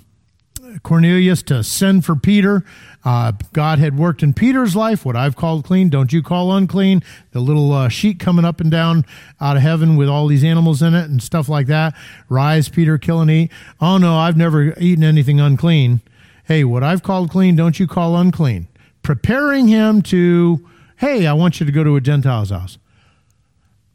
Cornelius 0.83 1.43
to 1.45 1.62
send 1.62 2.05
for 2.05 2.16
Peter. 2.16 2.64
Uh, 3.05 3.33
God 3.53 3.79
had 3.79 3.99
worked 3.99 4.23
in 4.23 4.33
Peter's 4.33 4.77
life, 4.77 5.05
what 5.05 5.16
I've 5.16 5.35
called 5.37 5.64
clean, 5.64 5.89
don't 5.89 6.12
you 6.12 6.23
call 6.23 6.53
unclean. 6.53 7.03
The 7.33 7.41
little 7.41 7.73
uh, 7.73 7.89
sheet 7.89 8.20
coming 8.20 8.45
up 8.45 8.61
and 8.61 8.70
down 8.70 9.05
out 9.41 9.57
of 9.57 9.62
heaven 9.62 9.97
with 9.97 10.09
all 10.09 10.29
these 10.29 10.45
animals 10.45 10.83
in 10.83 10.95
it 10.95 11.11
and 11.11 11.23
stuff 11.23 11.49
like 11.49 11.66
that. 11.66 11.95
Rise, 12.29 12.68
Peter, 12.68 12.99
kill 12.99 13.20
and 13.20 13.31
eat. 13.31 13.51
Oh 13.81 13.99
no, 13.99 14.16
I've 14.16 14.37
never 14.37 14.79
eaten 14.79 15.03
anything 15.03 15.41
unclean. 15.41 16.01
Hey, 16.45 16.64
what 16.64 16.83
I've 16.83 17.03
called 17.03 17.31
clean, 17.31 17.57
don't 17.57 17.79
you 17.81 17.87
call 17.87 18.16
unclean. 18.16 18.68
Preparing 19.03 19.68
him 19.68 20.03
to, 20.03 20.68
hey, 20.97 21.27
I 21.27 21.33
want 21.33 21.59
you 21.59 21.66
to 21.66 21.73
go 21.73 21.83
to 21.83 21.97
a 21.97 22.01
Gentile's 22.01 22.51
house. 22.51 22.79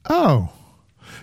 Oh, 0.09 0.51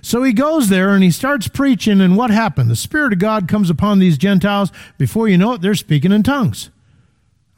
so 0.05 0.23
he 0.23 0.35
goes 0.35 0.69
there 0.69 0.91
and 0.91 1.03
he 1.03 1.11
starts 1.11 1.49
preaching, 1.49 2.03
and 2.03 2.15
what 2.15 2.31
happened? 2.31 2.71
The 2.71 2.77
Spirit 2.77 3.15
of 3.15 3.19
God 3.19 3.49
comes 3.49 3.71
upon 3.71 3.99
these 3.99 4.19
Gentiles. 4.19 4.71
Before 4.99 5.29
you 5.29 5.39
know 5.39 5.55
it, 5.55 5.63
they're 5.63 5.75
speaking 5.75 6.13
in 6.13 6.23
tongues. 6.23 6.71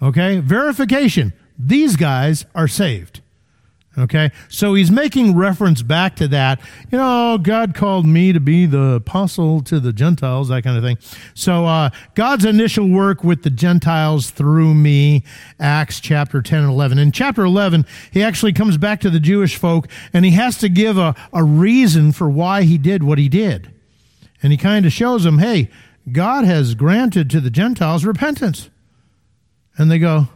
Okay? 0.00 0.38
Verification. 0.38 1.32
These 1.58 1.96
guys 1.96 2.46
are 2.54 2.68
saved. 2.68 3.20
Okay, 3.98 4.30
so 4.50 4.74
he's 4.74 4.90
making 4.90 5.34
reference 5.34 5.80
back 5.80 6.16
to 6.16 6.28
that. 6.28 6.60
You 6.92 6.98
know, 6.98 7.38
God 7.40 7.74
called 7.74 8.06
me 8.06 8.30
to 8.34 8.40
be 8.40 8.66
the 8.66 8.96
apostle 8.96 9.62
to 9.62 9.80
the 9.80 9.92
Gentiles, 9.92 10.48
that 10.48 10.64
kind 10.64 10.76
of 10.76 10.84
thing. 10.84 10.98
So, 11.32 11.64
uh, 11.64 11.88
God's 12.14 12.44
initial 12.44 12.90
work 12.90 13.24
with 13.24 13.42
the 13.42 13.48
Gentiles 13.48 14.28
through 14.30 14.74
me, 14.74 15.24
Acts 15.58 15.98
chapter 15.98 16.42
10 16.42 16.64
and 16.64 16.68
11. 16.70 16.98
In 16.98 17.10
chapter 17.10 17.42
11, 17.42 17.86
he 18.10 18.22
actually 18.22 18.52
comes 18.52 18.76
back 18.76 19.00
to 19.00 19.08
the 19.08 19.20
Jewish 19.20 19.56
folk 19.56 19.88
and 20.12 20.26
he 20.26 20.32
has 20.32 20.58
to 20.58 20.68
give 20.68 20.98
a, 20.98 21.14
a 21.32 21.42
reason 21.42 22.12
for 22.12 22.28
why 22.28 22.64
he 22.64 22.76
did 22.76 23.02
what 23.02 23.16
he 23.16 23.30
did. 23.30 23.72
And 24.42 24.52
he 24.52 24.58
kind 24.58 24.84
of 24.84 24.92
shows 24.92 25.24
them, 25.24 25.38
hey, 25.38 25.70
God 26.12 26.44
has 26.44 26.74
granted 26.74 27.30
to 27.30 27.40
the 27.40 27.50
Gentiles 27.50 28.04
repentance. 28.04 28.68
And 29.78 29.90
they 29.90 29.98
go, 29.98 30.28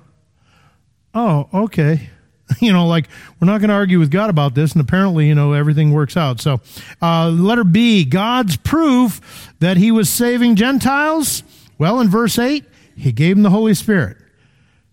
oh, 1.14 1.48
okay. 1.52 2.08
you 2.60 2.72
know, 2.72 2.86
like 2.86 3.08
we're 3.40 3.46
not 3.46 3.60
going 3.60 3.68
to 3.68 3.74
argue 3.74 3.98
with 3.98 4.10
God 4.10 4.30
about 4.30 4.54
this, 4.54 4.72
and 4.72 4.80
apparently, 4.80 5.28
you 5.28 5.34
know, 5.34 5.52
everything 5.52 5.92
works 5.92 6.16
out. 6.16 6.40
So, 6.40 6.60
uh, 7.00 7.28
letter 7.28 7.64
B, 7.64 8.04
God's 8.04 8.56
proof 8.56 9.52
that 9.60 9.76
He 9.76 9.90
was 9.90 10.08
saving 10.08 10.56
Gentiles. 10.56 11.42
Well, 11.78 12.00
in 12.00 12.08
verse 12.08 12.38
eight, 12.38 12.64
He 12.96 13.12
gave 13.12 13.36
them 13.36 13.42
the 13.42 13.50
Holy 13.50 13.74
Spirit. 13.74 14.16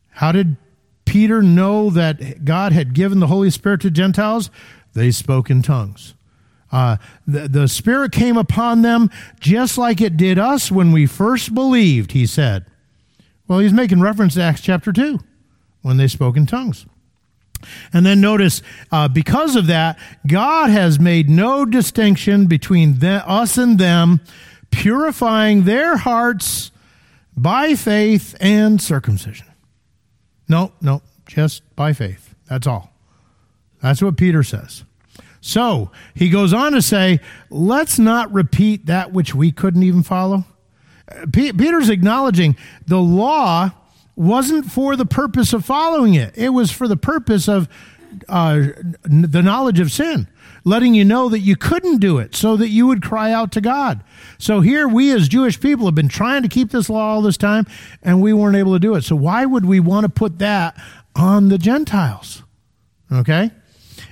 How 0.09 0.31
did 0.31 0.57
Peter 1.05 1.41
know 1.41 1.89
that 1.89 2.43
God 2.43 2.73
had 2.73 2.93
given 2.93 3.19
the 3.19 3.27
Holy 3.27 3.49
Spirit 3.49 3.81
to 3.81 3.91
Gentiles? 3.91 4.49
They 4.93 5.11
spoke 5.11 5.49
in 5.49 5.61
tongues. 5.61 6.15
Uh, 6.71 6.97
the, 7.25 7.47
the 7.47 7.67
Spirit 7.67 8.11
came 8.11 8.35
upon 8.35 8.81
them 8.81 9.09
just 9.39 9.77
like 9.77 10.01
it 10.01 10.17
did 10.17 10.37
us 10.37 10.71
when 10.71 10.91
we 10.91 11.05
first 11.05 11.53
believed, 11.53 12.11
he 12.11 12.25
said. 12.25 12.65
Well, 13.47 13.59
he's 13.59 13.73
making 13.73 14.01
reference 14.01 14.33
to 14.33 14.41
Acts 14.41 14.61
chapter 14.61 14.91
2 14.91 15.19
when 15.81 15.97
they 15.97 16.07
spoke 16.07 16.35
in 16.35 16.45
tongues. 16.45 16.85
And 17.93 18.05
then 18.05 18.21
notice, 18.21 18.61
uh, 18.91 19.07
because 19.07 19.55
of 19.55 19.67
that, 19.67 19.99
God 20.25 20.69
has 20.69 20.99
made 20.99 21.29
no 21.29 21.65
distinction 21.65 22.47
between 22.47 23.03
us 23.03 23.57
and 23.57 23.79
them, 23.79 24.21
purifying 24.71 25.63
their 25.63 25.97
hearts 25.97 26.71
by 27.35 27.75
faith 27.75 28.35
and 28.39 28.81
circumcision. 28.81 29.47
No, 30.47 30.71
no, 30.81 31.01
just 31.25 31.75
by 31.75 31.93
faith. 31.93 32.35
That's 32.49 32.67
all. 32.67 32.93
That's 33.81 34.01
what 34.01 34.17
Peter 34.17 34.43
says. 34.43 34.83
So 35.41 35.91
he 36.13 36.29
goes 36.29 36.53
on 36.53 36.73
to 36.73 36.81
say, 36.81 37.19
let's 37.49 37.99
not 37.99 38.33
repeat 38.33 38.87
that 38.87 39.13
which 39.13 39.35
we 39.35 39.51
couldn't 39.51 39.83
even 39.83 40.03
follow. 40.03 40.45
P- 41.31 41.53
Peter's 41.53 41.89
acknowledging 41.89 42.57
the 42.85 42.99
law 42.99 43.71
wasn't 44.17 44.65
for 44.65 44.95
the 44.95 45.05
purpose 45.05 45.53
of 45.53 45.63
following 45.63 46.15
it, 46.15 46.37
it 46.37 46.49
was 46.49 46.71
for 46.71 46.87
the 46.87 46.97
purpose 46.97 47.47
of 47.47 47.69
uh, 48.27 48.67
the 49.03 49.41
knowledge 49.43 49.79
of 49.79 49.91
sin, 49.91 50.27
letting 50.63 50.95
you 50.95 51.05
know 51.05 51.29
that 51.29 51.39
you 51.39 51.55
couldn't 51.55 51.99
do 51.99 52.17
it 52.17 52.35
so 52.35 52.57
that 52.57 52.69
you 52.69 52.87
would 52.87 53.01
cry 53.01 53.31
out 53.31 53.51
to 53.51 53.61
God. 53.61 54.03
So 54.39 54.61
here 54.61 54.87
we 54.87 55.11
as 55.11 55.27
Jewish 55.27 55.59
people 55.59 55.85
have 55.85 55.95
been 55.95 56.07
trying 56.07 56.41
to 56.41 56.49
keep 56.49 56.71
this 56.71 56.89
law 56.89 57.13
all 57.13 57.21
this 57.21 57.37
time 57.37 57.65
and 58.01 58.21
we 58.21 58.33
weren't 58.33 58.55
able 58.55 58.73
to 58.73 58.79
do 58.79 58.95
it. 58.95 59.03
So 59.03 59.15
why 59.15 59.45
would 59.45 59.65
we 59.65 59.79
want 59.79 60.05
to 60.05 60.09
put 60.09 60.39
that 60.39 60.81
on 61.15 61.49
the 61.49 61.57
Gentiles? 61.57 62.43
Okay? 63.11 63.51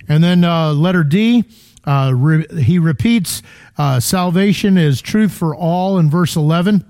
And 0.08 0.24
then 0.24 0.44
uh, 0.44 0.74
letter 0.74 1.04
D, 1.04 1.46
uh, 1.86 2.12
re- 2.16 2.62
he 2.62 2.80
repeats 2.80 3.42
uh, 3.78 4.00
salvation 4.00 4.78
is 4.78 5.02
truth 5.02 5.32
for 5.32 5.56
all 5.56 5.98
in 5.98 6.10
verse 6.10 6.36
11. 6.36 6.86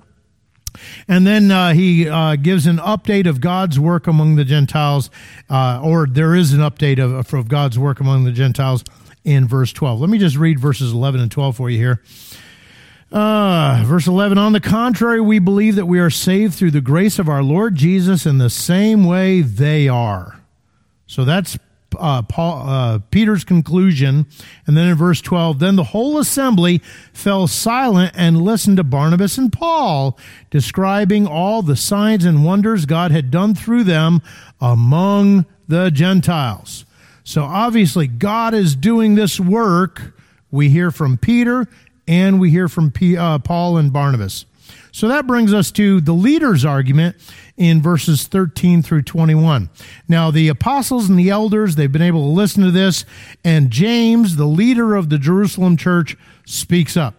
And 1.08 1.26
then 1.26 1.52
uh, 1.52 1.74
he 1.74 2.08
uh, 2.08 2.36
gives 2.36 2.68
an 2.68 2.78
update 2.78 3.28
of 3.28 3.42
God's 3.42 3.80
work 3.80 4.08
among 4.08 4.36
the 4.36 4.46
Gentiles, 4.46 5.10
uh, 5.50 5.82
or 5.84 6.08
there 6.08 6.36
is 6.36 6.54
an 6.54 6.60
update 6.60 7.00
of, 7.00 7.34
of 7.34 7.48
God's 7.48 7.78
work 7.78 8.00
among 8.00 8.24
the 8.24 8.32
Gentiles 8.32 8.84
in 9.24 9.48
verse 9.48 9.74
12. 9.74 10.00
Let 10.00 10.10
me 10.10 10.18
just 10.18 10.38
read 10.38 10.60
verses 10.60 10.94
11 10.94 11.22
and 11.22 11.32
12 11.32 11.58
for 11.58 11.70
you 11.70 11.78
here. 11.78 12.02
Uh, 13.12 13.84
verse 13.86 14.08
11 14.08 14.38
On 14.38 14.54
the 14.54 14.60
contrary, 14.60 15.22
we 15.22 15.40
believe 15.40 15.76
that 15.76 15.86
we 15.86 16.00
are 16.00 16.10
saved 16.10 16.54
through 16.54 16.72
the 16.72 16.82
grace 16.82 17.20
of 17.20 17.30
our 17.30 17.44
Lord 17.44 17.76
Jesus 17.76 18.26
in 18.26 18.40
the 18.40 18.50
same 18.50 19.06
way 19.06 19.42
they 19.42 19.88
are. 19.88 20.40
So 21.08 21.24
that's 21.24 21.58
uh, 22.00 22.22
Paul, 22.24 22.68
uh, 22.68 23.00
Peter's 23.12 23.44
conclusion. 23.44 24.26
And 24.68 24.76
then 24.78 24.90
in 24.90 24.96
verse 24.96 25.22
12, 25.22 25.60
then 25.60 25.76
the 25.76 25.84
whole 25.84 26.18
assembly 26.18 26.82
fell 27.14 27.48
silent 27.48 28.14
and 28.16 28.42
listened 28.42 28.78
to 28.78 28.84
Barnabas 28.84 29.38
and 29.38 29.52
Paul, 29.52 30.18
describing 30.50 31.28
all 31.28 31.62
the 31.62 31.76
signs 31.76 32.26
and 32.26 32.46
wonders 32.46 32.86
God 32.86 33.12
had 33.12 33.32
done 33.32 33.56
through 33.56 33.84
them 33.86 34.22
among 34.60 35.46
the 35.68 35.90
Gentiles. 35.90 36.86
So 37.24 37.44
obviously, 37.44 38.08
God 38.08 38.54
is 38.54 38.76
doing 38.76 39.16
this 39.16 39.40
work. 39.40 40.14
We 40.52 40.70
hear 40.70 40.92
from 40.92 41.18
Peter 41.18 41.68
and 42.08 42.40
we 42.40 42.52
hear 42.52 42.68
from 42.68 42.92
P, 42.92 43.18
uh, 43.18 43.40
Paul 43.40 43.78
and 43.78 43.92
Barnabas. 43.92 44.46
So 44.92 45.10
that 45.10 45.28
brings 45.28 45.54
us 45.54 45.72
to 45.72 46.00
the 46.00 46.14
leader's 46.14 46.64
argument 46.64 47.18
in 47.58 47.82
verses 47.82 48.28
13 48.28 48.82
through 48.82 49.04
21. 49.04 49.70
Now, 50.08 50.30
the 50.32 50.50
apostles 50.50 51.10
and 51.10 51.18
the 51.18 51.30
elders, 51.30 51.76
they've 51.76 51.92
been 51.92 52.02
able 52.02 52.22
to 52.22 52.34
listen 52.34 52.64
to 52.64 52.72
this, 52.72 53.06
and 53.44 53.72
James, 53.72 54.36
the 54.36 54.46
leader 54.46 54.96
of 54.96 55.10
the 55.10 55.18
Jerusalem 55.18 55.78
church, 55.78 56.18
speaks 56.46 56.98
up. 56.98 57.16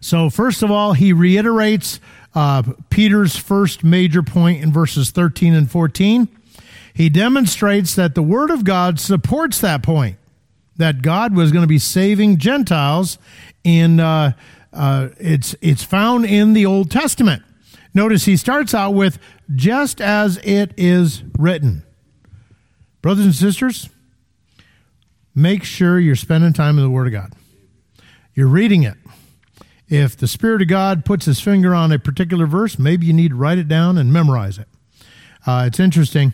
So, 0.00 0.30
first 0.30 0.62
of 0.62 0.70
all, 0.70 0.94
he 0.94 1.12
reiterates 1.12 2.00
uh, 2.34 2.62
Peter's 2.90 3.36
first 3.36 3.84
major 3.84 4.22
point 4.22 4.62
in 4.62 4.72
verses 4.72 5.10
13 5.10 5.54
and 5.54 5.70
14. 5.70 6.28
He 6.94 7.08
demonstrates 7.08 7.94
that 7.94 8.14
the 8.14 8.22
Word 8.22 8.50
of 8.50 8.64
God 8.64 8.98
supports 8.98 9.60
that 9.60 9.82
point, 9.82 10.16
that 10.76 11.02
God 11.02 11.36
was 11.36 11.52
going 11.52 11.62
to 11.62 11.68
be 11.68 11.78
saving 11.78 12.38
Gentiles 12.38 13.18
in 13.64 14.00
uh, 14.00 14.32
uh, 14.72 15.08
it's 15.18 15.54
it's 15.60 15.82
found 15.82 16.24
in 16.24 16.52
the 16.54 16.66
Old 16.66 16.90
Testament. 16.90 17.42
Notice 17.94 18.24
he 18.24 18.36
starts 18.36 18.74
out 18.74 18.92
with 18.92 19.18
just 19.54 20.00
as 20.00 20.38
it 20.38 20.72
is 20.76 21.22
written. 21.38 21.82
Brothers 23.02 23.24
and 23.26 23.34
sisters, 23.34 23.88
make 25.34 25.64
sure 25.64 25.98
you're 25.98 26.16
spending 26.16 26.52
time 26.52 26.78
in 26.78 26.84
the 26.84 26.90
Word 26.90 27.06
of 27.06 27.12
God. 27.12 27.32
You're 28.34 28.48
reading 28.48 28.82
it. 28.82 28.94
If 29.88 30.16
the 30.16 30.28
Spirit 30.28 30.62
of 30.62 30.68
God 30.68 31.04
puts 31.04 31.26
his 31.26 31.40
finger 31.40 31.74
on 31.74 31.92
a 31.92 31.98
particular 31.98 32.46
verse, 32.46 32.78
maybe 32.78 33.06
you 33.06 33.12
need 33.12 33.28
to 33.28 33.34
write 33.34 33.58
it 33.58 33.68
down 33.68 33.98
and 33.98 34.12
memorize 34.12 34.56
it. 34.56 34.68
Uh, 35.46 35.64
it's 35.66 35.78
interesting. 35.78 36.32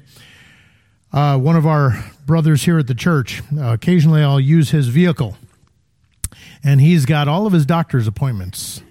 Uh, 1.12 1.38
one 1.38 1.56
of 1.56 1.66
our 1.66 2.04
brothers 2.26 2.62
here 2.64 2.78
at 2.78 2.86
the 2.86 2.94
church, 2.94 3.42
uh, 3.58 3.72
occasionally 3.72 4.22
I'll 4.22 4.38
use 4.38 4.70
his 4.70 4.88
vehicle 4.88 5.36
and 6.62 6.80
he's 6.80 7.06
got 7.06 7.28
all 7.28 7.46
of 7.46 7.52
his 7.52 7.66
doctor's 7.66 8.06
appointments 8.06 8.82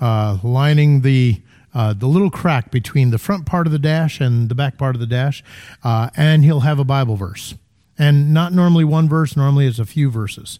uh, 0.00 0.38
lining 0.42 1.02
the 1.02 1.40
uh, 1.74 1.92
the 1.92 2.06
little 2.06 2.30
crack 2.30 2.70
between 2.70 3.10
the 3.10 3.18
front 3.18 3.46
part 3.46 3.66
of 3.66 3.72
the 3.72 3.78
dash 3.78 4.20
and 4.20 4.48
the 4.48 4.54
back 4.54 4.76
part 4.76 4.94
of 4.94 5.00
the 5.00 5.06
dash, 5.06 5.42
uh, 5.84 6.10
and 6.16 6.44
he'll 6.44 6.60
have 6.60 6.78
a 6.78 6.84
Bible 6.84 7.16
verse, 7.16 7.54
and 7.98 8.34
not 8.34 8.52
normally 8.52 8.84
one 8.84 9.08
verse. 9.08 9.36
Normally, 9.36 9.66
it's 9.66 9.78
a 9.78 9.84
few 9.84 10.10
verses. 10.10 10.58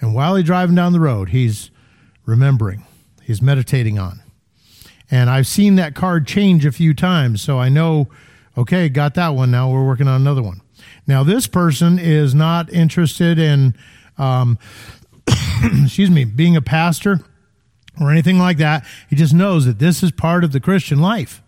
And 0.00 0.14
while 0.14 0.34
he's 0.34 0.46
driving 0.46 0.74
down 0.74 0.92
the 0.92 1.00
road, 1.00 1.28
he's 1.28 1.70
remembering, 2.24 2.84
he's 3.22 3.42
meditating 3.42 3.98
on. 3.98 4.22
And 5.10 5.28
I've 5.28 5.46
seen 5.46 5.76
that 5.76 5.94
card 5.94 6.26
change 6.26 6.64
a 6.64 6.72
few 6.72 6.94
times, 6.94 7.42
so 7.42 7.58
I 7.58 7.68
know, 7.68 8.08
okay, 8.56 8.88
got 8.88 9.14
that 9.14 9.30
one. 9.30 9.50
Now 9.50 9.70
we're 9.70 9.86
working 9.86 10.08
on 10.08 10.20
another 10.20 10.42
one. 10.42 10.62
Now, 11.06 11.24
this 11.24 11.46
person 11.46 11.98
is 11.98 12.34
not 12.34 12.72
interested 12.72 13.38
in 13.38 13.74
um, 14.16 14.58
excuse 15.82 16.10
me, 16.10 16.24
being 16.24 16.56
a 16.56 16.62
pastor 16.62 17.20
or 18.00 18.10
anything 18.10 18.38
like 18.38 18.56
that. 18.56 18.84
He 19.08 19.16
just 19.16 19.34
knows 19.34 19.66
that 19.66 19.78
this 19.78 20.02
is 20.02 20.10
part 20.10 20.42
of 20.42 20.52
the 20.52 20.60
Christian 20.60 21.00
life. 21.00 21.42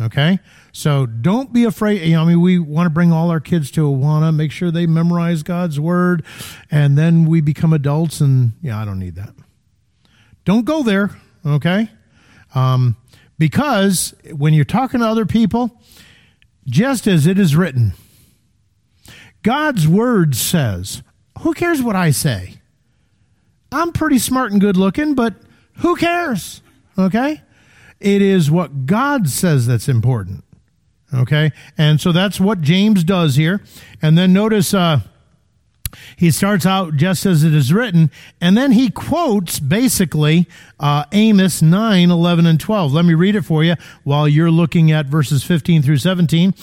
Okay? 0.00 0.38
So 0.72 1.06
don't 1.06 1.52
be 1.52 1.64
afraid. 1.64 2.02
You 2.02 2.14
know, 2.14 2.22
I 2.22 2.26
mean, 2.26 2.40
we 2.40 2.58
want 2.58 2.86
to 2.86 2.90
bring 2.90 3.12
all 3.12 3.30
our 3.30 3.40
kids 3.40 3.70
to 3.72 3.80
Awana, 3.82 4.34
make 4.34 4.52
sure 4.52 4.70
they 4.70 4.86
memorize 4.86 5.42
God's 5.42 5.80
word, 5.80 6.24
and 6.70 6.96
then 6.96 7.24
we 7.24 7.40
become 7.40 7.72
adults, 7.72 8.20
and 8.20 8.52
yeah, 8.62 8.78
I 8.78 8.84
don't 8.84 8.98
need 8.98 9.14
that. 9.16 9.34
Don't 10.44 10.64
go 10.64 10.82
there, 10.82 11.10
okay? 11.44 11.90
Um, 12.54 12.96
because 13.38 14.14
when 14.32 14.54
you're 14.54 14.64
talking 14.64 15.00
to 15.00 15.06
other 15.06 15.26
people, 15.26 15.80
just 16.66 17.06
as 17.06 17.26
it 17.26 17.38
is 17.38 17.56
written, 17.56 17.94
God's 19.42 19.88
word 19.88 20.34
says, 20.34 21.02
who 21.40 21.54
cares 21.54 21.82
what 21.82 21.96
I 21.96 22.10
say? 22.10 22.54
I'm 23.72 23.92
pretty 23.92 24.18
smart 24.18 24.52
and 24.52 24.60
good 24.60 24.76
looking, 24.76 25.14
but 25.14 25.34
who 25.78 25.96
cares? 25.96 26.62
Okay? 26.98 27.42
It 28.00 28.22
is 28.22 28.50
what 28.50 28.86
God 28.86 29.28
says 29.28 29.66
that's 29.66 29.88
important. 29.88 30.44
Okay? 31.14 31.52
And 31.78 32.00
so 32.00 32.12
that's 32.12 32.40
what 32.40 32.60
James 32.60 33.04
does 33.04 33.36
here. 33.36 33.62
And 34.02 34.18
then 34.18 34.32
notice 34.32 34.74
uh, 34.74 35.00
he 36.16 36.30
starts 36.30 36.66
out 36.66 36.96
just 36.96 37.26
as 37.26 37.44
it 37.44 37.54
is 37.54 37.72
written, 37.72 38.10
and 38.40 38.56
then 38.56 38.72
he 38.72 38.90
quotes 38.90 39.60
basically 39.60 40.46
uh, 40.78 41.04
Amos 41.12 41.62
9, 41.62 42.10
11, 42.10 42.46
and 42.46 42.60
12. 42.60 42.92
Let 42.92 43.04
me 43.04 43.14
read 43.14 43.34
it 43.34 43.42
for 43.42 43.64
you 43.64 43.76
while 44.04 44.28
you're 44.28 44.50
looking 44.50 44.92
at 44.92 45.06
verses 45.06 45.42
15 45.42 45.82
through 45.82 45.96
17. 45.96 46.54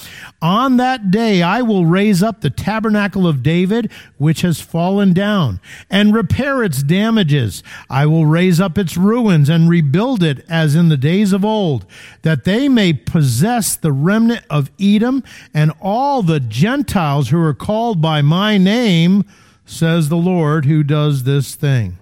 On 0.42 0.78
that 0.78 1.10
day 1.10 1.42
I 1.42 1.62
will 1.64 1.86
raise 1.86 2.22
up 2.22 2.42
the 2.42 2.52
tabernacle 2.52 3.28
of 3.28 3.42
David, 3.42 3.92
which 4.18 4.42
has 4.42 4.62
fallen 4.62 5.14
down, 5.14 5.60
and 5.90 6.14
repair 6.14 6.64
its 6.64 6.84
damages. 6.84 7.64
I 7.90 8.06
will 8.06 8.26
raise 8.26 8.62
up 8.62 8.78
its 8.78 8.96
ruins 8.96 9.50
and 9.50 9.68
rebuild 9.70 10.22
it 10.22 10.46
as 10.48 10.76
in 10.76 10.90
the 10.90 10.98
days 10.98 11.34
of 11.34 11.44
old, 11.44 11.86
that 12.22 12.44
they 12.44 12.70
may 12.70 12.94
possess 12.94 13.76
the 13.76 13.92
remnant 13.92 14.46
of 14.50 14.70
Edom 14.80 15.24
and 15.54 15.72
all 15.82 16.22
the 16.22 16.40
Gentiles 16.40 17.30
who 17.30 17.42
are 17.42 17.54
called 17.56 18.00
by 18.00 18.22
my 18.22 18.60
name, 18.60 19.26
says 19.66 20.10
the 20.10 20.18
Lord 20.18 20.66
who 20.66 20.84
does 20.84 21.24
this 21.24 21.56
thing. 21.56 21.98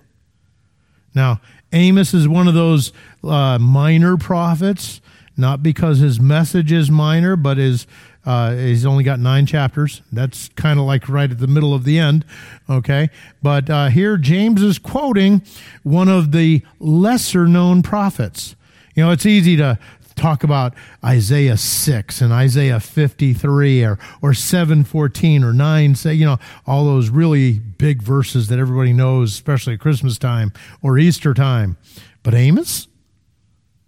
Now, 1.13 1.41
Amos 1.73 2.13
is 2.13 2.27
one 2.27 2.47
of 2.47 2.53
those 2.53 2.91
uh, 3.23 3.57
minor 3.59 4.17
prophets. 4.17 5.01
not 5.37 5.63
because 5.63 5.99
his 5.99 6.19
message 6.19 6.71
is 6.71 6.91
minor, 6.91 7.35
but 7.35 7.57
is 7.57 7.87
uh, 8.25 8.53
he's 8.53 8.85
only 8.85 9.03
got 9.03 9.19
nine 9.19 9.45
chapters. 9.45 10.01
That's 10.11 10.49
kind 10.49 10.79
of 10.79 10.85
like 10.85 11.09
right 11.09 11.31
at 11.31 11.39
the 11.39 11.47
middle 11.47 11.73
of 11.73 11.83
the 11.83 11.97
end, 11.97 12.23
okay? 12.69 13.09
But 13.41 13.69
uh, 13.69 13.87
here 13.87 14.17
James 14.17 14.61
is 14.61 14.77
quoting 14.77 15.41
one 15.83 16.07
of 16.07 16.31
the 16.31 16.61
lesser 16.79 17.47
known 17.47 17.81
prophets. 17.81 18.55
You 18.93 19.03
know, 19.03 19.11
it's 19.11 19.25
easy 19.25 19.55
to 19.57 19.79
talk 20.21 20.43
about 20.43 20.73
Isaiah 21.03 21.57
6 21.57 22.21
and 22.21 22.31
Isaiah 22.31 22.79
53 22.79 23.83
or, 23.83 23.99
or 24.21 24.33
714 24.33 25.43
or 25.43 25.51
9, 25.51 25.95
say, 25.95 26.13
you 26.13 26.25
know, 26.25 26.37
all 26.67 26.85
those 26.85 27.09
really 27.09 27.59
big 27.59 28.01
verses 28.01 28.47
that 28.47 28.59
everybody 28.59 28.93
knows, 28.93 29.33
especially 29.33 29.73
at 29.73 29.79
Christmas 29.79 30.17
time 30.17 30.53
or 30.81 30.97
Easter 30.97 31.33
time. 31.33 31.77
But 32.23 32.35
Amos? 32.35 32.87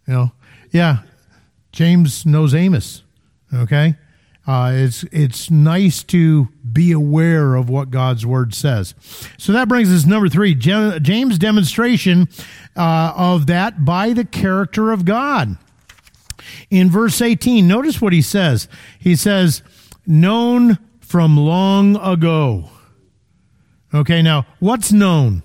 You 0.08 0.14
know, 0.14 0.32
yeah, 0.72 0.98
James 1.72 2.26
knows 2.26 2.54
Amos, 2.54 3.04
okay? 3.54 3.96
Uh, 4.46 4.74
it's 4.76 5.04
it's 5.04 5.50
nice 5.50 6.04
to 6.04 6.50
be 6.70 6.92
aware 6.92 7.56
of 7.56 7.70
what 7.70 7.90
God's 7.92 8.26
word 8.26 8.54
says. 8.54 8.94
So 9.38 9.54
that 9.54 9.70
brings 9.70 9.90
us 9.90 10.06
number 10.06 10.28
three, 10.28 10.54
James' 10.54 11.38
demonstration 11.38 12.28
uh, 12.76 13.14
of 13.16 13.48
that 13.48 13.86
by 13.86 14.12
the 14.12 14.26
character 14.26 14.92
of 14.92 15.06
God. 15.06 15.58
In 16.70 16.90
verse 16.90 17.22
18, 17.22 17.68
notice 17.68 18.02
what 18.02 18.14
he 18.14 18.22
says. 18.22 18.68
He 19.00 19.16
says, 19.16 19.62
known 20.06 20.80
from 21.00 21.38
long 21.38 21.96
ago. 21.98 22.70
Okay, 23.94 24.22
now, 24.22 24.46
what's 24.60 24.92
known? 24.92 25.44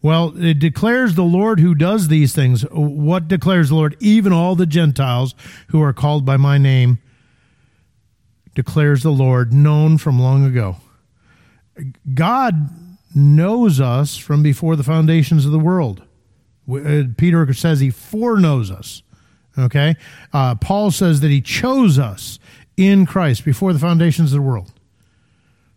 Well, 0.00 0.34
it 0.36 0.58
declares 0.58 1.14
the 1.14 1.22
Lord 1.22 1.60
who 1.60 1.74
does 1.74 2.08
these 2.08 2.34
things. 2.34 2.62
What 2.72 3.28
declares 3.28 3.68
the 3.68 3.76
Lord? 3.76 3.96
Even 4.00 4.32
all 4.32 4.56
the 4.56 4.66
Gentiles 4.66 5.34
who 5.68 5.80
are 5.80 5.92
called 5.92 6.24
by 6.24 6.36
my 6.36 6.58
name, 6.58 6.98
declares 8.54 9.02
the 9.02 9.12
Lord, 9.12 9.52
known 9.52 9.98
from 9.98 10.20
long 10.20 10.44
ago. 10.44 10.76
God 12.12 12.70
knows 13.14 13.80
us 13.80 14.16
from 14.16 14.42
before 14.42 14.76
the 14.76 14.82
foundations 14.82 15.46
of 15.46 15.52
the 15.52 15.58
world. 15.58 16.02
Uh, 16.70 17.04
Peter 17.16 17.52
says 17.52 17.80
he 17.80 17.90
foreknows 17.90 18.70
us. 18.70 19.02
Okay? 19.58 19.96
Uh, 20.32 20.54
Paul 20.54 20.90
says 20.90 21.20
that 21.20 21.30
he 21.30 21.40
chose 21.40 21.98
us 21.98 22.38
in 22.76 23.06
Christ 23.06 23.44
before 23.44 23.72
the 23.72 23.78
foundations 23.78 24.32
of 24.32 24.36
the 24.38 24.42
world. 24.42 24.72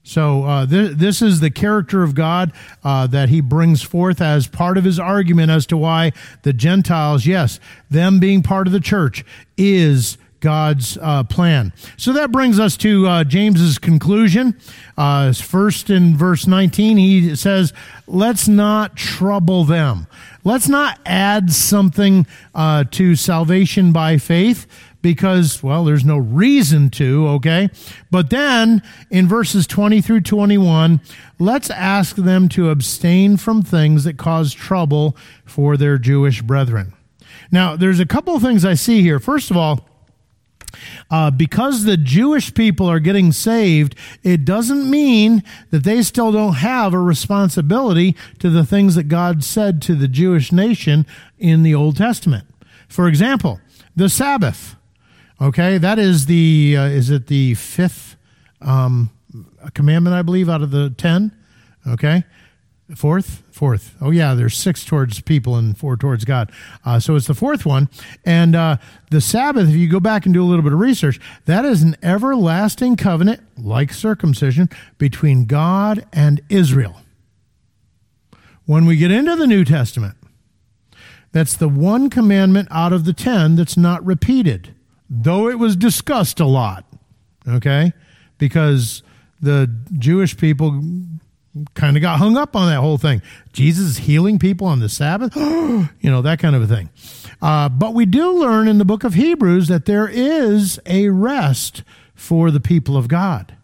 So 0.04 0.44
uh, 0.44 0.66
th- 0.68 0.92
this 0.98 1.22
is 1.22 1.40
the 1.40 1.50
character 1.50 2.04
of 2.04 2.14
God 2.14 2.54
uh, 2.84 3.08
that 3.08 3.30
he 3.30 3.42
brings 3.42 3.82
forth 3.82 4.22
as 4.22 4.48
part 4.48 4.78
of 4.78 4.84
his 4.84 5.00
argument 5.00 5.50
as 5.50 5.66
to 5.68 5.78
why 5.78 6.14
the 6.44 6.54
Gentiles, 6.54 7.26
yes, 7.26 7.60
them 7.90 8.20
being 8.20 8.44
part 8.44 8.68
of 8.68 8.74
the 8.74 8.80
church, 8.80 9.26
is 9.58 10.20
God's 10.46 10.96
uh, 11.02 11.24
plan. 11.24 11.74
So 11.98 12.14
that 12.14 12.32
brings 12.32 12.60
us 12.60 12.78
to 12.78 13.08
uh, 13.08 13.24
James's 13.24 13.80
conclusion. 13.80 14.56
Uh, 14.96 15.34
first, 15.34 15.90
in 15.90 16.16
verse 16.16 16.46
19, 16.46 16.98
he 16.98 17.36
says, 17.36 17.74
"Let's 18.06 18.48
not 18.48 18.96
trouble 18.96 19.64
them. 19.64 20.06
Let's 20.44 20.70
not 20.70 21.00
add 21.04 21.52
something 21.52 22.28
uh, 22.54 22.84
to 22.92 23.16
salvation 23.16 23.92
by 23.92 24.20
faith." 24.20 24.68
Because, 25.02 25.64
well, 25.64 25.84
there's 25.84 26.06
no 26.06 26.18
reason 26.18 26.90
to, 26.92 27.28
okay? 27.28 27.70
But 28.10 28.30
then 28.32 28.82
in 29.12 29.28
verses 29.28 29.68
20 29.68 30.02
through 30.02 30.22
21, 30.22 31.00
let's 31.38 31.70
ask 31.70 32.16
them 32.16 32.50
to 32.50 32.72
abstain 32.72 33.38
from 33.38 33.62
things 33.62 34.04
that 34.04 34.18
cause 34.18 34.52
trouble 34.52 35.16
for 35.44 35.78
their 35.78 36.00
Jewish 36.00 36.42
brethren. 36.42 36.94
Now, 37.52 37.76
there's 37.76 38.00
a 38.00 38.06
couple 38.08 38.36
of 38.36 38.42
things 38.42 38.66
I 38.66 38.74
see 38.74 39.04
here. 39.04 39.20
First 39.20 39.52
of 39.52 39.58
all, 39.58 39.88
uh, 41.10 41.32
because 41.32 41.84
the 41.84 41.98
Jewish 41.98 42.54
people 42.54 42.88
are 42.88 43.00
getting 43.00 43.32
saved, 43.32 43.96
it 44.24 44.46
doesn't 44.46 44.90
mean 44.90 45.44
that 45.72 45.84
they 45.84 46.02
still 46.02 46.32
don't 46.32 46.56
have 46.56 46.94
a 46.94 47.00
responsibility 47.00 48.16
to 48.40 48.50
the 48.50 48.66
things 48.66 48.96
that 48.96 49.04
God 49.04 49.44
said 49.44 49.82
to 49.84 49.96
the 49.96 50.08
Jewish 50.08 50.52
nation 50.52 51.06
in 51.38 51.64
the 51.64 51.76
Old 51.76 51.98
Testament. 51.98 52.46
For 52.88 53.08
example, 53.08 53.60
the 53.96 54.10
Sabbath. 54.10 54.76
Okay, 55.42 55.78
that 55.78 56.00
is 56.00 56.28
the 56.28 56.78
uh, 56.78 56.86
is 56.86 57.10
it 57.10 57.28
the 57.28 57.56
fifth 57.56 58.16
um, 58.62 59.10
commandment 59.74 60.16
I 60.16 60.22
believe 60.22 60.50
out 60.50 60.62
of 60.62 60.72
the 60.72 60.90
ten. 60.92 61.36
Okay, 61.86 62.24
Fourth? 62.94 63.42
Fourth. 63.56 63.96
Oh, 64.02 64.12
yeah, 64.12 64.34
there's 64.34 64.58
six 64.58 64.84
towards 64.84 65.22
people 65.22 65.56
and 65.56 65.78
four 65.78 65.96
towards 65.96 66.26
God. 66.26 66.52
Uh, 66.84 67.00
so 67.00 67.16
it's 67.16 67.28
the 67.28 67.34
fourth 67.34 67.66
one. 67.66 67.88
And 68.26 68.54
uh, 68.54 68.76
the 69.12 69.22
Sabbath, 69.22 69.70
if 69.70 69.76
you 69.76 69.88
go 69.88 70.02
back 70.02 70.26
and 70.26 70.34
do 70.34 70.44
a 70.44 70.46
little 70.46 70.62
bit 70.62 70.74
of 70.74 70.80
research, 70.80 71.22
that 71.46 71.64
is 71.64 71.82
an 71.82 71.96
everlasting 72.04 72.98
covenant, 72.98 73.42
like 73.58 73.94
circumcision, 73.94 74.70
between 74.98 75.46
God 75.46 76.06
and 76.12 76.42
Israel. 76.50 76.98
When 78.66 78.86
we 78.86 78.98
get 78.98 79.10
into 79.10 79.38
the 79.38 79.48
New 79.48 79.64
Testament, 79.64 80.18
that's 81.32 81.56
the 81.56 81.70
one 81.70 82.10
commandment 82.10 82.68
out 82.72 82.92
of 82.92 83.06
the 83.06 83.14
ten 83.14 83.56
that's 83.56 83.78
not 83.78 84.06
repeated, 84.06 84.76
though 85.10 85.48
it 85.48 85.60
was 85.60 85.78
discussed 85.78 86.42
a 86.42 86.46
lot. 86.46 86.84
Okay? 87.48 87.94
Because 88.38 89.02
the 89.40 89.74
Jewish 89.98 90.36
people 90.36 90.92
kind 91.74 91.96
of 91.96 92.02
got 92.02 92.20
hung 92.20 92.38
up 92.38 92.56
on 92.56 92.70
that 92.70 92.80
whole 92.80 92.98
thing. 92.98 93.22
Jesus 93.54 93.98
healing 93.98 94.40
people 94.40 94.68
on 94.68 94.80
the 94.80 94.90
Sabbath, 94.90 95.36
you 95.36 95.90
know, 96.04 96.22
that 96.22 96.40
kind 96.40 96.56
of 96.56 96.62
a 96.64 96.68
thing. 96.68 96.90
Uh, 97.42 97.70
but 97.70 97.94
we 97.94 98.06
do 98.06 98.34
learn 98.34 98.68
in 98.68 98.78
the 98.78 98.86
book 98.86 99.04
of 99.04 99.14
Hebrews 99.14 99.68
that 99.68 99.86
there 99.86 100.08
is 100.08 100.80
a 100.86 101.10
rest 101.10 101.84
for 102.14 102.52
the 102.52 102.60
people 102.60 102.98
of 102.98 103.08
God. 103.08 103.56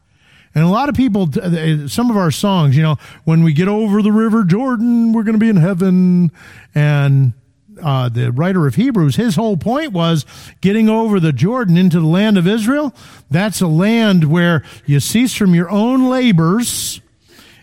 And 0.53 0.63
a 0.63 0.67
lot 0.67 0.89
of 0.89 0.95
people, 0.95 1.29
uh, 1.41 1.87
some 1.87 2.09
of 2.09 2.17
our 2.17 2.31
songs, 2.31 2.75
you 2.75 2.83
know, 2.83 2.97
when 3.23 3.43
we 3.43 3.53
get 3.53 3.67
over 3.67 4.01
the 4.01 4.11
river 4.11 4.43
Jordan, 4.43 5.13
we're 5.13 5.23
going 5.23 5.35
to 5.35 5.39
be 5.39 5.49
in 5.49 5.55
heaven. 5.55 6.31
And 6.75 7.33
uh, 7.81 8.09
the 8.09 8.31
writer 8.31 8.67
of 8.67 8.75
Hebrews, 8.75 9.15
his 9.15 9.35
whole 9.35 9.55
point 9.55 9.93
was 9.93 10.25
getting 10.59 10.89
over 10.89 11.19
the 11.19 11.31
Jordan 11.31 11.77
into 11.77 11.99
the 11.99 12.07
land 12.07 12.37
of 12.37 12.47
Israel. 12.47 12.93
That's 13.29 13.61
a 13.61 13.67
land 13.67 14.25
where 14.25 14.63
you 14.85 14.99
cease 14.99 15.33
from 15.33 15.55
your 15.55 15.69
own 15.69 16.09
labors 16.09 16.99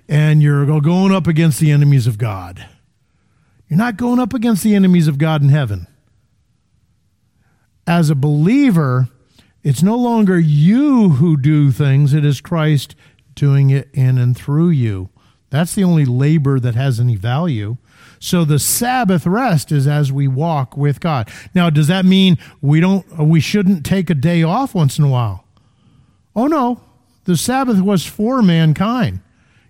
and 0.08 0.42
you're 0.42 0.80
going 0.80 1.12
up 1.12 1.26
against 1.26 1.60
the 1.60 1.70
enemies 1.70 2.06
of 2.06 2.18
God. 2.18 2.66
You're 3.68 3.78
not 3.78 3.96
going 3.96 4.18
up 4.18 4.32
against 4.32 4.62
the 4.62 4.74
enemies 4.74 5.08
of 5.08 5.18
God 5.18 5.42
in 5.42 5.50
heaven. 5.50 5.86
As 7.86 8.08
a 8.08 8.14
believer, 8.14 9.08
it's 9.62 9.82
no 9.82 9.96
longer 9.96 10.38
you 10.38 11.10
who 11.10 11.36
do 11.36 11.70
things, 11.70 12.14
it 12.14 12.24
is 12.24 12.40
Christ 12.40 12.94
doing 13.34 13.70
it 13.70 13.88
in 13.92 14.18
and 14.18 14.36
through 14.36 14.70
you. 14.70 15.10
That's 15.50 15.74
the 15.74 15.84
only 15.84 16.04
labor 16.04 16.60
that 16.60 16.74
has 16.74 17.00
any 17.00 17.16
value. 17.16 17.76
So 18.18 18.44
the 18.44 18.58
Sabbath 18.58 19.26
rest 19.26 19.70
is 19.70 19.86
as 19.86 20.12
we 20.12 20.28
walk 20.28 20.76
with 20.76 21.00
God. 21.00 21.30
Now, 21.54 21.70
does 21.70 21.86
that 21.86 22.04
mean 22.04 22.36
we 22.60 22.80
don't 22.80 23.06
we 23.18 23.40
shouldn't 23.40 23.86
take 23.86 24.10
a 24.10 24.14
day 24.14 24.42
off 24.42 24.74
once 24.74 24.98
in 24.98 25.04
a 25.04 25.08
while? 25.08 25.44
Oh 26.34 26.46
no. 26.46 26.80
The 27.24 27.36
Sabbath 27.36 27.80
was 27.80 28.04
for 28.06 28.42
mankind. 28.42 29.20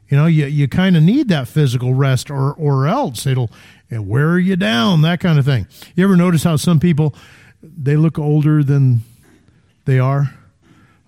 You 0.08 0.16
know, 0.16 0.26
you, 0.26 0.46
you 0.46 0.68
kind 0.68 0.96
of 0.96 1.02
need 1.02 1.28
that 1.28 1.48
physical 1.48 1.94
rest 1.94 2.30
or, 2.30 2.52
or 2.54 2.86
else 2.86 3.26
it'll, 3.26 3.50
it'll 3.90 4.04
wear 4.04 4.38
you 4.38 4.56
down, 4.56 5.02
that 5.02 5.20
kind 5.20 5.38
of 5.38 5.44
thing. 5.44 5.66
You 5.94 6.04
ever 6.04 6.16
notice 6.16 6.44
how 6.44 6.56
some 6.56 6.80
people, 6.80 7.14
they 7.62 7.96
look 7.96 8.18
older 8.18 8.62
than 8.62 9.00
they 9.84 9.98
are? 9.98 10.34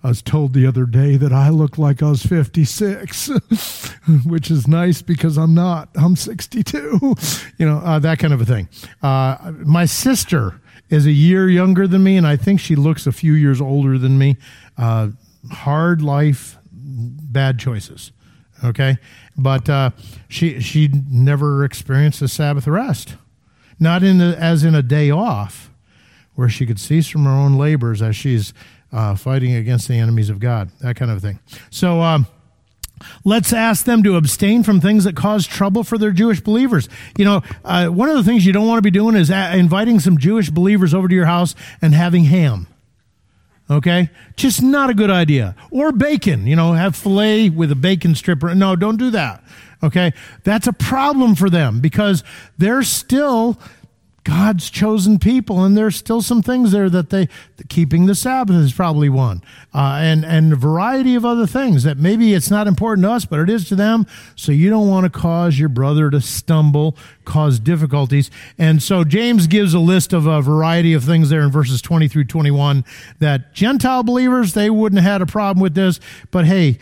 I 0.03 0.07
was 0.07 0.21
told 0.21 0.53
the 0.53 0.65
other 0.65 0.85
day 0.85 1.15
that 1.17 1.31
I 1.31 1.49
look 1.49 1.77
like 1.77 2.01
I 2.01 2.09
was 2.09 2.25
56, 2.25 3.27
which 4.25 4.49
is 4.49 4.67
nice 4.67 5.01
because 5.01 5.37
I'm 5.37 5.53
not. 5.53 5.89
I'm 5.95 6.15
62. 6.15 7.15
you 7.57 7.65
know, 7.65 7.77
uh, 7.77 7.99
that 7.99 8.17
kind 8.17 8.33
of 8.33 8.41
a 8.41 8.45
thing. 8.45 8.67
Uh, 9.03 9.53
my 9.63 9.85
sister 9.85 10.59
is 10.89 11.05
a 11.05 11.11
year 11.11 11.49
younger 11.49 11.87
than 11.87 12.03
me, 12.03 12.17
and 12.17 12.25
I 12.25 12.35
think 12.35 12.59
she 12.59 12.75
looks 12.75 13.05
a 13.05 13.11
few 13.11 13.33
years 13.33 13.61
older 13.61 13.99
than 13.99 14.17
me. 14.17 14.37
Uh, 14.75 15.09
hard 15.51 16.01
life, 16.01 16.57
bad 16.71 17.59
choices. 17.59 18.11
Okay, 18.63 18.97
but 19.37 19.67
uh, 19.69 19.91
she 20.27 20.59
she 20.59 20.89
never 21.09 21.65
experienced 21.65 22.21
a 22.21 22.27
Sabbath 22.27 22.67
rest, 22.67 23.15
not 23.79 24.03
in 24.03 24.21
as 24.21 24.63
in 24.63 24.75
a 24.75 24.83
day 24.83 25.09
off, 25.09 25.71
where 26.35 26.49
she 26.49 26.65
could 26.65 26.79
cease 26.79 27.07
from 27.07 27.25
her 27.25 27.31
own 27.31 27.57
labors 27.57 28.01
as 28.01 28.15
she's 28.15 28.53
uh, 28.91 29.15
fighting 29.15 29.53
against 29.55 29.87
the 29.87 29.95
enemies 29.95 30.29
of 30.29 30.39
God, 30.39 30.69
that 30.81 30.95
kind 30.95 31.11
of 31.11 31.21
thing. 31.21 31.39
So. 31.69 32.01
Um, 32.01 32.27
Let's 33.23 33.51
ask 33.51 33.85
them 33.85 34.03
to 34.03 34.15
abstain 34.15 34.61
from 34.61 34.79
things 34.79 35.05
that 35.05 35.15
cause 35.15 35.47
trouble 35.47 35.83
for 35.83 35.97
their 35.97 36.11
Jewish 36.11 36.39
believers. 36.41 36.87
You 37.17 37.25
know, 37.25 37.41
uh, 37.65 37.87
one 37.87 38.09
of 38.09 38.15
the 38.15 38.23
things 38.23 38.45
you 38.45 38.53
don't 38.53 38.67
want 38.67 38.77
to 38.77 38.83
be 38.83 38.91
doing 38.91 39.15
is 39.15 39.31
a- 39.31 39.57
inviting 39.57 39.99
some 39.99 40.19
Jewish 40.19 40.51
believers 40.51 40.93
over 40.93 41.07
to 41.07 41.15
your 41.15 41.25
house 41.25 41.55
and 41.81 41.95
having 41.95 42.25
ham. 42.25 42.67
Okay? 43.71 44.09
Just 44.35 44.61
not 44.61 44.89
a 44.89 44.93
good 44.93 45.09
idea. 45.09 45.55
Or 45.71 45.93
bacon, 45.93 46.45
you 46.45 46.57
know, 46.57 46.73
have 46.73 46.95
filet 46.95 47.49
with 47.49 47.71
a 47.71 47.75
bacon 47.75 48.15
stripper. 48.15 48.53
No, 48.53 48.75
don't 48.75 48.97
do 48.97 49.09
that. 49.11 49.43
Okay? 49.81 50.11
That's 50.43 50.67
a 50.67 50.73
problem 50.73 51.35
for 51.35 51.49
them 51.49 51.79
because 51.79 52.23
they're 52.57 52.83
still 52.83 53.57
God's 54.23 54.69
chosen 54.69 55.17
people, 55.17 55.63
and 55.63 55.75
there's 55.75 55.95
still 55.95 56.21
some 56.21 56.43
things 56.43 56.71
there 56.71 56.91
that 56.91 57.09
they 57.09 57.27
keeping 57.69 58.05
the 58.05 58.13
Sabbath 58.13 58.55
is 58.55 58.71
probably 58.71 59.09
one, 59.09 59.41
uh, 59.73 59.97
and 59.99 60.23
and 60.23 60.53
a 60.53 60.55
variety 60.55 61.15
of 61.15 61.25
other 61.25 61.47
things 61.47 61.83
that 61.83 61.97
maybe 61.97 62.35
it's 62.35 62.51
not 62.51 62.67
important 62.67 63.05
to 63.05 63.11
us, 63.11 63.25
but 63.25 63.39
it 63.39 63.49
is 63.49 63.67
to 63.69 63.75
them. 63.75 64.05
So 64.35 64.51
you 64.51 64.69
don't 64.69 64.87
want 64.87 65.05
to 65.05 65.09
cause 65.09 65.57
your 65.57 65.69
brother 65.69 66.11
to 66.11 66.21
stumble, 66.21 66.95
cause 67.25 67.59
difficulties, 67.59 68.29
and 68.59 68.83
so 68.83 69.03
James 69.03 69.47
gives 69.47 69.73
a 69.73 69.79
list 69.79 70.13
of 70.13 70.27
a 70.27 70.39
variety 70.39 70.93
of 70.93 71.03
things 71.03 71.29
there 71.29 71.41
in 71.41 71.49
verses 71.51 71.81
20 71.81 72.07
through 72.07 72.25
21 72.25 72.85
that 73.17 73.53
Gentile 73.53 74.03
believers 74.03 74.53
they 74.53 74.69
wouldn't 74.69 75.01
have 75.01 75.13
had 75.13 75.21
a 75.23 75.25
problem 75.25 75.63
with 75.63 75.73
this, 75.73 75.99
but 76.29 76.45
hey 76.45 76.77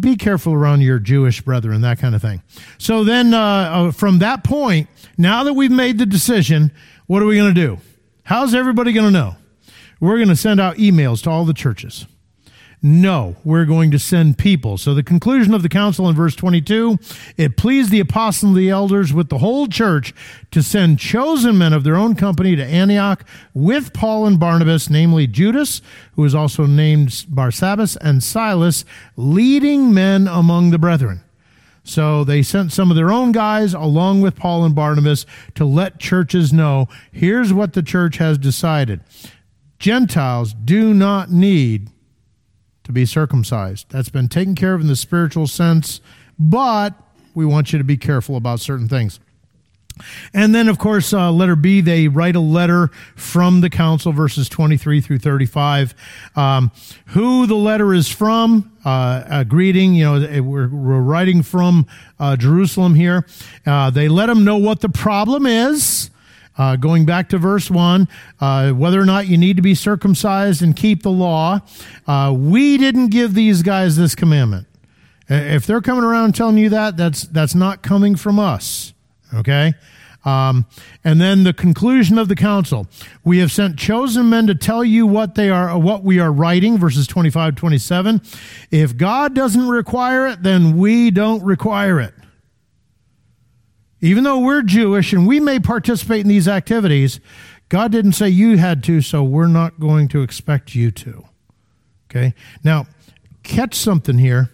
be 0.00 0.16
careful 0.16 0.52
around 0.52 0.80
your 0.80 0.98
Jewish 0.98 1.40
brethren, 1.40 1.80
that 1.82 1.98
kind 1.98 2.14
of 2.14 2.22
thing. 2.22 2.42
So 2.78 3.04
then, 3.04 3.32
uh, 3.32 3.40
uh, 3.40 3.92
from 3.92 4.18
that 4.18 4.44
point, 4.44 4.88
now 5.16 5.44
that 5.44 5.54
we've 5.54 5.70
made 5.70 5.98
the 5.98 6.06
decision, 6.06 6.72
what 7.06 7.22
are 7.22 7.26
we 7.26 7.36
going 7.36 7.54
to 7.54 7.60
do? 7.60 7.78
How's 8.24 8.54
everybody 8.54 8.92
going 8.92 9.06
to 9.06 9.12
know? 9.12 9.36
We're 10.00 10.16
going 10.16 10.28
to 10.28 10.36
send 10.36 10.60
out 10.60 10.76
emails 10.76 11.22
to 11.24 11.30
all 11.30 11.44
the 11.44 11.54
churches. 11.54 12.06
No, 12.80 13.34
we're 13.42 13.64
going 13.64 13.90
to 13.90 13.98
send 13.98 14.38
people. 14.38 14.78
So 14.78 14.94
the 14.94 15.02
conclusion 15.02 15.52
of 15.52 15.62
the 15.62 15.68
council 15.68 16.08
in 16.08 16.14
verse 16.14 16.36
22, 16.36 16.98
it 17.36 17.56
pleased 17.56 17.90
the 17.90 17.98
apostles 17.98 18.50
and 18.50 18.56
the 18.56 18.70
elders 18.70 19.12
with 19.12 19.30
the 19.30 19.38
whole 19.38 19.66
church 19.66 20.14
to 20.52 20.62
send 20.62 21.00
chosen 21.00 21.58
men 21.58 21.72
of 21.72 21.82
their 21.82 21.96
own 21.96 22.14
company 22.14 22.54
to 22.54 22.64
Antioch 22.64 23.24
with 23.52 23.92
Paul 23.92 24.26
and 24.26 24.38
Barnabas, 24.38 24.88
namely 24.88 25.26
Judas, 25.26 25.82
who 26.12 26.24
is 26.24 26.36
also 26.36 26.66
named 26.66 27.08
Barsabbas, 27.28 27.96
and 28.00 28.22
Silas, 28.22 28.84
leading 29.16 29.92
men 29.92 30.28
among 30.28 30.70
the 30.70 30.78
brethren. 30.78 31.22
So 31.82 32.22
they 32.22 32.42
sent 32.42 32.70
some 32.70 32.90
of 32.90 32.96
their 32.96 33.10
own 33.10 33.32
guys 33.32 33.74
along 33.74 34.20
with 34.20 34.36
Paul 34.36 34.64
and 34.64 34.74
Barnabas 34.74 35.26
to 35.56 35.64
let 35.64 35.98
churches 35.98 36.52
know 36.52 36.86
here's 37.10 37.52
what 37.52 37.72
the 37.72 37.82
church 37.82 38.18
has 38.18 38.38
decided. 38.38 39.00
Gentiles 39.80 40.54
do 40.54 40.94
not 40.94 41.32
need 41.32 41.90
to 42.88 42.92
be 42.92 43.04
circumcised. 43.04 43.86
That's 43.90 44.08
been 44.08 44.28
taken 44.28 44.54
care 44.54 44.72
of 44.72 44.80
in 44.80 44.86
the 44.86 44.96
spiritual 44.96 45.46
sense, 45.46 46.00
but 46.38 46.94
we 47.34 47.44
want 47.44 47.70
you 47.70 47.78
to 47.78 47.84
be 47.84 47.98
careful 47.98 48.34
about 48.34 48.60
certain 48.60 48.88
things. 48.88 49.20
And 50.32 50.54
then, 50.54 50.68
of 50.68 50.78
course, 50.78 51.12
uh, 51.12 51.30
letter 51.30 51.54
B, 51.54 51.82
they 51.82 52.08
write 52.08 52.34
a 52.34 52.40
letter 52.40 52.88
from 53.14 53.60
the 53.60 53.68
council, 53.68 54.10
verses 54.12 54.48
23 54.48 55.02
through 55.02 55.18
35. 55.18 55.94
Um, 56.34 56.72
who 57.08 57.46
the 57.46 57.56
letter 57.56 57.92
is 57.92 58.08
from, 58.08 58.72
uh, 58.86 59.24
a 59.28 59.44
greeting, 59.44 59.92
you 59.92 60.04
know, 60.04 60.42
we're, 60.42 60.68
we're 60.68 61.00
writing 61.00 61.42
from 61.42 61.86
uh, 62.18 62.36
Jerusalem 62.36 62.94
here. 62.94 63.26
Uh, 63.66 63.90
they 63.90 64.08
let 64.08 64.26
them 64.26 64.44
know 64.44 64.56
what 64.56 64.80
the 64.80 64.88
problem 64.88 65.44
is. 65.44 66.08
Uh, 66.58 66.76
going 66.76 67.06
back 67.06 67.28
to 67.28 67.38
verse 67.38 67.70
1, 67.70 68.08
uh, 68.40 68.72
whether 68.72 69.00
or 69.00 69.06
not 69.06 69.28
you 69.28 69.38
need 69.38 69.56
to 69.56 69.62
be 69.62 69.74
circumcised 69.74 70.60
and 70.60 70.74
keep 70.76 71.02
the 71.02 71.10
law, 71.10 71.60
uh, 72.06 72.34
we 72.36 72.76
didn't 72.76 73.08
give 73.08 73.32
these 73.34 73.62
guys 73.62 73.96
this 73.96 74.14
commandment. 74.14 74.66
If 75.28 75.66
they're 75.66 75.80
coming 75.80 76.04
around 76.04 76.34
telling 76.34 76.58
you 76.58 76.70
that, 76.70 76.96
that's, 76.96 77.22
that's 77.22 77.54
not 77.54 77.82
coming 77.82 78.16
from 78.16 78.38
us. 78.38 78.92
Okay? 79.34 79.74
Um, 80.24 80.66
and 81.04 81.20
then 81.20 81.44
the 81.44 81.52
conclusion 81.52 82.18
of 82.18 82.28
the 82.28 82.34
council. 82.34 82.86
We 83.24 83.38
have 83.38 83.52
sent 83.52 83.78
chosen 83.78 84.28
men 84.28 84.46
to 84.48 84.54
tell 84.54 84.84
you 84.84 85.06
what 85.06 85.34
they 85.36 85.48
are, 85.48 85.78
what 85.78 86.02
we 86.02 86.18
are 86.18 86.32
writing, 86.32 86.76
verses 86.76 87.06
25, 87.06 87.54
27. 87.54 88.20
If 88.70 88.96
God 88.96 89.34
doesn't 89.34 89.68
require 89.68 90.26
it, 90.26 90.42
then 90.42 90.76
we 90.76 91.10
don't 91.10 91.42
require 91.44 92.00
it. 92.00 92.14
Even 94.00 94.24
though 94.24 94.38
we're 94.38 94.62
Jewish 94.62 95.12
and 95.12 95.26
we 95.26 95.40
may 95.40 95.58
participate 95.58 96.20
in 96.20 96.28
these 96.28 96.46
activities, 96.46 97.20
God 97.68 97.92
didn't 97.92 98.12
say 98.12 98.28
you 98.28 98.56
had 98.56 98.82
to, 98.84 99.00
so 99.00 99.22
we're 99.22 99.46
not 99.46 99.80
going 99.80 100.08
to 100.08 100.22
expect 100.22 100.74
you 100.74 100.90
to. 100.92 101.24
Okay? 102.10 102.34
Now, 102.62 102.86
catch 103.42 103.74
something 103.74 104.18
here. 104.18 104.50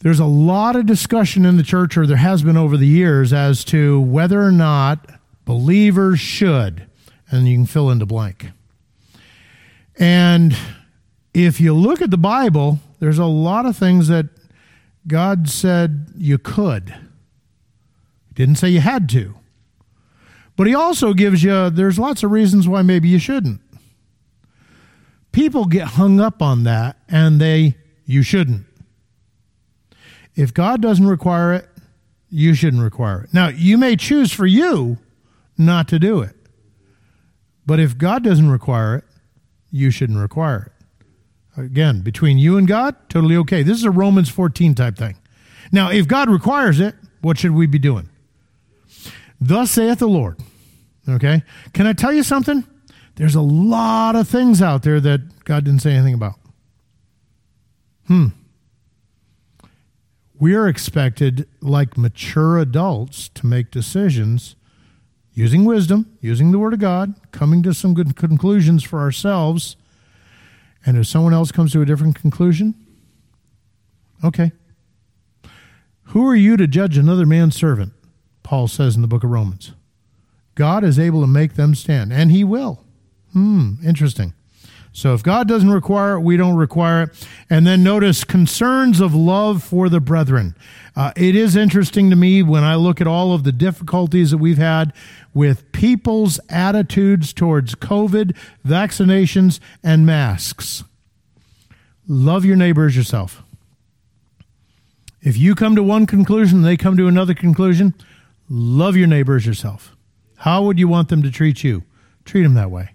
There's 0.00 0.20
a 0.20 0.26
lot 0.26 0.76
of 0.76 0.86
discussion 0.86 1.44
in 1.44 1.56
the 1.56 1.62
church, 1.62 1.96
or 1.96 2.06
there 2.06 2.16
has 2.16 2.42
been 2.42 2.56
over 2.56 2.76
the 2.76 2.86
years, 2.86 3.32
as 3.32 3.64
to 3.64 4.00
whether 4.00 4.42
or 4.42 4.52
not 4.52 5.10
believers 5.44 6.20
should, 6.20 6.86
and 7.30 7.48
you 7.48 7.56
can 7.56 7.66
fill 7.66 7.90
in 7.90 7.98
the 7.98 8.06
blank. 8.06 8.50
And 9.98 10.56
if 11.34 11.60
you 11.60 11.74
look 11.74 12.00
at 12.00 12.10
the 12.10 12.18
Bible, 12.18 12.78
there's 13.00 13.18
a 13.18 13.26
lot 13.26 13.66
of 13.66 13.76
things 13.76 14.08
that 14.08 14.26
God 15.06 15.48
said 15.48 16.08
you 16.16 16.38
could. 16.38 16.94
Didn't 18.36 18.56
say 18.56 18.68
you 18.68 18.80
had 18.80 19.08
to. 19.08 19.34
But 20.56 20.66
he 20.66 20.74
also 20.74 21.12
gives 21.12 21.42
you, 21.42 21.70
there's 21.70 21.98
lots 21.98 22.22
of 22.22 22.30
reasons 22.30 22.68
why 22.68 22.82
maybe 22.82 23.08
you 23.08 23.18
shouldn't. 23.18 23.60
People 25.32 25.64
get 25.66 25.88
hung 25.88 26.20
up 26.20 26.40
on 26.40 26.64
that 26.64 26.96
and 27.08 27.40
they, 27.40 27.76
you 28.06 28.22
shouldn't. 28.22 28.64
If 30.34 30.54
God 30.54 30.80
doesn't 30.80 31.06
require 31.06 31.52
it, 31.54 31.68
you 32.28 32.54
shouldn't 32.54 32.82
require 32.82 33.24
it. 33.24 33.34
Now, 33.34 33.48
you 33.48 33.78
may 33.78 33.96
choose 33.96 34.32
for 34.32 34.46
you 34.46 34.98
not 35.58 35.88
to 35.88 35.98
do 35.98 36.20
it. 36.20 36.36
But 37.64 37.80
if 37.80 37.98
God 37.98 38.22
doesn't 38.22 38.50
require 38.50 38.96
it, 38.96 39.04
you 39.70 39.90
shouldn't 39.90 40.18
require 40.18 40.72
it. 41.56 41.60
Again, 41.60 42.00
between 42.00 42.38
you 42.38 42.58
and 42.58 42.68
God, 42.68 42.94
totally 43.08 43.36
okay. 43.36 43.62
This 43.62 43.78
is 43.78 43.84
a 43.84 43.90
Romans 43.90 44.28
14 44.28 44.74
type 44.74 44.96
thing. 44.96 45.16
Now, 45.72 45.90
if 45.90 46.06
God 46.06 46.28
requires 46.28 46.80
it, 46.80 46.94
what 47.22 47.38
should 47.38 47.52
we 47.52 47.66
be 47.66 47.78
doing? 47.78 48.10
Thus 49.40 49.70
saith 49.70 49.98
the 49.98 50.08
Lord. 50.08 50.40
Okay? 51.08 51.42
Can 51.72 51.86
I 51.86 51.92
tell 51.92 52.12
you 52.12 52.22
something? 52.22 52.64
There's 53.16 53.34
a 53.34 53.40
lot 53.40 54.16
of 54.16 54.28
things 54.28 54.60
out 54.60 54.82
there 54.82 55.00
that 55.00 55.44
God 55.44 55.64
didn't 55.64 55.82
say 55.82 55.92
anything 55.92 56.14
about. 56.14 56.34
Hmm. 58.06 58.26
We 60.38 60.54
are 60.54 60.68
expected, 60.68 61.48
like 61.62 61.96
mature 61.96 62.58
adults, 62.58 63.28
to 63.30 63.46
make 63.46 63.70
decisions 63.70 64.54
using 65.32 65.64
wisdom, 65.64 66.18
using 66.20 66.52
the 66.52 66.58
Word 66.58 66.74
of 66.74 66.78
God, 66.78 67.14
coming 67.30 67.62
to 67.62 67.72
some 67.72 67.94
good 67.94 68.16
conclusions 68.16 68.84
for 68.84 69.00
ourselves. 69.00 69.76
And 70.84 70.96
if 70.96 71.06
someone 71.06 71.32
else 71.32 71.52
comes 71.52 71.72
to 71.72 71.80
a 71.80 71.86
different 71.86 72.16
conclusion, 72.16 72.74
okay. 74.22 74.52
Who 76.10 76.26
are 76.26 76.36
you 76.36 76.56
to 76.56 76.66
judge 76.66 76.98
another 76.98 77.26
man's 77.26 77.56
servant? 77.56 77.92
Paul 78.46 78.68
says 78.68 78.94
in 78.94 79.02
the 79.02 79.08
book 79.08 79.24
of 79.24 79.30
Romans. 79.30 79.72
God 80.54 80.84
is 80.84 81.00
able 81.00 81.20
to 81.20 81.26
make 81.26 81.54
them 81.54 81.74
stand, 81.74 82.12
and 82.12 82.30
He 82.30 82.44
will. 82.44 82.80
Hmm, 83.32 83.74
interesting. 83.84 84.34
So 84.92 85.14
if 85.14 85.22
God 85.24 85.48
doesn't 85.48 85.72
require 85.72 86.14
it, 86.14 86.20
we 86.20 86.36
don't 86.36 86.54
require 86.54 87.02
it. 87.02 87.28
And 87.50 87.66
then 87.66 87.82
notice 87.82 88.22
concerns 88.22 89.00
of 89.00 89.16
love 89.16 89.64
for 89.64 89.88
the 89.88 89.98
brethren. 89.98 90.54
Uh, 90.94 91.10
it 91.16 91.34
is 91.34 91.56
interesting 91.56 92.08
to 92.08 92.14
me 92.14 92.40
when 92.40 92.62
I 92.62 92.76
look 92.76 93.00
at 93.00 93.08
all 93.08 93.32
of 93.32 93.42
the 93.42 93.50
difficulties 93.50 94.30
that 94.30 94.38
we've 94.38 94.58
had 94.58 94.92
with 95.34 95.72
people's 95.72 96.38
attitudes 96.48 97.32
towards 97.32 97.74
COVID, 97.74 98.36
vaccinations, 98.64 99.58
and 99.82 100.06
masks. 100.06 100.84
Love 102.06 102.44
your 102.44 102.56
neighbor 102.56 102.86
as 102.86 102.96
yourself. 102.96 103.42
If 105.20 105.36
you 105.36 105.56
come 105.56 105.74
to 105.74 105.82
one 105.82 106.06
conclusion, 106.06 106.62
they 106.62 106.76
come 106.76 106.96
to 106.96 107.08
another 107.08 107.34
conclusion, 107.34 107.94
Love 108.48 108.96
your 108.96 109.06
neighbor 109.06 109.36
as 109.36 109.46
yourself. 109.46 109.96
How 110.36 110.62
would 110.62 110.78
you 110.78 110.88
want 110.88 111.08
them 111.08 111.22
to 111.22 111.30
treat 111.30 111.64
you? 111.64 111.82
Treat 112.24 112.42
them 112.42 112.54
that 112.54 112.70
way. 112.70 112.90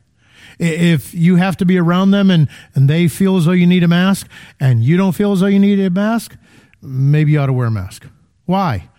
If 0.60 1.14
you 1.14 1.38
have 1.38 1.58
to 1.58 1.66
be 1.66 1.78
around 1.78 2.12
them 2.12 2.30
and, 2.30 2.48
and 2.76 2.90
they 2.90 3.08
feel 3.08 3.38
as 3.38 3.46
though 3.46 3.52
you 3.52 3.66
need 3.66 3.84
a 3.84 3.88
mask 3.88 4.28
and 4.60 4.84
you 4.84 4.98
don't 4.98 5.14
feel 5.14 5.32
as 5.32 5.40
though 5.40 5.48
you 5.48 5.60
need 5.60 5.80
a 5.80 5.90
mask, 5.90 6.38
maybe 6.82 7.32
you 7.32 7.40
ought 7.40 7.48
to 7.48 7.54
wear 7.54 7.68
a 7.68 7.72
mask. 7.72 8.06
Why? 8.46 8.90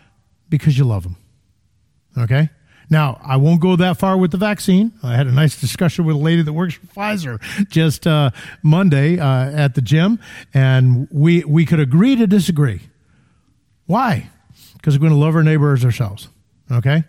Because 0.48 0.76
you 0.76 0.84
love 0.84 1.04
them. 1.04 1.16
Okay? 2.18 2.50
Now, 2.90 3.20
I 3.24 3.36
won't 3.36 3.60
go 3.60 3.76
that 3.76 3.98
far 3.98 4.18
with 4.18 4.32
the 4.32 4.36
vaccine. 4.36 4.92
I 5.02 5.14
had 5.14 5.26
a 5.26 5.32
nice 5.32 5.58
discussion 5.60 6.04
with 6.04 6.16
a 6.16 6.18
lady 6.18 6.42
that 6.42 6.52
works 6.52 6.74
for 6.74 6.86
Pfizer 6.86 7.40
just 7.70 8.06
uh, 8.06 8.30
Monday 8.62 9.18
uh, 9.18 9.50
at 9.50 9.74
the 9.74 9.80
gym, 9.80 10.18
and 10.52 11.08
we, 11.10 11.42
we 11.44 11.64
could 11.64 11.80
agree 11.80 12.16
to 12.16 12.26
disagree. 12.26 12.82
Why? 13.86 14.28
Because 14.74 14.98
we're 14.98 15.08
going 15.08 15.18
to 15.18 15.24
love 15.24 15.34
our 15.36 15.42
neighbor 15.42 15.72
as 15.72 15.84
ourselves. 15.84 16.28
Okay? 16.72 17.04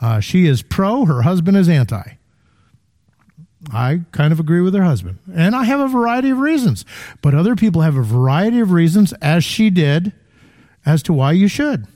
Uh, 0.00 0.20
she 0.20 0.46
is 0.46 0.62
pro, 0.62 1.04
her 1.04 1.22
husband 1.22 1.56
is 1.56 1.68
anti. 1.68 2.16
I 3.70 4.00
kind 4.10 4.32
of 4.32 4.40
agree 4.40 4.60
with 4.60 4.74
her 4.74 4.82
husband. 4.82 5.18
And 5.32 5.54
I 5.54 5.64
have 5.64 5.78
a 5.78 5.86
variety 5.86 6.30
of 6.30 6.38
reasons. 6.38 6.84
But 7.20 7.34
other 7.34 7.54
people 7.54 7.82
have 7.82 7.96
a 7.96 8.02
variety 8.02 8.58
of 8.58 8.72
reasons, 8.72 9.12
as 9.14 9.44
she 9.44 9.70
did, 9.70 10.12
as 10.84 11.02
to 11.04 11.12
why 11.12 11.32
you 11.32 11.46
should. 11.46 11.86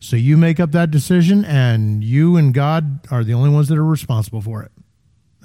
So 0.00 0.16
you 0.16 0.36
make 0.36 0.58
up 0.58 0.72
that 0.72 0.90
decision, 0.90 1.44
and 1.44 2.02
you 2.02 2.36
and 2.36 2.52
God 2.52 3.06
are 3.10 3.22
the 3.22 3.34
only 3.34 3.50
ones 3.50 3.68
that 3.68 3.78
are 3.78 3.84
responsible 3.84 4.40
for 4.40 4.62
it. 4.62 4.72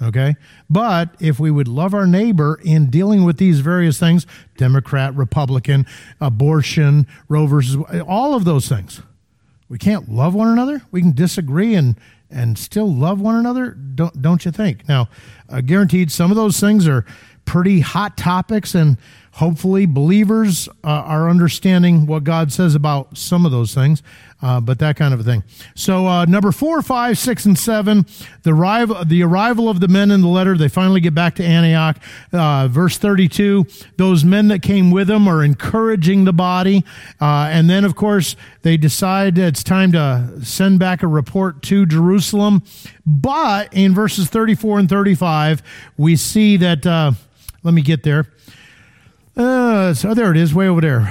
Okay? 0.02 0.34
But 0.68 1.14
if 1.20 1.38
we 1.38 1.52
would 1.52 1.68
love 1.68 1.94
our 1.94 2.08
neighbor 2.08 2.58
in 2.64 2.90
dealing 2.90 3.24
with 3.24 3.36
these 3.36 3.60
various 3.60 4.00
things 4.00 4.26
Democrat, 4.56 5.14
Republican, 5.14 5.86
abortion, 6.20 7.06
Roe 7.28 7.46
versus 7.46 7.76
all 8.08 8.34
of 8.34 8.44
those 8.44 8.68
things 8.68 9.00
we 9.72 9.78
can't 9.78 10.10
love 10.10 10.34
one 10.34 10.48
another. 10.48 10.82
We 10.90 11.00
can 11.00 11.12
disagree 11.12 11.76
and 11.76 11.96
and 12.30 12.58
still 12.58 12.92
love 12.92 13.22
one 13.22 13.36
another? 13.36 13.70
Don't 13.70 14.20
don't 14.20 14.44
you 14.44 14.50
think? 14.50 14.86
Now, 14.86 15.08
uh, 15.48 15.62
guaranteed, 15.62 16.12
some 16.12 16.30
of 16.30 16.36
those 16.36 16.60
things 16.60 16.86
are 16.86 17.06
pretty 17.46 17.80
hot 17.80 18.18
topics, 18.18 18.74
and 18.74 18.98
hopefully, 19.32 19.86
believers 19.86 20.68
uh, 20.68 20.88
are 20.88 21.28
understanding 21.28 22.06
what 22.06 22.24
God 22.24 22.52
says 22.52 22.74
about 22.74 23.16
some 23.16 23.44
of 23.44 23.52
those 23.52 23.74
things. 23.74 24.02
Uh, 24.44 24.60
but 24.60 24.80
that 24.80 24.96
kind 24.96 25.14
of 25.14 25.20
a 25.20 25.22
thing. 25.22 25.44
So 25.76 26.08
uh, 26.08 26.24
number 26.24 26.50
four, 26.50 26.82
five, 26.82 27.16
six, 27.16 27.44
and 27.44 27.56
seven, 27.56 28.06
the 28.42 28.50
arrival, 28.50 29.04
the 29.04 29.22
arrival 29.22 29.68
of 29.68 29.78
the 29.78 29.86
men 29.86 30.10
in 30.10 30.20
the 30.20 30.26
letter. 30.26 30.58
They 30.58 30.66
finally 30.66 31.00
get 31.00 31.14
back 31.14 31.36
to 31.36 31.44
Antioch. 31.44 31.96
Uh, 32.32 32.66
verse 32.66 32.98
thirty-two. 32.98 33.66
Those 33.98 34.24
men 34.24 34.48
that 34.48 34.60
came 34.60 34.90
with 34.90 35.06
them 35.06 35.28
are 35.28 35.44
encouraging 35.44 36.24
the 36.24 36.32
body, 36.32 36.84
uh, 37.20 37.50
and 37.52 37.70
then 37.70 37.84
of 37.84 37.94
course 37.94 38.34
they 38.62 38.76
decide 38.76 39.38
it's 39.38 39.62
time 39.62 39.92
to 39.92 40.40
send 40.42 40.80
back 40.80 41.04
a 41.04 41.06
report 41.06 41.62
to 41.62 41.86
Jerusalem. 41.86 42.64
But 43.06 43.72
in 43.72 43.94
verses 43.94 44.28
thirty-four 44.28 44.80
and 44.80 44.88
thirty-five, 44.88 45.62
we 45.96 46.16
see 46.16 46.56
that. 46.56 46.84
Uh, 46.84 47.12
let 47.62 47.74
me 47.74 47.82
get 47.82 48.02
there. 48.02 48.26
Uh, 49.36 49.94
so 49.94 50.14
there 50.14 50.30
it 50.30 50.36
is, 50.36 50.54
way 50.54 50.68
over 50.68 50.80
there. 50.80 51.08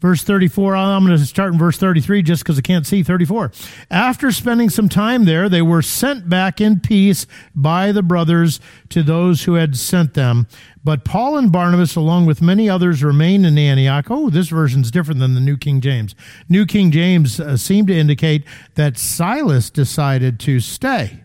Verse 0.00 0.22
34, 0.22 0.76
I'm 0.76 1.04
going 1.04 1.18
to 1.18 1.26
start 1.26 1.52
in 1.52 1.58
verse 1.58 1.76
33 1.76 2.22
just 2.22 2.44
because 2.44 2.56
I 2.56 2.60
can't 2.60 2.86
see 2.86 3.02
34. 3.02 3.50
After 3.90 4.30
spending 4.30 4.70
some 4.70 4.88
time 4.88 5.24
there, 5.24 5.48
they 5.48 5.60
were 5.60 5.82
sent 5.82 6.28
back 6.28 6.60
in 6.60 6.78
peace 6.78 7.26
by 7.52 7.90
the 7.90 8.02
brothers 8.02 8.60
to 8.90 9.02
those 9.02 9.42
who 9.42 9.54
had 9.54 9.76
sent 9.76 10.14
them. 10.14 10.46
But 10.84 11.04
Paul 11.04 11.36
and 11.36 11.50
Barnabas, 11.50 11.96
along 11.96 12.26
with 12.26 12.40
many 12.40 12.70
others, 12.70 13.02
remained 13.02 13.44
in 13.44 13.58
Antioch. 13.58 14.06
Oh, 14.08 14.30
this 14.30 14.48
version's 14.48 14.92
different 14.92 15.18
than 15.18 15.34
the 15.34 15.40
New 15.40 15.56
King 15.56 15.80
James. 15.80 16.14
New 16.48 16.64
King 16.64 16.92
James 16.92 17.40
uh, 17.40 17.56
seemed 17.56 17.88
to 17.88 17.94
indicate 17.94 18.44
that 18.76 18.98
Silas 18.98 19.68
decided 19.68 20.38
to 20.40 20.60
stay. 20.60 21.24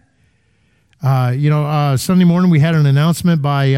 Uh, 1.04 1.32
you 1.36 1.52
know, 1.52 1.66
uh, 1.66 1.96
Sunday 1.96 2.26
morning 2.26 2.50
we 2.50 2.60
had 2.60 2.74
an 2.74 2.88
announcement 2.88 3.44
by 3.44 3.76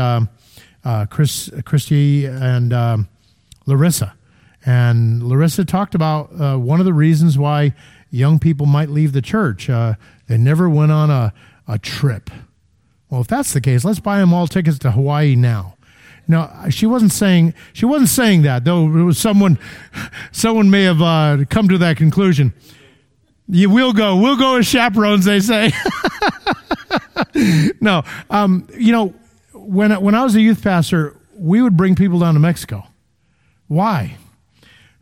uh, 0.86 1.06
Chris, 1.08 1.50
Christy 1.66 2.26
and 2.26 2.72
um, 2.72 3.10
Larissa 3.66 4.16
and 4.66 5.22
Larissa 5.22 5.64
talked 5.64 5.94
about 5.94 6.30
uh, 6.40 6.58
one 6.58 6.80
of 6.80 6.86
the 6.86 6.94
reasons 6.94 7.38
why 7.38 7.74
young 8.10 8.40
people 8.40 8.66
might 8.66 8.90
leave 8.90 9.14
the 9.14 9.22
church. 9.22 9.70
Uh, 9.70 9.94
they 10.28 10.38
never 10.38 10.68
went 10.68 10.92
on 10.92 11.12
a, 11.12 11.34
a 11.68 11.78
trip. 11.78 12.32
Well, 13.10 13.22
if 13.22 13.28
that's 13.28 13.54
the 13.54 13.62
case, 13.62 13.86
let's 13.86 14.00
buy 14.00 14.18
them 14.18 14.34
all 14.34 14.48
tickets 14.48 14.80
to 14.80 14.92
Hawaii 14.92 15.36
now. 15.36 15.76
No, 16.28 16.52
she 16.72 16.88
wasn't 16.88 17.12
saying 17.12 17.54
she 17.72 17.86
wasn't 17.86 18.10
saying 18.10 18.42
that 18.42 18.66
though. 18.66 18.86
It 18.86 19.04
was 19.04 19.20
someone, 19.20 19.60
someone 20.32 20.72
may 20.72 20.84
have 20.84 21.00
uh, 21.00 21.46
come 21.52 21.70
to 21.70 21.78
that 21.78 21.98
conclusion. 21.98 22.52
You 23.48 23.70
will 23.70 23.94
go. 23.94 24.16
We'll 24.16 24.38
go 24.38 24.56
as 24.56 24.66
chaperones. 24.66 25.26
They 25.26 25.40
say. 25.40 25.72
no, 27.80 28.02
um, 28.32 28.68
you 28.76 28.92
know, 28.92 29.14
when 29.66 29.92
when 30.02 30.16
I 30.16 30.24
was 30.24 30.36
a 30.36 30.42
youth 30.42 30.64
pastor, 30.64 31.16
we 31.38 31.62
would 31.62 31.76
bring 31.76 31.96
people 31.96 32.20
down 32.20 32.34
to 32.34 32.40
Mexico. 32.40 32.88
Why? 33.68 34.18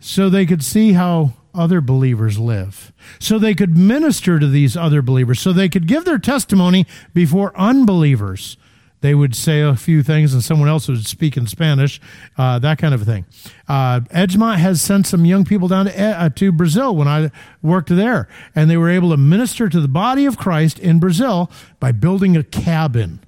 so 0.03 0.29
they 0.29 0.45
could 0.45 0.63
see 0.63 0.93
how 0.93 1.31
other 1.55 1.79
believers 1.79 2.37
live, 2.37 2.91
so 3.19 3.39
they 3.39 3.55
could 3.55 3.77
minister 3.77 4.37
to 4.37 4.47
these 4.47 4.75
other 4.75 5.01
believers, 5.01 5.39
so 5.39 5.53
they 5.53 5.69
could 5.69 5.87
give 5.87 6.03
their 6.03 6.17
testimony 6.17 6.85
before 7.13 7.57
unbelievers. 7.57 8.57
They 8.99 9.15
would 9.15 9.35
say 9.35 9.61
a 9.61 9.75
few 9.75 10.01
things 10.03 10.33
and 10.33 10.43
someone 10.43 10.69
else 10.69 10.87
would 10.87 11.05
speak 11.05 11.37
in 11.37 11.47
Spanish, 11.47 12.01
uh, 12.37 12.59
that 12.59 12.79
kind 12.79 12.93
of 12.93 13.01
a 13.01 13.05
thing. 13.05 13.25
Uh, 13.67 14.01
Edgemont 14.11 14.57
has 14.57 14.81
sent 14.81 15.07
some 15.07 15.25
young 15.25 15.45
people 15.45 15.67
down 15.67 15.85
to, 15.85 16.01
uh, 16.01 16.29
to 16.29 16.51
Brazil 16.51 16.95
when 16.95 17.07
I 17.07 17.31
worked 17.61 17.89
there, 17.89 18.27
and 18.55 18.69
they 18.69 18.77
were 18.77 18.89
able 18.89 19.11
to 19.11 19.17
minister 19.17 19.69
to 19.69 19.79
the 19.79 19.87
body 19.87 20.25
of 20.25 20.37
Christ 20.37 20.79
in 20.79 20.99
Brazil 20.99 21.49
by 21.79 21.91
building 21.93 22.35
a 22.35 22.43
cabin. 22.43 23.19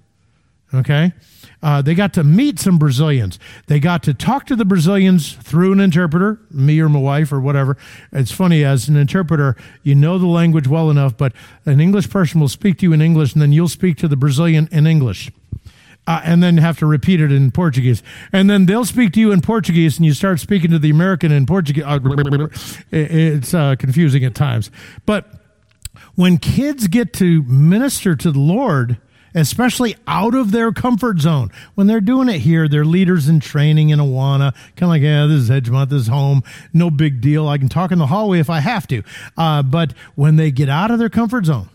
Okay? 0.76 1.14
Uh, 1.64 1.82
they 1.82 1.96
got 1.96 2.14
to 2.14 2.24
meet 2.24 2.60
some 2.60 2.78
Brazilians. 2.78 3.40
They 3.68 3.80
got 3.80 4.04
to 4.04 4.14
talk 4.14 4.46
to 4.48 4.56
the 4.56 4.66
Brazilians 4.66 5.34
through 5.34 5.74
an 5.74 5.80
interpreter, 5.80 6.40
me 6.52 6.80
or 6.80 6.90
my 6.90 7.00
wife 7.00 7.32
or 7.32 7.40
whatever. 7.40 7.76
It's 8.12 8.32
funny, 8.32 8.64
as 8.64 8.88
an 8.88 8.96
interpreter, 8.96 9.56
you 9.82 9.96
know 9.96 10.20
the 10.20 10.28
language 10.28 10.68
well 10.68 10.92
enough, 10.92 11.18
but 11.18 11.34
an 11.66 11.80
English 11.80 12.10
person 12.10 12.40
will 12.40 12.50
speak 12.50 12.78
to 12.80 12.86
you 12.86 12.94
in 12.94 13.02
English, 13.02 13.34
and 13.34 13.42
then 13.42 13.52
you'll 13.52 13.68
speak 13.68 13.98
to 13.98 14.08
the 14.08 14.16
Brazilian 14.16 14.70
in 14.72 14.86
English. 14.86 15.32
Uh, 16.08 16.22
and 16.24 16.44
then 16.44 16.58
have 16.58 16.78
to 16.78 16.86
repeat 16.86 17.20
it 17.20 17.32
in 17.32 17.50
Portuguese. 17.50 18.04
And 18.32 18.48
then 18.48 18.68
they'll 18.68 18.86
speak 18.86 19.14
to 19.14 19.20
you 19.20 19.32
in 19.32 19.42
Portuguese, 19.42 19.98
and 19.98 20.06
you 20.06 20.14
start 20.14 20.40
speaking 20.40 20.70
to 20.70 20.78
the 20.78 20.92
American 20.92 21.32
in 21.32 21.48
Portuguese. 21.48 21.84
Uh, 21.84 22.00
it's 22.92 23.56
uh, 23.56 23.76
confusing 23.80 24.24
at 24.24 24.36
times. 24.36 24.70
But 25.08 25.26
when 26.14 26.38
kids 26.38 26.86
get 26.88 27.12
to 27.14 27.42
minister 27.44 28.16
to 28.16 28.32
the 28.32 28.40
Lord, 28.40 29.00
especially 29.36 29.96
out 30.08 30.34
of 30.34 30.52
their 30.52 30.72
comfort 30.72 31.20
zone. 31.20 31.52
When 31.76 31.88
they're 31.88 32.02
doing 32.02 32.30
it 32.30 32.40
here, 32.40 32.68
they're 32.68 32.86
leaders 32.86 33.28
in 33.28 33.42
training 33.42 33.90
in 33.90 34.00
Awana, 34.00 34.54
kind 34.76 34.84
of 34.84 34.90
like, 34.90 35.02
yeah, 35.02 35.26
this 35.28 35.42
is 35.42 35.50
Edgemont, 35.50 35.90
this 35.90 36.04
is 36.04 36.08
home, 36.08 36.42
no 36.74 36.90
big 36.90 37.22
deal. 37.22 37.48
I 37.48 37.58
can 37.58 37.70
talk 37.70 37.92
in 37.92 38.00
the 38.00 38.08
hallway 38.08 38.40
if 38.40 38.50
I 38.50 38.62
have 38.62 38.88
to. 38.88 39.04
Uh, 39.38 39.62
but 39.62 39.94
when 40.16 40.38
they 40.38 40.50
get 40.50 40.70
out 40.70 40.90
of 40.90 40.98
their 40.98 41.10
comfort 41.10 41.46
zone 41.46 41.70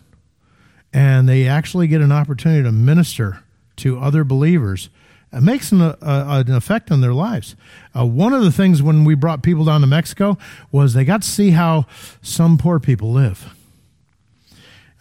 and 0.91 1.29
they 1.29 1.47
actually 1.47 1.87
get 1.87 2.01
an 2.01 2.11
opportunity 2.11 2.63
to 2.63 2.71
minister 2.71 3.43
to 3.77 3.99
other 3.99 4.23
believers, 4.23 4.89
it 5.31 5.41
makes 5.41 5.71
an, 5.71 5.81
uh, 5.81 5.95
an 6.01 6.53
effect 6.53 6.91
on 6.91 6.99
their 6.99 7.13
lives. 7.13 7.55
Uh, 7.97 8.05
one 8.05 8.33
of 8.33 8.43
the 8.43 8.51
things 8.51 8.81
when 8.81 9.05
we 9.05 9.13
brought 9.13 9.43
people 9.43 9.63
down 9.63 9.81
to 9.81 9.87
Mexico 9.87 10.37
was 10.71 10.93
they 10.93 11.05
got 11.05 11.21
to 11.21 11.27
see 11.27 11.51
how 11.51 11.85
some 12.21 12.57
poor 12.57 12.79
people 12.79 13.13
live 13.13 13.53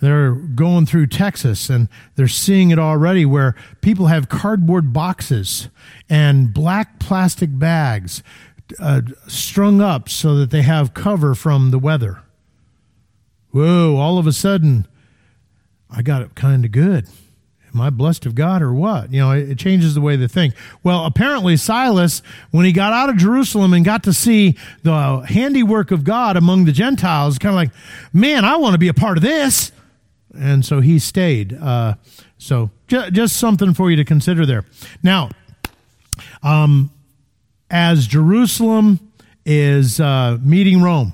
they're 0.01 0.33
going 0.33 0.87
through 0.87 1.07
Texas 1.09 1.69
and 1.69 1.89
they're 2.17 2.29
seeing 2.29 2.71
it 2.71 2.79
already 2.79 3.25
where 3.27 3.55
people 3.83 4.07
have 4.07 4.29
cardboard 4.29 4.93
boxes 4.93 5.69
and 6.09 6.53
black 6.53 6.99
plastic 6.99 7.51
bags 7.59 8.23
uh, 8.79 9.03
strung 9.27 9.81
up 9.81 10.09
so 10.09 10.37
that 10.37 10.51
they 10.51 10.63
have 10.63 10.95
cover 10.95 11.35
from 11.35 11.71
the 11.71 11.79
weather. 11.79 12.23
Whoa, 13.51 13.97
all 13.97 14.19
of 14.19 14.27
a 14.27 14.33
sudden, 14.33 14.87
I 15.91 16.03
got 16.03 16.23
it 16.23 16.35
kind 16.35 16.65
of 16.65 16.73
good. 16.73 17.07
Am 17.75 17.81
I 17.81 17.91
blessed 17.91 18.27
of 18.27 18.35
God 18.35 18.63
or 18.63 18.73
what? 18.73 19.13
You 19.13 19.21
know, 19.21 19.31
it, 19.31 19.57
changes 19.59 19.95
the 19.95 20.01
way 20.01 20.17
they 20.17 20.27
think. 20.27 20.55
Well, 20.83 21.05
apparently, 21.05 21.57
Silas, 21.57 22.21
when 22.51 22.65
he 22.65 22.73
got 22.73 22.93
out 22.93 23.11
of 23.11 23.17
Jerusalem 23.17 23.73
and 23.75 23.85
got 23.85 24.03
to 24.05 24.13
see 24.13 24.57
the 24.83 25.25
handiwork 25.29 25.93
of 25.93 26.03
God 26.03 26.37
among 26.37 26.65
the 26.65 26.73
Gentiles, 26.73 27.39
kind 27.39 27.53
of 27.53 27.57
like, 27.57 27.71
man, 28.13 28.45
I 28.45 28.57
want 28.57 28.75
to 28.75 28.79
be 28.79 28.89
a 28.89 28.95
part 28.95 29.19
of 29.19 29.23
this 29.23 29.71
and 30.39 30.64
so 30.64 30.81
he 30.81 30.99
stayed. 30.99 31.53
Uh, 31.55 31.95
so 32.39 32.70
ju- 32.89 33.11
just 33.11 33.37
something 33.37 33.74
for 33.74 33.91
you 33.91 33.97
to 33.97 34.05
consider 34.05 34.47
there. 34.47 34.64
Now, 35.03 35.31
um, 36.43 36.91
as 37.70 38.07
Jerusalem 38.07 39.01
is 39.45 40.01
uh, 40.01 40.39
meeting 40.43 40.83
Rome, 40.83 41.12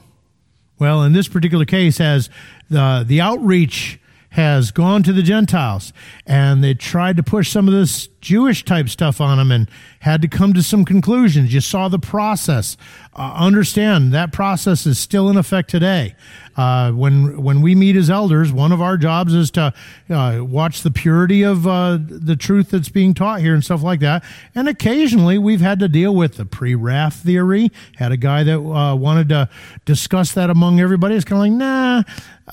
well, 0.79 1.03
in 1.03 1.13
this 1.13 1.29
particular 1.29 1.65
case, 1.65 2.01
as 2.01 2.29
the 2.69 3.05
the 3.07 3.21
outreach 3.21 3.99
has 4.31 4.71
gone 4.71 5.03
to 5.03 5.13
the 5.13 5.23
Gentiles, 5.23 5.93
and 6.27 6.63
they 6.63 6.75
tried 6.75 7.17
to 7.17 7.23
push 7.23 7.51
some 7.51 7.67
of 7.69 7.73
this 7.75 8.09
Jewish 8.27 8.65
type 8.65 8.89
stuff 8.89 9.21
on 9.21 9.39
them, 9.39 9.53
and 9.53 9.69
had 10.01 10.21
to 10.23 10.29
come 10.29 10.53
to 10.55 10.63
some 10.63 10.85
conclusions. 10.85 11.55
You 11.55 11.61
saw 11.61 11.89
the 11.89 12.01
process. 12.01 12.77
Uh, 13.15 13.33
understand 13.37 14.13
that 14.13 14.33
process 14.33 14.85
is 14.85 14.99
still 14.99 15.31
in 15.31 15.37
effect 15.37 15.71
today. 15.71 16.17
Uh, 16.57 16.91
when 16.91 17.41
when 17.41 17.63
we 17.63 17.77
meet 17.77 17.95
as 17.95 18.11
elders, 18.11 18.51
one 18.53 18.73
of 18.73 18.81
our 18.81 18.97
jobs 18.97 19.33
is 19.33 19.53
to 19.53 19.73
uh, 20.11 20.41
watch 20.43 20.83
the 20.83 20.91
purity 20.91 21.45
of 21.45 21.67
uh, 21.69 21.99
the 22.01 22.35
truth 22.35 22.71
that's 22.71 22.89
being 22.89 23.15
taught 23.15 23.41
here 23.41 23.55
and 23.55 23.63
stuff 23.63 23.85
like 23.85 24.01
that. 24.01 24.25
And 24.57 24.69
occasionally, 24.69 25.39
we've 25.39 25.61
had 25.61 25.79
to 25.79 25.89
deal 25.89 26.13
with 26.13 26.37
the 26.37 26.45
pre-wrath 26.45 27.23
theory. 27.23 27.71
Had 27.97 28.11
a 28.11 28.17
guy 28.17 28.43
that 28.43 28.59
uh, 28.59 28.97
wanted 28.97 29.29
to 29.29 29.49
discuss 29.85 30.33
that 30.33 30.51
among 30.51 30.81
everybody. 30.81 31.15
It's 31.15 31.25
kind 31.25 31.39
of 31.39 31.49
like, 31.49 31.53
nah. 31.53 32.03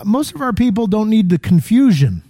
Most 0.05 0.35
of 0.35 0.41
our 0.41 0.53
people 0.53 0.85
don't 0.85 1.09
need 1.09 1.29
the 1.29 1.39
confusion. 1.39 2.21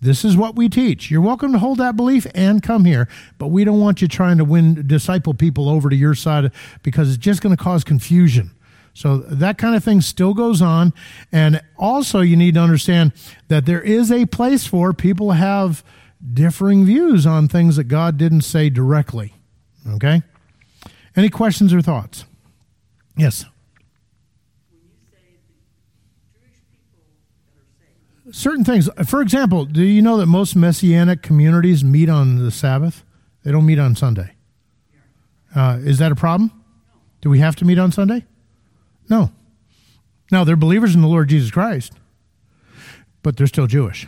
This 0.00 0.24
is 0.24 0.36
what 0.36 0.54
we 0.54 0.68
teach. 0.68 1.10
You're 1.10 1.20
welcome 1.20 1.52
to 1.52 1.58
hold 1.58 1.78
that 1.78 1.96
belief 1.96 2.26
and 2.34 2.62
come 2.62 2.84
here, 2.84 3.08
but 3.36 3.48
we 3.48 3.64
don't 3.64 3.80
want 3.80 4.00
you 4.00 4.08
trying 4.08 4.38
to 4.38 4.44
win 4.44 4.86
disciple 4.86 5.34
people 5.34 5.68
over 5.68 5.90
to 5.90 5.96
your 5.96 6.14
side 6.14 6.52
because 6.82 7.08
it's 7.08 7.18
just 7.18 7.42
going 7.42 7.56
to 7.56 7.62
cause 7.62 7.82
confusion. 7.82 8.52
So 8.94 9.18
that 9.18 9.58
kind 9.58 9.74
of 9.76 9.82
thing 9.82 10.00
still 10.00 10.34
goes 10.34 10.62
on. 10.62 10.92
And 11.32 11.60
also, 11.76 12.20
you 12.20 12.36
need 12.36 12.54
to 12.54 12.60
understand 12.60 13.12
that 13.48 13.66
there 13.66 13.80
is 13.80 14.10
a 14.10 14.26
place 14.26 14.66
for 14.66 14.92
people 14.92 15.32
have 15.32 15.84
differing 16.32 16.84
views 16.84 17.26
on 17.26 17.48
things 17.48 17.76
that 17.76 17.84
God 17.84 18.16
didn't 18.16 18.42
say 18.42 18.70
directly. 18.70 19.34
Okay? 19.88 20.22
Any 21.16 21.28
questions 21.28 21.72
or 21.72 21.82
thoughts? 21.82 22.24
Yes. 23.16 23.44
Certain 28.30 28.64
things. 28.64 28.88
For 29.06 29.20
example, 29.22 29.64
do 29.64 29.82
you 29.82 30.02
know 30.02 30.16
that 30.18 30.26
most 30.26 30.54
messianic 30.54 31.22
communities 31.22 31.82
meet 31.82 32.08
on 32.08 32.36
the 32.44 32.50
Sabbath? 32.50 33.04
They 33.44 33.52
don't 33.52 33.64
meet 33.66 33.78
on 33.78 33.96
Sunday. 33.96 34.32
Uh, 35.54 35.78
is 35.80 35.98
that 35.98 36.12
a 36.12 36.16
problem? 36.16 36.52
Do 37.20 37.30
we 37.30 37.38
have 37.38 37.56
to 37.56 37.64
meet 37.64 37.78
on 37.78 37.90
Sunday? 37.90 38.26
No. 39.08 39.30
Now, 40.30 40.44
they're 40.44 40.56
believers 40.56 40.94
in 40.94 41.00
the 41.00 41.08
Lord 41.08 41.28
Jesus 41.28 41.50
Christ. 41.50 41.92
but 43.22 43.36
they're 43.36 43.46
still 43.46 43.66
Jewish. 43.66 44.06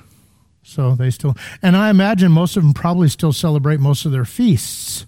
So 0.62 0.94
they 0.94 1.10
still, 1.10 1.36
and 1.62 1.76
I 1.76 1.90
imagine 1.90 2.30
most 2.30 2.56
of 2.56 2.62
them 2.62 2.72
probably 2.74 3.08
still 3.08 3.32
celebrate 3.32 3.80
most 3.80 4.04
of 4.06 4.12
their 4.12 4.24
feasts. 4.24 5.06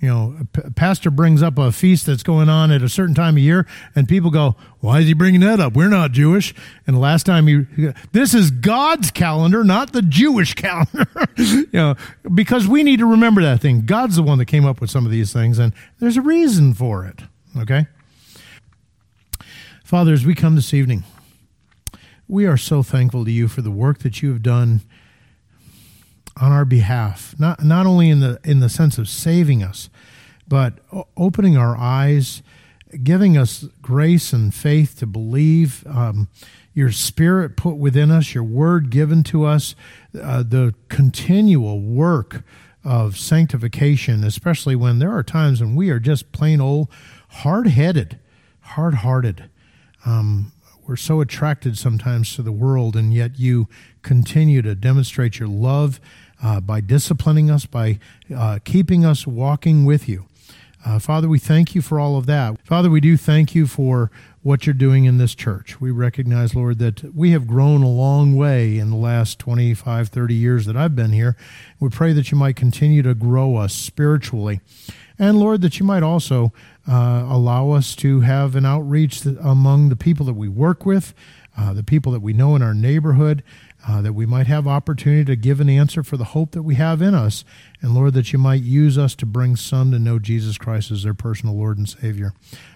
You 0.00 0.08
know, 0.08 0.36
a 0.62 0.70
pastor 0.70 1.10
brings 1.10 1.42
up 1.42 1.58
a 1.58 1.72
feast 1.72 2.06
that's 2.06 2.22
going 2.22 2.48
on 2.48 2.70
at 2.70 2.82
a 2.82 2.88
certain 2.88 3.16
time 3.16 3.36
of 3.36 3.42
year, 3.42 3.66
and 3.96 4.08
people 4.08 4.30
go, 4.30 4.54
Why 4.78 5.00
is 5.00 5.06
he 5.06 5.12
bringing 5.12 5.40
that 5.40 5.58
up? 5.58 5.74
We're 5.74 5.88
not 5.88 6.12
Jewish. 6.12 6.54
And 6.86 6.94
the 6.94 7.00
last 7.00 7.26
time 7.26 7.48
he, 7.48 7.92
this 8.12 8.32
is 8.32 8.52
God's 8.52 9.10
calendar, 9.10 9.64
not 9.64 9.92
the 9.92 10.02
Jewish 10.02 10.54
calendar. 10.54 11.08
you 11.36 11.66
know, 11.72 11.96
because 12.32 12.68
we 12.68 12.84
need 12.84 13.00
to 13.00 13.06
remember 13.06 13.42
that 13.42 13.60
thing. 13.60 13.86
God's 13.86 14.16
the 14.16 14.22
one 14.22 14.38
that 14.38 14.46
came 14.46 14.64
up 14.64 14.80
with 14.80 14.88
some 14.90 15.04
of 15.04 15.10
these 15.10 15.32
things, 15.32 15.58
and 15.58 15.72
there's 15.98 16.16
a 16.16 16.22
reason 16.22 16.74
for 16.74 17.04
it. 17.04 17.22
Okay? 17.58 17.86
Father, 19.82 20.12
as 20.12 20.24
we 20.24 20.34
come 20.34 20.54
this 20.54 20.72
evening, 20.72 21.02
we 22.28 22.46
are 22.46 22.58
so 22.58 22.84
thankful 22.84 23.24
to 23.24 23.32
you 23.32 23.48
for 23.48 23.62
the 23.62 23.70
work 23.70 24.00
that 24.00 24.22
you 24.22 24.30
have 24.30 24.42
done 24.42 24.82
on 26.40 26.52
our 26.52 26.64
behalf, 26.64 27.34
not, 27.38 27.62
not 27.62 27.86
only 27.86 28.10
in 28.10 28.20
the, 28.20 28.38
in 28.44 28.60
the 28.60 28.68
sense 28.68 28.98
of 28.98 29.08
saving 29.08 29.62
us, 29.62 29.90
but 30.46 30.78
opening 31.16 31.56
our 31.56 31.76
eyes, 31.76 32.42
giving 33.02 33.36
us 33.36 33.66
grace 33.82 34.32
and 34.32 34.54
faith 34.54 34.98
to 34.98 35.06
believe, 35.06 35.86
um, 35.86 36.28
your 36.72 36.92
spirit 36.92 37.56
put 37.56 37.76
within 37.76 38.10
us, 38.10 38.34
your 38.34 38.44
word 38.44 38.90
given 38.90 39.24
to 39.24 39.44
us, 39.44 39.74
uh, 40.20 40.42
the 40.42 40.74
continual 40.88 41.80
work 41.80 42.44
of 42.84 43.18
sanctification, 43.18 44.24
especially 44.24 44.76
when 44.76 44.98
there 44.98 45.10
are 45.10 45.22
times 45.22 45.60
when 45.60 45.74
we 45.74 45.90
are 45.90 45.98
just 45.98 46.32
plain 46.32 46.60
old 46.60 46.88
hard 47.28 47.66
headed, 47.66 48.18
hard 48.60 48.94
hearted. 48.94 49.50
Um, 50.06 50.52
we're 50.86 50.96
so 50.96 51.20
attracted 51.20 51.76
sometimes 51.76 52.34
to 52.36 52.42
the 52.42 52.52
world, 52.52 52.96
and 52.96 53.12
yet 53.12 53.38
you 53.38 53.68
continue 54.00 54.62
to 54.62 54.74
demonstrate 54.74 55.38
your 55.38 55.48
love 55.48 56.00
uh, 56.42 56.60
by 56.60 56.80
disciplining 56.80 57.50
us, 57.50 57.66
by 57.66 57.98
uh, 58.34 58.58
keeping 58.64 59.04
us 59.04 59.26
walking 59.26 59.84
with 59.84 60.08
you. 60.08 60.26
Uh, 60.86 60.98
Father, 60.98 61.28
we 61.28 61.38
thank 61.38 61.74
you 61.74 61.82
for 61.82 61.98
all 61.98 62.16
of 62.16 62.26
that. 62.26 62.64
Father, 62.64 62.88
we 62.88 63.00
do 63.00 63.16
thank 63.16 63.54
you 63.54 63.66
for 63.66 64.10
what 64.42 64.64
you're 64.64 64.74
doing 64.74 65.04
in 65.04 65.18
this 65.18 65.34
church. 65.34 65.80
We 65.80 65.90
recognize, 65.90 66.54
Lord, 66.54 66.78
that 66.78 67.14
we 67.14 67.32
have 67.32 67.46
grown 67.46 67.82
a 67.82 67.88
long 67.88 68.36
way 68.36 68.78
in 68.78 68.90
the 68.90 68.96
last 68.96 69.38
25, 69.40 70.08
30 70.08 70.34
years 70.34 70.66
that 70.66 70.76
I've 70.76 70.94
been 70.94 71.10
here. 71.10 71.36
We 71.80 71.88
pray 71.88 72.12
that 72.12 72.30
you 72.30 72.38
might 72.38 72.56
continue 72.56 73.02
to 73.02 73.14
grow 73.14 73.56
us 73.56 73.74
spiritually. 73.74 74.60
And 75.18 75.40
Lord, 75.40 75.62
that 75.62 75.80
you 75.80 75.84
might 75.84 76.04
also 76.04 76.52
uh, 76.88 77.26
allow 77.28 77.70
us 77.72 77.96
to 77.96 78.20
have 78.20 78.54
an 78.54 78.64
outreach 78.64 79.26
among 79.26 79.88
the 79.88 79.96
people 79.96 80.24
that 80.26 80.34
we 80.34 80.48
work 80.48 80.86
with, 80.86 81.12
uh, 81.56 81.72
the 81.72 81.82
people 81.82 82.12
that 82.12 82.20
we 82.20 82.32
know 82.32 82.54
in 82.54 82.62
our 82.62 82.74
neighborhood, 82.74 83.42
uh, 83.88 84.02
that 84.02 84.12
we 84.12 84.26
might 84.26 84.46
have 84.46 84.66
opportunity 84.66 85.24
to 85.24 85.34
give 85.34 85.60
an 85.60 85.70
answer 85.70 86.02
for 86.02 86.18
the 86.18 86.24
hope 86.24 86.50
that 86.50 86.62
we 86.62 86.74
have 86.74 87.00
in 87.00 87.14
us. 87.14 87.42
And 87.80 87.94
Lord, 87.94 88.12
that 88.14 88.32
you 88.32 88.38
might 88.38 88.62
use 88.62 88.98
us 88.98 89.14
to 89.16 89.26
bring 89.26 89.56
some 89.56 89.90
to 89.92 89.98
know 89.98 90.18
Jesus 90.18 90.58
Christ 90.58 90.90
as 90.90 91.04
their 91.04 91.14
personal 91.14 91.56
Lord 91.56 91.78
and 91.78 91.88
Savior. 91.88 92.34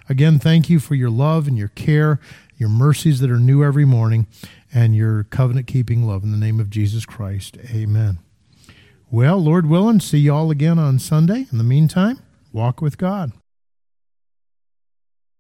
Again, 0.09 0.39
thank 0.39 0.71
you 0.71 0.81
for 0.81 0.95
your 0.95 1.11
love 1.11 1.47
and 1.47 1.59
your 1.59 1.69
care, 1.69 2.19
your 2.57 2.71
mercies 2.71 3.21
that 3.21 3.31
are 3.31 3.39
new 3.39 3.63
every 3.63 3.85
morning, 3.85 4.27
and 4.73 4.97
your 4.97 5.25
covenant 5.25 5.67
keeping 5.67 6.07
love. 6.07 6.23
In 6.25 6.33
the 6.33 6.39
name 6.39 6.59
of 6.59 6.71
Jesus 6.71 7.05
Christ, 7.05 7.59
amen. 7.71 8.19
Well, 9.11 9.37
Lord 9.37 9.69
willing, 9.69 10.01
see 10.01 10.19
you 10.19 10.33
all 10.33 10.51
again 10.51 10.79
on 10.79 10.99
Sunday. 10.99 11.47
In 11.53 11.59
the 11.59 11.65
meantime, 11.65 12.21
walk 12.53 12.81
with 12.81 12.97
God. 12.97 13.33